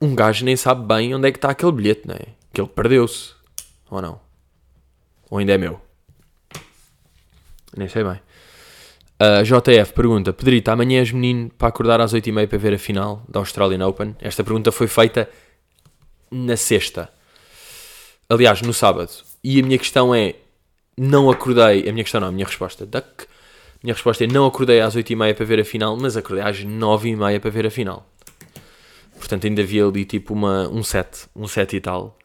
Um 0.00 0.14
gajo 0.14 0.44
nem 0.44 0.56
sabe 0.56 0.86
bem 0.86 1.14
onde 1.14 1.28
é 1.28 1.32
que 1.32 1.38
está 1.38 1.50
aquele 1.50 1.72
bilhete, 1.72 2.06
não 2.06 2.14
é? 2.14 2.37
Que 2.52 2.60
ele 2.60 2.68
perdeu-se. 2.68 3.34
Ou 3.90 4.02
não? 4.02 4.20
Ou 5.30 5.38
ainda 5.38 5.52
é 5.52 5.58
meu? 5.58 5.80
Nem 7.76 7.88
sei 7.88 8.04
bem. 8.04 8.20
A 9.18 9.42
JF 9.42 9.92
pergunta: 9.94 10.32
Pedrito, 10.32 10.70
amanhã 10.70 11.00
és 11.00 11.10
menino 11.10 11.50
para 11.50 11.68
acordar 11.68 12.00
às 12.00 12.14
8h30 12.14 12.46
para 12.46 12.58
ver 12.58 12.74
a 12.74 12.78
final 12.78 13.22
da 13.28 13.40
Australian 13.40 13.86
Open? 13.86 14.14
Esta 14.20 14.44
pergunta 14.44 14.70
foi 14.70 14.86
feita 14.86 15.28
na 16.30 16.56
sexta. 16.56 17.10
Aliás, 18.28 18.62
no 18.62 18.72
sábado. 18.72 19.10
E 19.42 19.58
a 19.58 19.62
minha 19.62 19.78
questão 19.78 20.14
é: 20.14 20.36
não 20.96 21.30
acordei. 21.30 21.88
A 21.88 21.92
minha 21.92 22.04
questão 22.04 22.20
não, 22.20 22.28
a 22.28 22.32
minha 22.32 22.46
resposta. 22.46 22.86
Duck. 22.86 23.24
A 23.24 23.80
minha 23.82 23.94
resposta 23.94 24.22
é: 24.22 24.26
não 24.26 24.46
acordei 24.46 24.80
às 24.80 24.96
8h30 24.96 25.34
para 25.34 25.44
ver 25.44 25.60
a 25.60 25.64
final, 25.64 25.96
mas 25.96 26.16
acordei 26.16 26.44
às 26.44 26.64
9h30 26.64 27.40
para 27.40 27.50
ver 27.50 27.66
a 27.66 27.70
final. 27.70 28.08
Portanto, 29.18 29.46
ainda 29.46 29.62
havia 29.62 29.84
ali 29.84 30.04
tipo 30.04 30.32
uma, 30.32 30.68
um 30.68 30.84
set, 30.84 31.28
um 31.34 31.48
set 31.48 31.74
e 31.74 31.80
tal. 31.80 32.16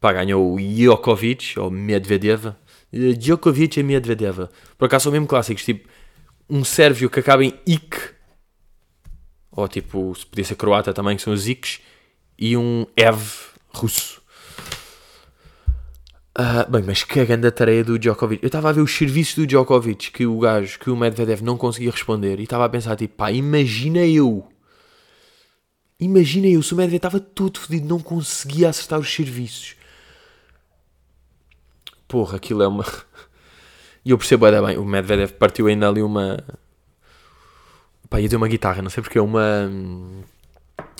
Pá, 0.00 0.12
ganhou 0.12 0.54
o 0.54 0.58
Djokovic, 0.58 1.58
ou 1.58 1.70
Medvedev. 1.70 2.54
Djokovic 2.92 3.78
e 3.78 3.82
Medvedev. 3.82 4.48
Por 4.78 4.86
acaso 4.86 5.04
são 5.04 5.12
mesmo 5.12 5.26
clássicos, 5.26 5.64
tipo 5.64 5.88
um 6.48 6.64
sérvio 6.64 7.10
que 7.10 7.20
acaba 7.20 7.44
em 7.44 7.52
ik, 7.66 7.96
ou 9.50 9.66
tipo, 9.68 10.14
se 10.14 10.24
podia 10.24 10.44
ser 10.44 10.54
croata 10.54 10.92
também, 10.92 11.16
que 11.16 11.22
são 11.22 11.32
os 11.32 11.48
iks, 11.48 11.80
e 12.38 12.56
um 12.56 12.86
ev 12.96 13.18
russo. 13.68 14.22
Uh, 16.38 16.70
bem, 16.70 16.82
mas 16.82 17.02
que 17.02 17.24
grande 17.24 17.50
tarefa 17.50 17.84
do 17.84 17.98
Djokovic. 17.98 18.42
Eu 18.42 18.48
estava 18.48 18.68
a 18.68 18.72
ver 18.72 18.82
os 18.82 18.94
serviços 18.94 19.34
do 19.36 19.46
Djokovic, 19.46 20.12
que 20.12 20.26
o 20.26 20.38
gajo, 20.38 20.78
que 20.78 20.90
o 20.90 20.96
Medvedev 20.96 21.40
não 21.42 21.56
conseguia 21.56 21.90
responder, 21.90 22.38
e 22.38 22.42
estava 22.42 22.66
a 22.66 22.68
pensar, 22.68 22.94
tipo, 22.96 23.16
pá, 23.16 23.32
imagina 23.32 24.00
eu. 24.00 24.46
Imagina 25.98 26.46
eu, 26.46 26.62
se 26.62 26.74
o 26.74 26.76
Medvedev 26.76 26.96
estava 26.98 27.18
todo 27.18 27.58
fodido, 27.58 27.88
não 27.88 27.98
conseguia 27.98 28.68
acertar 28.68 29.00
os 29.00 29.12
serviços. 29.12 29.76
Porra, 32.08 32.36
aquilo 32.36 32.62
é 32.62 32.68
uma... 32.68 32.84
E 34.06 34.10
eu 34.10 34.18
percebo 34.18 34.46
ainda 34.46 34.62
bem, 34.62 34.78
o 34.78 34.84
Medvedev 34.84 35.32
partiu 35.32 35.66
ainda 35.66 35.88
ali 35.88 36.00
uma. 36.00 36.38
Pá, 38.08 38.20
ia 38.20 38.28
dizer 38.28 38.36
uma 38.36 38.46
guitarra, 38.46 38.80
não 38.80 38.88
sei 38.88 39.02
porque, 39.02 39.18
uma. 39.18 39.68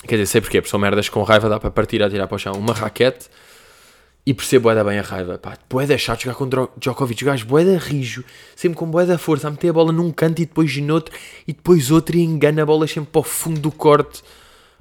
Quer 0.05 0.15
dizer, 0.15 0.25
sei 0.25 0.41
porque, 0.41 0.59
porque 0.59 0.69
são 0.69 0.77
merdas 0.77 1.07
com 1.07 1.23
raiva, 1.23 1.47
dá 1.47 1.57
para 1.57 1.71
partir 1.71 2.03
a 2.03 2.09
tirar 2.09 2.27
para 2.27 2.35
o 2.35 2.37
chão. 2.37 2.51
Uma 2.51 2.73
raquete 2.73 3.29
e 4.25 4.33
percebo 4.33 4.67
ainda 4.67 4.83
bem 4.83 4.99
a 4.99 5.01
raiva. 5.01 5.37
Pá, 5.37 5.57
boeda 5.69 5.97
chato 5.97 6.23
jogar 6.23 6.35
contra 6.35 6.67
Djokovic, 6.77 7.23
o 7.23 7.27
gajo 7.27 7.45
boeda 7.45 7.77
rijo, 7.77 8.25
sempre 8.57 8.77
com 8.77 8.85
boeda 8.85 9.17
força, 9.17 9.47
a 9.47 9.51
meter 9.51 9.69
a 9.69 9.73
bola 9.73 9.93
num 9.93 10.11
canto 10.11 10.41
e 10.41 10.45
depois 10.45 10.75
noutro, 10.75 11.15
e 11.47 11.53
depois 11.53 11.89
outro 11.91 12.17
e 12.17 12.21
engana 12.21 12.63
a 12.63 12.65
bola 12.65 12.85
sempre 12.87 13.09
para 13.09 13.21
o 13.21 13.23
fundo 13.23 13.61
do 13.61 13.71
corte. 13.71 14.21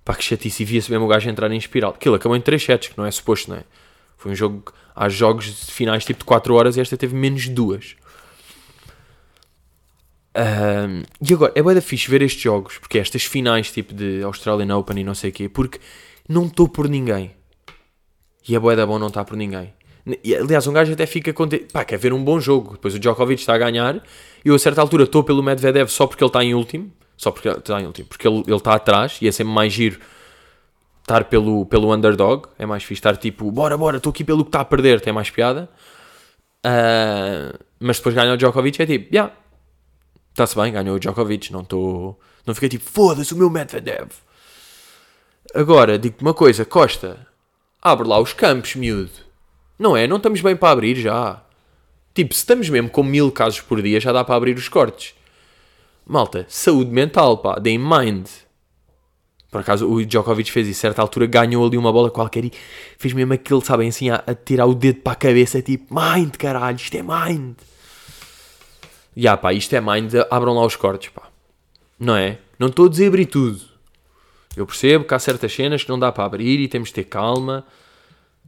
Pá, 0.04 0.16
que 0.16 0.24
chatice, 0.24 0.64
e 0.64 0.66
via-se 0.66 0.90
mesmo 0.90 1.04
o 1.04 1.08
gajo 1.08 1.30
entrar 1.30 1.48
em 1.52 1.58
espiral. 1.58 1.92
Aquilo 1.92 2.16
acabou 2.16 2.36
em 2.36 2.40
3 2.40 2.60
sets, 2.60 2.88
que 2.88 2.98
não 2.98 3.06
é 3.06 3.10
suposto, 3.12 3.50
não 3.50 3.58
é? 3.58 3.62
Foi 4.16 4.32
um 4.32 4.34
jogo, 4.34 4.72
há 4.94 5.08
jogos 5.08 5.44
de 5.46 5.72
finais 5.72 6.04
tipo 6.04 6.20
de 6.20 6.24
4 6.24 6.54
horas 6.54 6.76
e 6.76 6.80
esta 6.80 6.96
teve 6.96 7.14
menos 7.14 7.42
de 7.42 7.50
2. 7.50 7.96
Um, 10.36 11.02
e 11.26 11.32
agora, 11.32 11.52
é 11.54 11.62
bem 11.62 11.80
fixe 11.80 12.10
ver 12.10 12.20
estes 12.22 12.42
jogos, 12.42 12.78
porque 12.78 12.98
estas 12.98 13.24
finais 13.24 13.70
tipo 13.70 13.94
de 13.94 14.22
Australian 14.22 14.76
Open 14.76 15.00
e 15.00 15.04
não 15.04 15.14
sei 15.14 15.30
o 15.30 15.32
quê, 15.32 15.48
porque 15.48 15.80
não 16.28 16.46
estou 16.46 16.68
por 16.68 16.88
ninguém. 16.88 17.34
E 18.48 18.54
é 18.54 18.58
boeda 18.58 18.86
bom 18.86 18.98
não 18.98 19.08
estar 19.08 19.24
por 19.24 19.36
ninguém. 19.36 19.72
E, 20.22 20.34
aliás, 20.36 20.66
um 20.66 20.72
gajo 20.72 20.92
até 20.92 21.04
fica 21.04 21.32
contente. 21.32 21.72
Pá, 21.72 21.84
quer 21.84 21.98
ver 21.98 22.12
um 22.12 22.22
bom 22.22 22.38
jogo. 22.38 22.72
Depois 22.72 22.94
o 22.94 22.98
Djokovic 22.98 23.40
está 23.40 23.54
a 23.54 23.58
ganhar. 23.58 23.96
E 24.44 24.48
eu 24.48 24.54
a 24.54 24.58
certa 24.58 24.80
altura 24.80 25.02
estou 25.02 25.24
pelo 25.24 25.42
Medvedev 25.42 25.88
só 25.88 26.06
porque 26.06 26.22
ele 26.22 26.28
está 26.28 26.44
em 26.44 26.54
último. 26.54 26.92
Só 27.16 27.32
porque 27.32 27.48
ele 27.48 27.58
está 27.58 27.80
em 27.80 27.86
último. 27.86 28.06
Porque 28.06 28.28
ele 28.28 28.44
está 28.48 28.74
atrás 28.74 29.18
e 29.20 29.26
é 29.26 29.32
sempre 29.32 29.52
mais 29.52 29.72
giro 29.72 29.98
estar 31.06 31.24
pelo, 31.24 31.64
pelo 31.66 31.94
underdog. 31.94 32.48
É 32.58 32.66
mais 32.66 32.82
fixe 32.82 32.98
estar 32.98 33.16
tipo, 33.16 33.50
bora, 33.50 33.78
bora, 33.78 33.98
estou 33.98 34.10
aqui 34.10 34.24
pelo 34.24 34.44
que 34.44 34.48
está 34.48 34.60
a 34.60 34.64
perder. 34.64 35.00
Tem 35.00 35.12
mais 35.12 35.30
piada. 35.30 35.70
Uh, 36.66 37.56
mas 37.78 37.98
depois 37.98 38.14
ganha 38.14 38.32
o 38.32 38.36
Djokovic 38.36 38.82
é 38.82 38.86
tipo, 38.86 39.14
yeah, 39.14 39.32
Está-se 40.36 40.54
bem, 40.54 40.70
ganhou 40.70 40.96
o 40.96 41.00
Djokovic, 41.00 41.50
não 41.50 41.62
estou. 41.62 42.20
Não 42.44 42.54
fiquei 42.54 42.68
tipo, 42.68 42.84
foda-se 42.84 43.32
o 43.32 43.38
meu 43.38 43.48
Medvedev. 43.48 44.10
Agora, 45.54 45.98
digo-te 45.98 46.20
uma 46.20 46.34
coisa, 46.34 46.62
Costa, 46.62 47.26
abre 47.80 48.06
lá 48.06 48.20
os 48.20 48.34
campos, 48.34 48.74
miúdo. 48.74 49.10
Não 49.78 49.96
é? 49.96 50.06
Não 50.06 50.18
estamos 50.18 50.42
bem 50.42 50.54
para 50.54 50.72
abrir 50.72 50.94
já. 50.96 51.42
Tipo, 52.12 52.34
se 52.34 52.40
estamos 52.40 52.68
mesmo 52.68 52.90
com 52.90 53.02
mil 53.02 53.32
casos 53.32 53.62
por 53.62 53.80
dia, 53.80 53.98
já 53.98 54.12
dá 54.12 54.22
para 54.22 54.34
abrir 54.34 54.54
os 54.58 54.68
cortes. 54.68 55.14
Malta, 56.06 56.44
saúde 56.50 56.90
mental, 56.90 57.38
pá, 57.38 57.58
deem 57.58 57.78
mind. 57.78 58.28
Por 59.50 59.60
acaso, 59.60 59.88
o 59.88 60.04
Djokovic 60.04 60.50
fez 60.50 60.68
isso, 60.68 60.80
a 60.80 60.82
certa 60.82 61.02
altura 61.02 61.26
ganhou 61.26 61.64
ali 61.64 61.78
uma 61.78 61.92
bola 61.92 62.10
qualquer 62.10 62.44
e 62.44 62.52
fez 62.98 63.14
mesmo 63.14 63.32
aquilo, 63.32 63.64
sabem, 63.64 63.88
assim, 63.88 64.10
a, 64.10 64.22
a 64.26 64.34
tirar 64.34 64.66
o 64.66 64.74
dedo 64.74 65.00
para 65.00 65.12
a 65.12 65.16
cabeça, 65.16 65.62
tipo, 65.62 65.94
mind, 65.94 66.36
caralho, 66.36 66.76
isto 66.76 66.94
é 66.96 67.02
mind. 67.02 67.54
Ya, 69.16 69.22
yeah, 69.22 69.40
pá, 69.40 69.52
isto 69.52 69.74
é 69.74 69.80
mind, 69.80 70.12
abram 70.30 70.54
lá 70.54 70.66
os 70.66 70.76
cortes, 70.76 71.10
pá. 71.10 71.22
Não 71.98 72.16
é? 72.16 72.38
Não 72.58 72.68
estou 72.68 72.86
a 72.86 72.88
dizer 72.88 73.06
abrir 73.06 73.26
tudo. 73.26 73.60
Eu 74.56 74.66
percebo 74.66 75.04
que 75.04 75.14
há 75.14 75.18
certas 75.18 75.52
cenas 75.52 75.84
que 75.84 75.90
não 75.90 75.98
dá 75.98 76.10
para 76.10 76.24
abrir 76.24 76.60
e 76.60 76.68
temos 76.68 76.88
de 76.88 76.94
ter 76.94 77.04
calma 77.04 77.64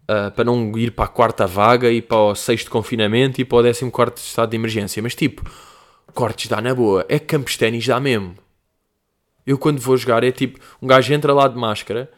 uh, 0.04 0.30
para 0.32 0.44
não 0.44 0.76
ir 0.76 0.92
para 0.92 1.04
a 1.04 1.08
quarta 1.08 1.46
vaga 1.46 1.90
e 1.90 2.00
para 2.00 2.16
o 2.16 2.34
sexto 2.34 2.70
confinamento 2.70 3.40
e 3.40 3.44
para 3.44 3.58
o 3.58 3.62
décimo 3.62 3.90
quarto 3.90 4.16
estado 4.16 4.50
de 4.50 4.56
emergência. 4.56 5.02
Mas 5.02 5.14
tipo, 5.14 5.42
cortes 6.14 6.48
dá 6.48 6.60
na 6.60 6.74
boa. 6.74 7.04
É 7.08 7.18
que 7.18 7.26
campos 7.26 7.56
ténis 7.56 7.86
dá 7.86 8.00
mesmo. 8.00 8.34
Eu 9.48 9.56
quando 9.56 9.80
vou 9.80 9.96
jogar 9.96 10.22
é 10.22 10.30
tipo, 10.30 10.60
um 10.82 10.86
gajo 10.86 11.10
entra 11.14 11.32
lá 11.32 11.48
de 11.48 11.56
máscara, 11.56 12.12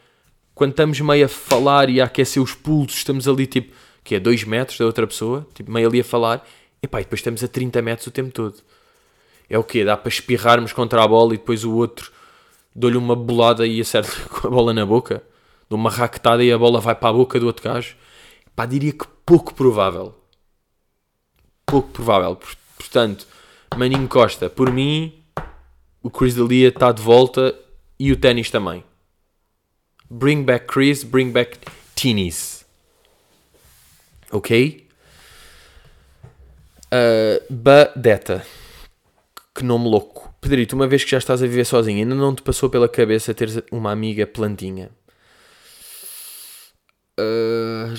quando 0.53 0.71
estamos 0.71 0.99
meio 0.99 1.25
a 1.25 1.29
falar 1.29 1.89
e 1.89 2.01
a 2.01 2.03
aquecer 2.03 2.43
os 2.43 2.53
pulsos, 2.53 2.97
estamos 2.97 3.25
ali 3.25 3.47
tipo, 3.47 3.73
que 4.03 4.15
é 4.15 4.19
2 4.19 4.43
metros 4.43 4.77
da 4.77 4.85
outra 4.85 5.07
pessoa, 5.07 5.47
tipo 5.53 5.71
meio 5.71 5.87
ali 5.87 6.01
a 6.01 6.03
falar, 6.03 6.45
Epá, 6.83 6.99
e 6.99 7.05
depois 7.05 7.19
estamos 7.19 7.41
a 7.41 7.47
30 7.47 7.81
metros 7.81 8.07
o 8.07 8.11
tempo 8.11 8.33
todo. 8.33 8.55
É 9.49 9.57
o 9.57 9.63
quê? 9.63 9.85
Dá 9.85 9.95
para 9.95 10.09
espirrarmos 10.09 10.73
contra 10.73 11.01
a 11.01 11.07
bola 11.07 11.33
e 11.33 11.37
depois 11.37 11.63
o 11.63 11.73
outro 11.73 12.11
dou-lhe 12.75 12.97
uma 12.97 13.15
bolada 13.15 13.65
e 13.65 13.79
acerta 13.79 14.11
com 14.27 14.47
a 14.47 14.49
bola 14.49 14.73
na 14.73 14.85
boca? 14.85 15.23
Dou 15.69 15.79
uma 15.79 15.89
raquetada 15.89 16.43
e 16.43 16.51
a 16.51 16.57
bola 16.57 16.81
vai 16.81 16.95
para 16.95 17.11
a 17.11 17.13
boca 17.13 17.39
do 17.39 17.45
outro 17.45 17.63
gajo? 17.63 17.95
Pá, 18.53 18.65
diria 18.65 18.91
que 18.91 19.05
pouco 19.25 19.53
provável. 19.53 20.13
Pouco 21.65 21.87
provável. 21.91 22.37
Portanto, 22.77 23.25
Maninho 23.77 24.09
Costa, 24.09 24.49
por 24.49 24.69
mim, 24.69 25.20
o 26.03 26.09
Chris 26.09 26.35
D'Elia 26.35 26.69
está 26.69 26.91
de 26.91 27.01
volta 27.01 27.57
e 27.99 28.11
o 28.11 28.17
ténis 28.17 28.49
também. 28.49 28.83
Bring 30.09 30.43
back 30.43 30.65
Chris, 30.67 31.03
bring 31.03 31.31
back 31.31 31.59
teenies. 31.95 32.65
Ok? 34.31 34.87
Uh, 36.93 37.53
Badeta. 37.53 38.45
Que 39.53 39.63
nome 39.63 39.87
louco. 39.87 40.33
Pedrito, 40.41 40.75
uma 40.75 40.87
vez 40.87 41.03
que 41.03 41.11
já 41.11 41.17
estás 41.17 41.43
a 41.43 41.47
viver 41.47 41.65
sozinho, 41.65 41.99
ainda 41.99 42.15
não 42.15 42.33
te 42.33 42.41
passou 42.41 42.69
pela 42.69 42.89
cabeça 42.89 43.33
teres 43.33 43.61
uma 43.71 43.91
amiga 43.91 44.25
plantinha? 44.25 44.89
Uh, 47.19 47.93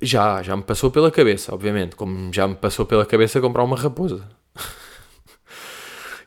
já, 0.00 0.42
já 0.42 0.56
me 0.56 0.62
passou 0.62 0.90
pela 0.90 1.10
cabeça, 1.10 1.54
obviamente. 1.54 1.94
Como 1.94 2.32
já 2.32 2.48
me 2.48 2.54
passou 2.54 2.86
pela 2.86 3.04
cabeça 3.04 3.40
comprar 3.40 3.62
uma 3.62 3.76
raposa. 3.76 4.26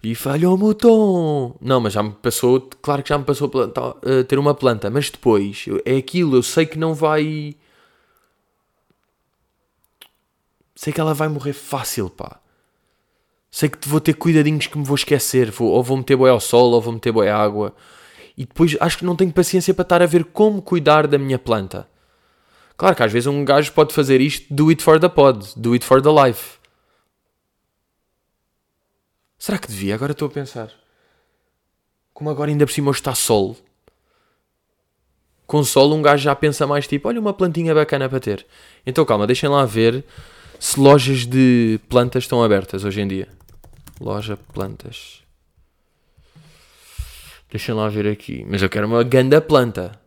E 0.03 0.13
falhou-me 0.13 0.65
o 0.65 0.73
tom. 0.73 1.55
Não, 1.61 1.79
mas 1.79 1.93
já 1.93 2.03
me 2.03 2.11
passou, 2.11 2.69
claro 2.81 3.01
que 3.01 3.09
já 3.09 3.17
me 3.17 3.23
passou 3.23 3.47
uh, 3.47 4.23
ter 4.25 4.37
uma 4.37 4.53
planta, 4.53 4.89
mas 4.89 5.09
depois 5.09 5.65
é 5.85 5.95
aquilo, 5.95 6.35
eu 6.35 6.43
sei 6.43 6.65
que 6.65 6.77
não 6.77 6.93
vai 6.93 7.55
Sei 10.75 10.91
que 10.91 10.99
ela 10.99 11.13
vai 11.13 11.29
morrer 11.29 11.53
fácil, 11.53 12.09
pá. 12.09 12.41
Sei 13.49 13.69
que 13.69 13.87
vou 13.87 14.01
ter 14.01 14.13
cuidadinhos 14.15 14.67
que 14.67 14.77
me 14.77 14.83
vou 14.83 14.95
esquecer. 14.95 15.49
Vou, 15.49 15.69
ou 15.69 15.81
vou 15.81 15.95
meter 15.95 16.17
boi 16.17 16.29
ao 16.29 16.41
sol, 16.41 16.71
ou 16.71 16.81
vou 16.81 16.91
meter 16.91 17.11
boi 17.11 17.29
à 17.29 17.37
água. 17.37 17.73
E 18.37 18.45
depois 18.45 18.75
acho 18.81 18.97
que 18.97 19.05
não 19.05 19.15
tenho 19.15 19.31
paciência 19.31 19.73
para 19.73 19.83
estar 19.83 20.01
a 20.01 20.05
ver 20.05 20.25
como 20.25 20.61
cuidar 20.61 21.07
da 21.07 21.17
minha 21.17 21.39
planta. 21.39 21.87
Claro 22.75 22.95
que 22.97 23.03
às 23.03 23.13
vezes 23.13 23.27
um 23.27 23.45
gajo 23.45 23.71
pode 23.71 23.93
fazer 23.93 24.19
isto, 24.19 24.53
do 24.53 24.67
it 24.69 24.83
for 24.83 24.99
the 24.99 25.07
pod, 25.07 25.53
do 25.55 25.71
it 25.73 25.85
for 25.85 26.01
the 26.01 26.09
life. 26.09 26.57
Será 29.43 29.57
que 29.57 29.67
devia? 29.67 29.93
Agora 29.93 30.13
estou 30.13 30.29
a 30.29 30.31
pensar. 30.31 30.71
Como 32.13 32.29
agora 32.29 32.49
ainda 32.49 32.65
por 32.65 32.71
cima 32.71 32.91
está 32.91 33.13
sol. 33.13 33.57
com 35.45 35.61
sol 35.65 35.93
um 35.93 36.01
gajo 36.01 36.23
já 36.23 36.33
pensa 36.33 36.65
mais 36.65 36.87
tipo, 36.87 37.09
olha 37.09 37.19
uma 37.19 37.33
plantinha 37.33 37.75
bacana 37.75 38.07
para 38.07 38.21
ter. 38.21 38.47
Então 38.85 39.03
calma, 39.03 39.27
deixem 39.27 39.49
lá 39.49 39.65
ver 39.65 40.05
se 40.57 40.79
lojas 40.79 41.25
de 41.25 41.77
plantas 41.89 42.23
estão 42.23 42.41
abertas 42.41 42.85
hoje 42.85 43.01
em 43.01 43.07
dia. 43.09 43.27
Loja 43.99 44.37
plantas. 44.37 45.21
Deixem 47.51 47.75
lá 47.75 47.89
ver 47.89 48.07
aqui. 48.07 48.45
Mas 48.47 48.61
eu 48.61 48.69
quero 48.69 48.87
uma 48.87 49.03
ganda 49.03 49.41
planta. 49.41 49.99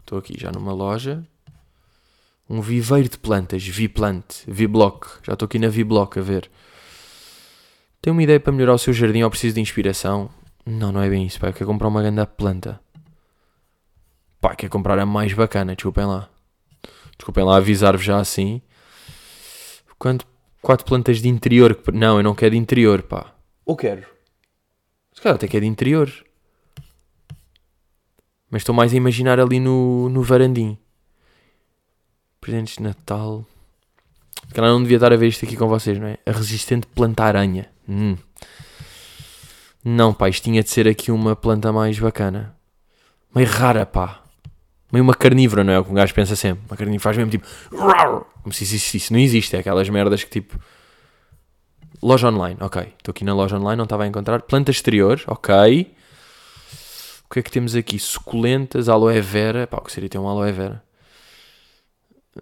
Estou 0.00 0.18
aqui 0.18 0.34
já 0.38 0.52
numa 0.52 0.74
loja. 0.74 1.26
Um 2.50 2.60
viveiro 2.60 3.08
de 3.08 3.16
plantas. 3.16 3.66
Viplant. 3.66 4.44
Viblock. 4.46 5.06
Já 5.22 5.32
estou 5.32 5.46
aqui 5.46 5.58
na 5.58 5.68
Viblock 5.70 6.18
a 6.18 6.22
ver. 6.22 6.50
Tem 8.00 8.12
uma 8.12 8.22
ideia 8.22 8.38
para 8.40 8.52
melhorar 8.52 8.74
o 8.74 8.78
seu 8.78 8.92
jardim 8.92 9.22
ou 9.22 9.30
preciso 9.30 9.54
de 9.56 9.60
inspiração? 9.60 10.30
Não, 10.64 10.92
não 10.92 11.02
é 11.02 11.08
bem 11.08 11.26
isso, 11.26 11.40
pá. 11.40 11.48
Eu 11.48 11.52
quero 11.52 11.66
comprar 11.66 11.88
uma 11.88 12.02
grande 12.02 12.24
planta. 12.26 12.80
Pá, 14.40 14.54
quero 14.54 14.70
comprar 14.70 14.98
a 14.98 15.06
mais 15.06 15.32
bacana, 15.32 15.74
desculpem 15.74 16.04
lá. 16.06 16.28
Desculpem 17.16 17.44
lá 17.44 17.56
avisar-vos 17.56 18.04
já 18.04 18.18
assim. 18.20 18.62
Quanto? 19.98 20.26
Quatro 20.62 20.86
plantas 20.86 21.20
de 21.20 21.28
interior. 21.28 21.74
que- 21.74 21.90
Não, 21.90 22.18
eu 22.18 22.22
não 22.22 22.34
quero 22.34 22.52
de 22.52 22.56
interior, 22.58 23.02
pá. 23.02 23.34
Ou 23.64 23.76
quero? 23.76 24.06
Se 25.12 25.20
calhar 25.20 25.34
até 25.36 25.48
que 25.48 25.56
é 25.56 25.60
de 25.60 25.66
interior. 25.66 26.08
Mas 28.50 28.62
estou 28.62 28.74
mais 28.74 28.92
a 28.92 28.96
imaginar 28.96 29.40
ali 29.40 29.58
no, 29.58 30.08
no 30.08 30.22
varandim. 30.22 30.78
Presentes 32.40 32.76
de 32.76 32.82
Natal. 32.82 33.44
Se 34.46 34.54
calhar 34.54 34.70
não 34.70 34.82
devia 34.82 34.96
estar 34.96 35.12
a 35.12 35.16
ver 35.16 35.26
isto 35.28 35.44
aqui 35.44 35.56
com 35.56 35.66
vocês, 35.68 35.98
não 35.98 36.06
é? 36.06 36.18
A 36.24 36.30
resistente 36.30 36.86
planta 36.86 37.24
aranha. 37.24 37.68
Hum. 37.88 38.16
Não, 39.84 40.12
pá, 40.12 40.28
isto 40.28 40.44
tinha 40.44 40.62
de 40.62 40.68
ser 40.68 40.86
aqui 40.86 41.10
uma 41.10 41.34
planta 41.34 41.72
mais 41.72 41.98
bacana. 41.98 42.54
Meio 43.34 43.48
rara, 43.48 43.86
pá. 43.86 44.22
Meio 44.92 45.02
uma 45.02 45.14
carnívora, 45.14 45.64
não 45.64 45.72
é? 45.72 45.78
O 45.78 45.84
que 45.84 45.90
um 45.90 45.94
gajo 45.94 46.14
pensa 46.14 46.36
sempre. 46.36 46.64
Uma 46.68 46.76
carnívora 46.76 47.00
faz 47.00 47.16
mesmo 47.16 47.30
tipo. 47.30 47.46
Como 48.42 48.52
se 48.52 48.64
existisse. 48.64 49.12
Não 49.12 49.18
existe. 49.18 49.56
É 49.56 49.60
aquelas 49.60 49.88
merdas 49.88 50.22
que 50.24 50.30
tipo. 50.30 50.58
Loja 52.02 52.28
online, 52.28 52.56
ok. 52.60 52.94
Estou 52.96 53.10
aqui 53.10 53.24
na 53.24 53.34
loja 53.34 53.56
online, 53.56 53.76
não 53.76 53.84
estava 53.84 54.04
a 54.04 54.06
encontrar. 54.06 54.42
Planta 54.42 54.70
exterior, 54.70 55.20
ok. 55.26 55.94
O 57.24 57.34
que 57.34 57.40
é 57.40 57.42
que 57.42 57.50
temos 57.50 57.74
aqui? 57.74 57.98
Suculentas, 57.98 58.88
aloe 58.88 59.20
vera. 59.20 59.66
Pá, 59.66 59.78
o 59.78 59.82
que 59.82 59.92
seria 59.92 60.08
ter 60.08 60.18
um 60.18 60.28
aloe 60.28 60.52
vera? 60.52 60.82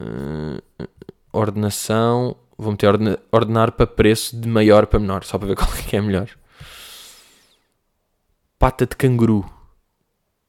Hum, 0.01 0.59
ordenação. 1.32 2.36
Vou 2.59 2.72
meter 2.72 2.86
ordena- 2.88 3.18
ordenar 3.30 3.72
para 3.72 3.86
preço 3.86 4.36
de 4.38 4.48
maior 4.48 4.86
para 4.86 4.98
menor, 4.98 5.24
só 5.24 5.38
para 5.38 5.48
ver 5.48 5.57
qual 5.57 5.70
é 5.74 5.82
que 5.82 5.96
é 5.96 6.00
melhor. 6.00 6.28
Pata 8.59 8.86
de 8.86 8.96
canguru. 8.96 9.48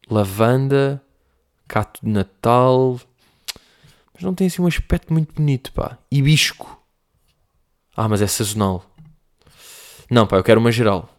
Lavanda. 0.09 1.01
Cato 1.67 1.99
de 2.05 2.09
Natal. 2.09 2.99
Mas 4.13 4.23
não 4.23 4.33
tem 4.33 4.47
assim 4.47 4.61
um 4.61 4.67
aspecto 4.67 5.11
muito 5.11 5.33
bonito, 5.33 5.71
pá. 5.73 5.97
Hibisco. 6.09 6.81
Ah, 7.95 8.07
mas 8.07 8.21
é 8.21 8.27
sazonal. 8.27 8.85
Não, 10.09 10.25
pá, 10.25 10.37
eu 10.37 10.43
quero 10.43 10.59
uma 10.61 10.71
geral. 10.71 11.09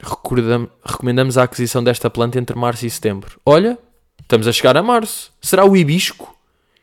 Recordam- 0.00 0.70
recomendamos 0.84 1.36
a 1.36 1.42
aquisição 1.42 1.82
desta 1.82 2.08
planta 2.08 2.38
entre 2.38 2.56
março 2.56 2.86
e 2.86 2.90
setembro. 2.90 3.40
Olha, 3.44 3.76
estamos 4.22 4.46
a 4.46 4.52
chegar 4.52 4.76
a 4.76 4.82
março. 4.82 5.32
Será 5.40 5.64
o 5.64 5.76
hibisco? 5.76 6.37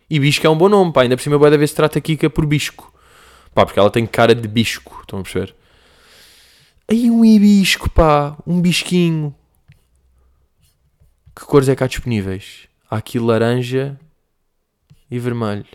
Hibisco 0.09 0.45
é 0.45 0.49
um 0.49 0.57
bom 0.57 0.69
nome, 0.69 0.91
pá. 0.93 1.01
Ainda 1.01 1.15
por 1.17 1.23
cima, 1.23 1.37
vai 1.37 1.49
ver 1.57 1.67
se 1.67 1.75
trata 1.75 1.99
Kika 1.99 2.29
por 2.29 2.45
bisco. 2.45 2.93
Pá, 3.53 3.65
porque 3.65 3.79
ela 3.79 3.89
tem 3.89 4.05
cara 4.05 4.35
de 4.35 4.47
bisco. 4.47 4.99
Estão 5.01 5.19
a 5.19 5.23
perceber? 5.23 5.55
Aí 6.87 7.09
um 7.09 7.25
hibisco, 7.25 7.89
pá. 7.89 8.37
Um 8.45 8.61
bisquinho. 8.61 9.33
Que 11.35 11.43
cores 11.45 11.67
é 11.67 11.75
que 11.75 11.83
há 11.83 11.87
disponíveis? 11.87 12.67
Há 12.89 12.97
aqui 12.97 13.19
laranja 13.19 13.99
e 15.09 15.17
vermelho. 15.19 15.65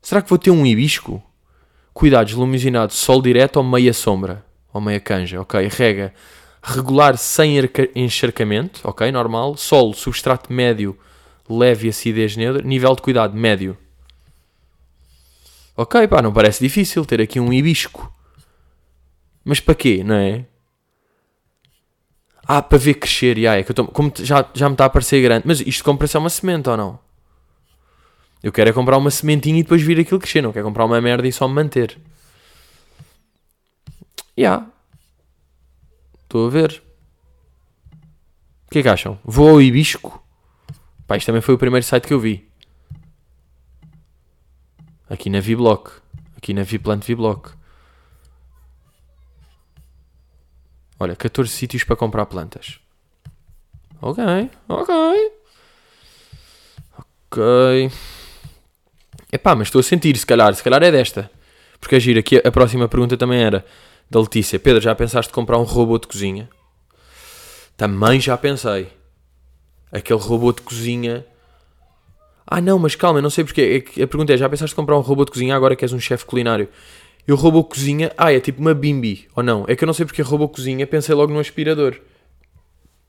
Será 0.00 0.22
que 0.22 0.28
vou 0.28 0.38
ter 0.38 0.50
um 0.50 0.64
hibisco? 0.64 1.22
Cuidados, 1.92 2.32
luminosidade, 2.34 2.94
sol 2.94 3.22
direto 3.22 3.56
ou 3.56 3.64
meia 3.64 3.92
sombra? 3.92 4.44
Ou 4.72 4.80
meia 4.80 5.00
canja, 5.00 5.40
ok. 5.40 5.68
Rega, 5.68 6.12
regular 6.62 7.16
sem 7.16 7.58
arca- 7.58 7.88
encharcamento, 7.94 8.80
ok, 8.84 9.10
normal. 9.12 9.56
Solo, 9.56 9.94
substrato 9.94 10.52
médio, 10.52 10.98
leve 11.48 11.88
acidez 11.88 12.36
neutra. 12.36 12.62
Nível 12.62 12.94
de 12.94 13.02
cuidado, 13.02 13.36
médio. 13.36 13.76
Ok, 15.76 16.06
pá, 16.08 16.22
não 16.22 16.32
parece 16.32 16.62
difícil 16.62 17.04
ter 17.04 17.20
aqui 17.20 17.40
um 17.40 17.52
hibisco. 17.52 18.12
Mas 19.44 19.60
para 19.60 19.74
quê, 19.74 20.02
não 20.04 20.14
é? 20.14 20.46
Ah, 22.46 22.62
para 22.62 22.78
ver 22.78 22.94
crescer, 22.94 23.38
já, 23.38 23.56
é 23.56 23.62
que 23.62 23.70
eu 23.70 23.74
tô, 23.74 23.86
como 23.86 24.12
já, 24.18 24.48
já 24.54 24.68
me 24.68 24.74
está 24.74 24.84
a 24.84 24.90
parecer 24.90 25.22
grande. 25.22 25.44
Mas 25.46 25.60
isto 25.60 25.82
compra-se 25.82 26.16
é 26.16 26.20
uma 26.20 26.30
semente 26.30 26.68
ou 26.68 26.76
não? 26.76 26.98
Eu 28.42 28.52
quero 28.52 28.70
é 28.70 28.72
comprar 28.72 28.98
uma 28.98 29.10
sementinha 29.10 29.58
e 29.58 29.62
depois 29.62 29.82
vir 29.82 29.98
aquilo 29.98 30.20
crescer. 30.20 30.42
Não 30.42 30.52
quero 30.52 30.66
comprar 30.66 30.84
uma 30.84 31.00
merda 31.00 31.26
e 31.26 31.32
só 31.32 31.48
me 31.48 31.54
manter. 31.54 31.98
Já. 34.36 34.66
Estou 36.22 36.46
a 36.46 36.50
ver. 36.50 36.82
O 38.66 38.70
que 38.70 38.80
é 38.80 38.82
que 38.82 38.88
acham? 38.88 39.18
Vou 39.24 39.48
ao 39.48 39.62
Hibisco? 39.62 40.23
Pá, 41.06 41.16
isto 41.16 41.26
também 41.26 41.42
foi 41.42 41.54
o 41.54 41.58
primeiro 41.58 41.84
site 41.84 42.06
que 42.06 42.14
eu 42.14 42.20
vi. 42.20 42.48
Aqui 45.08 45.28
na 45.28 45.40
Vblock. 45.40 45.90
Aqui 46.36 46.54
na 46.54 46.62
Vplant 46.62 47.04
Vblock. 47.04 47.52
Olha, 50.98 51.14
14 51.14 51.50
sítios 51.50 51.84
para 51.84 51.96
comprar 51.96 52.26
plantas. 52.26 52.78
Ok, 54.00 54.22
ok. 54.68 54.94
Ok. 56.98 57.90
Epá, 59.32 59.54
mas 59.54 59.68
estou 59.68 59.80
a 59.80 59.82
sentir, 59.82 60.16
se 60.16 60.24
calhar, 60.24 60.54
se 60.54 60.62
calhar 60.62 60.82
é 60.82 60.90
desta. 60.90 61.30
Porque 61.80 61.96
a 61.96 61.98
gira 61.98 62.20
aqui, 62.20 62.36
a 62.36 62.52
próxima 62.52 62.88
pergunta 62.88 63.16
também 63.16 63.42
era 63.42 63.64
da 64.08 64.20
Letícia. 64.20 64.58
Pedro, 64.58 64.80
já 64.80 64.94
pensaste 64.94 65.32
comprar 65.32 65.58
um 65.58 65.64
robô 65.64 65.98
de 65.98 66.06
cozinha? 66.06 66.48
Também 67.76 68.20
já 68.20 68.36
pensei. 68.38 68.92
Aquele 69.94 70.18
robô 70.18 70.52
de 70.52 70.60
cozinha. 70.60 71.24
Ah 72.44 72.60
não, 72.60 72.80
mas 72.80 72.96
calma, 72.96 73.20
eu 73.20 73.22
não 73.22 73.30
sei 73.30 73.44
porque. 73.44 73.84
É 73.96 74.02
a 74.02 74.06
pergunta 74.08 74.34
é, 74.34 74.36
já 74.36 74.48
pensaste 74.48 74.74
comprar 74.74 74.98
um 74.98 75.00
robô 75.00 75.24
de 75.24 75.30
cozinha 75.30 75.54
agora 75.54 75.76
que 75.76 75.84
és 75.84 75.92
um 75.92 76.00
chefe 76.00 76.24
culinário? 76.24 76.68
E 77.28 77.32
o 77.32 77.36
robô 77.36 77.62
cozinha, 77.62 78.12
ah, 78.18 78.32
é 78.32 78.40
tipo 78.40 78.60
uma 78.60 78.74
bimbi, 78.74 79.28
ou 79.36 79.42
não? 79.42 79.64
É 79.68 79.76
que 79.76 79.84
eu 79.84 79.86
não 79.86 79.94
sei 79.94 80.04
porque 80.04 80.20
robô 80.20 80.48
cozinha, 80.48 80.84
pensei 80.84 81.14
logo 81.14 81.32
no 81.32 81.38
aspirador. 81.38 81.94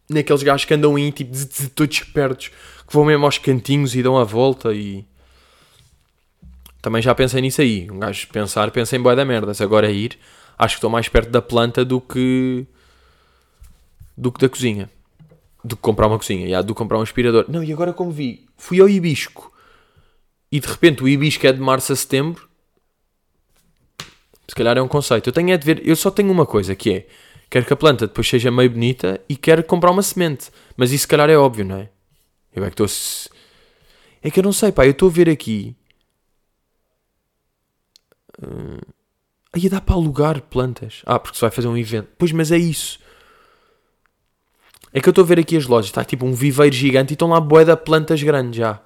Naqueles 0.07 0.43
gajos 0.43 0.65
que 0.65 0.73
andam 0.75 0.95
aí, 0.95 1.11
tipo, 1.11 1.33
todos 1.73 1.97
espertos, 1.97 2.49
que 2.87 2.93
vão 2.93 3.03
mesmo 3.03 3.25
aos 3.25 3.39
cantinhos 3.39 3.95
e 3.95 4.03
dão 4.03 4.15
a 4.17 4.23
volta 4.23 4.71
e... 4.71 5.03
Também 6.81 7.01
já 7.01 7.15
pensei 7.15 7.41
nisso 7.41 7.61
aí. 7.61 7.89
Um 7.89 7.97
gajo 7.97 8.27
pensar, 8.27 8.69
pensa 8.69 8.95
em 8.95 9.01
boia 9.01 9.15
da 9.15 9.25
merda. 9.25 9.55
Se 9.55 9.63
agora 9.63 9.89
ir, 9.91 10.19
acho 10.55 10.75
que 10.75 10.77
estou 10.77 10.89
mais 10.89 11.09
perto 11.09 11.31
da 11.31 11.41
planta 11.41 11.83
do 11.83 11.99
que... 11.99 12.65
do 14.15 14.31
que 14.31 14.39
da 14.39 14.47
cozinha. 14.47 14.87
Do 15.65 15.75
que 15.75 15.81
comprar 15.81 16.05
uma 16.05 16.19
cozinha, 16.19 16.47
já, 16.47 16.61
do 16.61 16.75
que 16.75 16.77
comprar 16.77 16.99
um 16.99 17.01
aspirador. 17.01 17.45
Não, 17.47 17.63
e 17.63 17.73
agora 17.73 17.91
como 17.91 18.11
vi, 18.11 18.45
fui 18.55 18.79
ao 18.79 18.87
hibisco. 18.87 19.51
E 20.51 20.59
de 20.59 20.67
repente 20.67 21.03
o 21.03 21.07
hibisco 21.07 21.47
é 21.47 21.51
de 21.51 21.59
março 21.59 21.91
a 21.91 21.95
setembro. 21.95 22.47
Se 24.47 24.53
calhar 24.53 24.77
é 24.77 24.81
um 24.81 24.87
conceito. 24.87 25.27
Eu 25.27 25.33
tenho 25.33 25.51
é 25.51 25.57
de 25.57 25.65
ver. 25.65 25.81
Eu 25.83 25.95
só 25.95 26.11
tenho 26.11 26.31
uma 26.31 26.45
coisa 26.45 26.75
que 26.75 26.93
é. 26.93 27.07
Quero 27.49 27.65
que 27.65 27.73
a 27.73 27.75
planta 27.75 28.05
depois 28.05 28.27
seja 28.27 28.51
meio 28.51 28.69
bonita 28.69 29.19
e 29.27 29.35
quero 29.35 29.63
comprar 29.63 29.89
uma 29.89 30.03
semente. 30.03 30.51
Mas 30.77 30.91
isso 30.91 31.01
se 31.01 31.07
calhar 31.07 31.29
é 31.31 31.35
óbvio, 31.37 31.65
não 31.65 31.77
é? 31.77 31.89
Eu 32.55 32.63
é 32.63 32.69
que 32.69 32.81
estou. 32.81 32.87
É 34.21 34.29
que 34.29 34.39
eu 34.39 34.43
não 34.43 34.53
sei, 34.53 34.71
pá. 34.71 34.85
Eu 34.85 34.91
estou 34.91 35.09
a 35.09 35.11
ver 35.11 35.29
aqui. 35.29 35.75
Uh... 38.39 38.93
Aí 39.51 39.67
dá 39.67 39.81
para 39.81 39.95
alugar 39.95 40.41
plantas. 40.41 41.01
Ah, 41.05 41.17
porque 41.17 41.35
se 41.35 41.41
vai 41.41 41.49
fazer 41.49 41.67
um 41.67 41.77
evento. 41.77 42.09
Pois, 42.17 42.31
mas 42.31 42.51
é 42.51 42.57
isso. 42.57 42.99
É 44.95 45.01
que 45.01 45.09
eu 45.09 45.11
estou 45.11 45.25
a 45.25 45.27
ver 45.27 45.37
aqui 45.37 45.57
as 45.57 45.65
lojas. 45.65 45.87
Está 45.87 46.05
tipo 46.05 46.25
um 46.25 46.33
viveiro 46.33 46.73
gigante 46.73 47.11
e 47.11 47.15
estão 47.15 47.27
lá 47.27 47.41
de 47.41 47.75
plantas 47.75 48.23
grandes 48.23 48.55
já. 48.55 48.79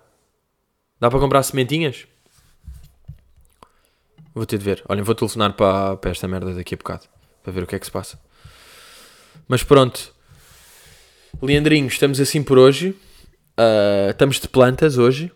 Dá 1.00 1.08
para 1.08 1.20
comprar 1.20 1.44
sementinhas? 1.44 2.08
Vou 4.34 4.44
ter 4.44 4.58
de 4.58 4.66
ver. 4.66 4.84
Olhem, 4.90 5.04
vou 5.04 5.14
telefonar 5.14 5.54
para, 5.54 5.98
para 5.98 6.10
esta 6.10 6.28
merda 6.28 6.56
daqui 6.56 6.74
a 6.74 6.78
bocado. 6.78 7.06
Para 7.44 7.54
ver 7.54 7.62
o 7.62 7.68
que 7.68 7.76
é 7.76 7.80
que 7.80 7.86
se 7.86 7.92
passa. 7.92 8.20
Mas 9.48 9.62
pronto. 9.62 10.12
Leandrinho, 11.40 11.86
estamos 11.86 12.20
assim 12.20 12.42
por 12.42 12.58
hoje. 12.58 12.96
Ah, 13.56 14.08
estamos 14.10 14.40
de 14.40 14.48
plantas 14.48 14.98
hoje. 14.98 15.32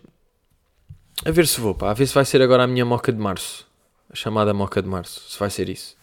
A 1.24 1.30
ver 1.30 1.46
se 1.46 1.60
vou, 1.60 1.76
pá. 1.76 1.92
A 1.92 1.94
ver 1.94 2.08
se 2.08 2.14
vai 2.14 2.24
ser 2.24 2.42
agora 2.42 2.64
a 2.64 2.66
minha 2.66 2.84
moca 2.84 3.12
de 3.12 3.18
março. 3.18 3.64
A 4.10 4.16
chamada 4.16 4.52
moca 4.52 4.82
de 4.82 4.88
março. 4.88 5.20
Se 5.30 5.38
vai 5.38 5.50
ser 5.50 5.68
isso. 5.68 5.96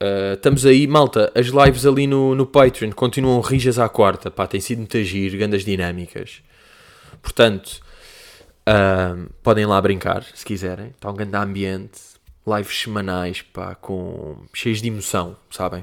Ah, 0.00 0.34
estamos 0.34 0.64
aí, 0.64 0.86
malta. 0.86 1.32
As 1.34 1.46
lives 1.46 1.84
ali 1.86 2.06
no, 2.06 2.34
no 2.34 2.46
Patreon 2.46 2.90
continuam 2.92 3.40
rijas 3.40 3.78
à 3.78 3.88
quarta. 3.88 4.30
Pá, 4.30 4.46
tem 4.46 4.60
sido 4.60 4.78
muito 4.78 5.02
giro, 5.02 5.36
grandes 5.36 5.64
dinâmicas. 5.64 6.42
Portanto, 7.22 7.80
Ahm, 8.66 9.26
podem 9.42 9.66
lá 9.66 9.80
brincar 9.80 10.24
se 10.34 10.44
quiserem. 10.44 10.88
Está 10.88 11.10
um 11.10 11.14
grande 11.14 11.36
ambiente. 11.36 12.00
lives 12.46 12.82
semanais, 12.82 13.42
pá, 13.42 13.74
com 13.74 14.36
cheios 14.54 14.80
de 14.80 14.88
emoção, 14.88 15.36
sabem? 15.50 15.82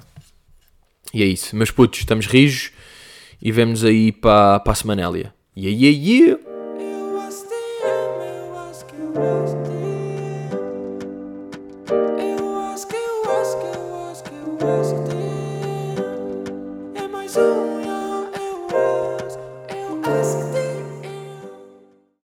E 1.14 1.22
é 1.22 1.26
isso. 1.26 1.56
Meus 1.56 1.72
putos, 1.72 2.00
estamos 2.00 2.26
rijos 2.28 2.72
e 3.42 3.52
vemos 3.52 3.84
aí 3.84 4.12
para 4.12 4.62
a 4.66 4.76
semanélia. 4.76 5.34
Yeah, 5.56 5.88
yeah! 5.88 6.48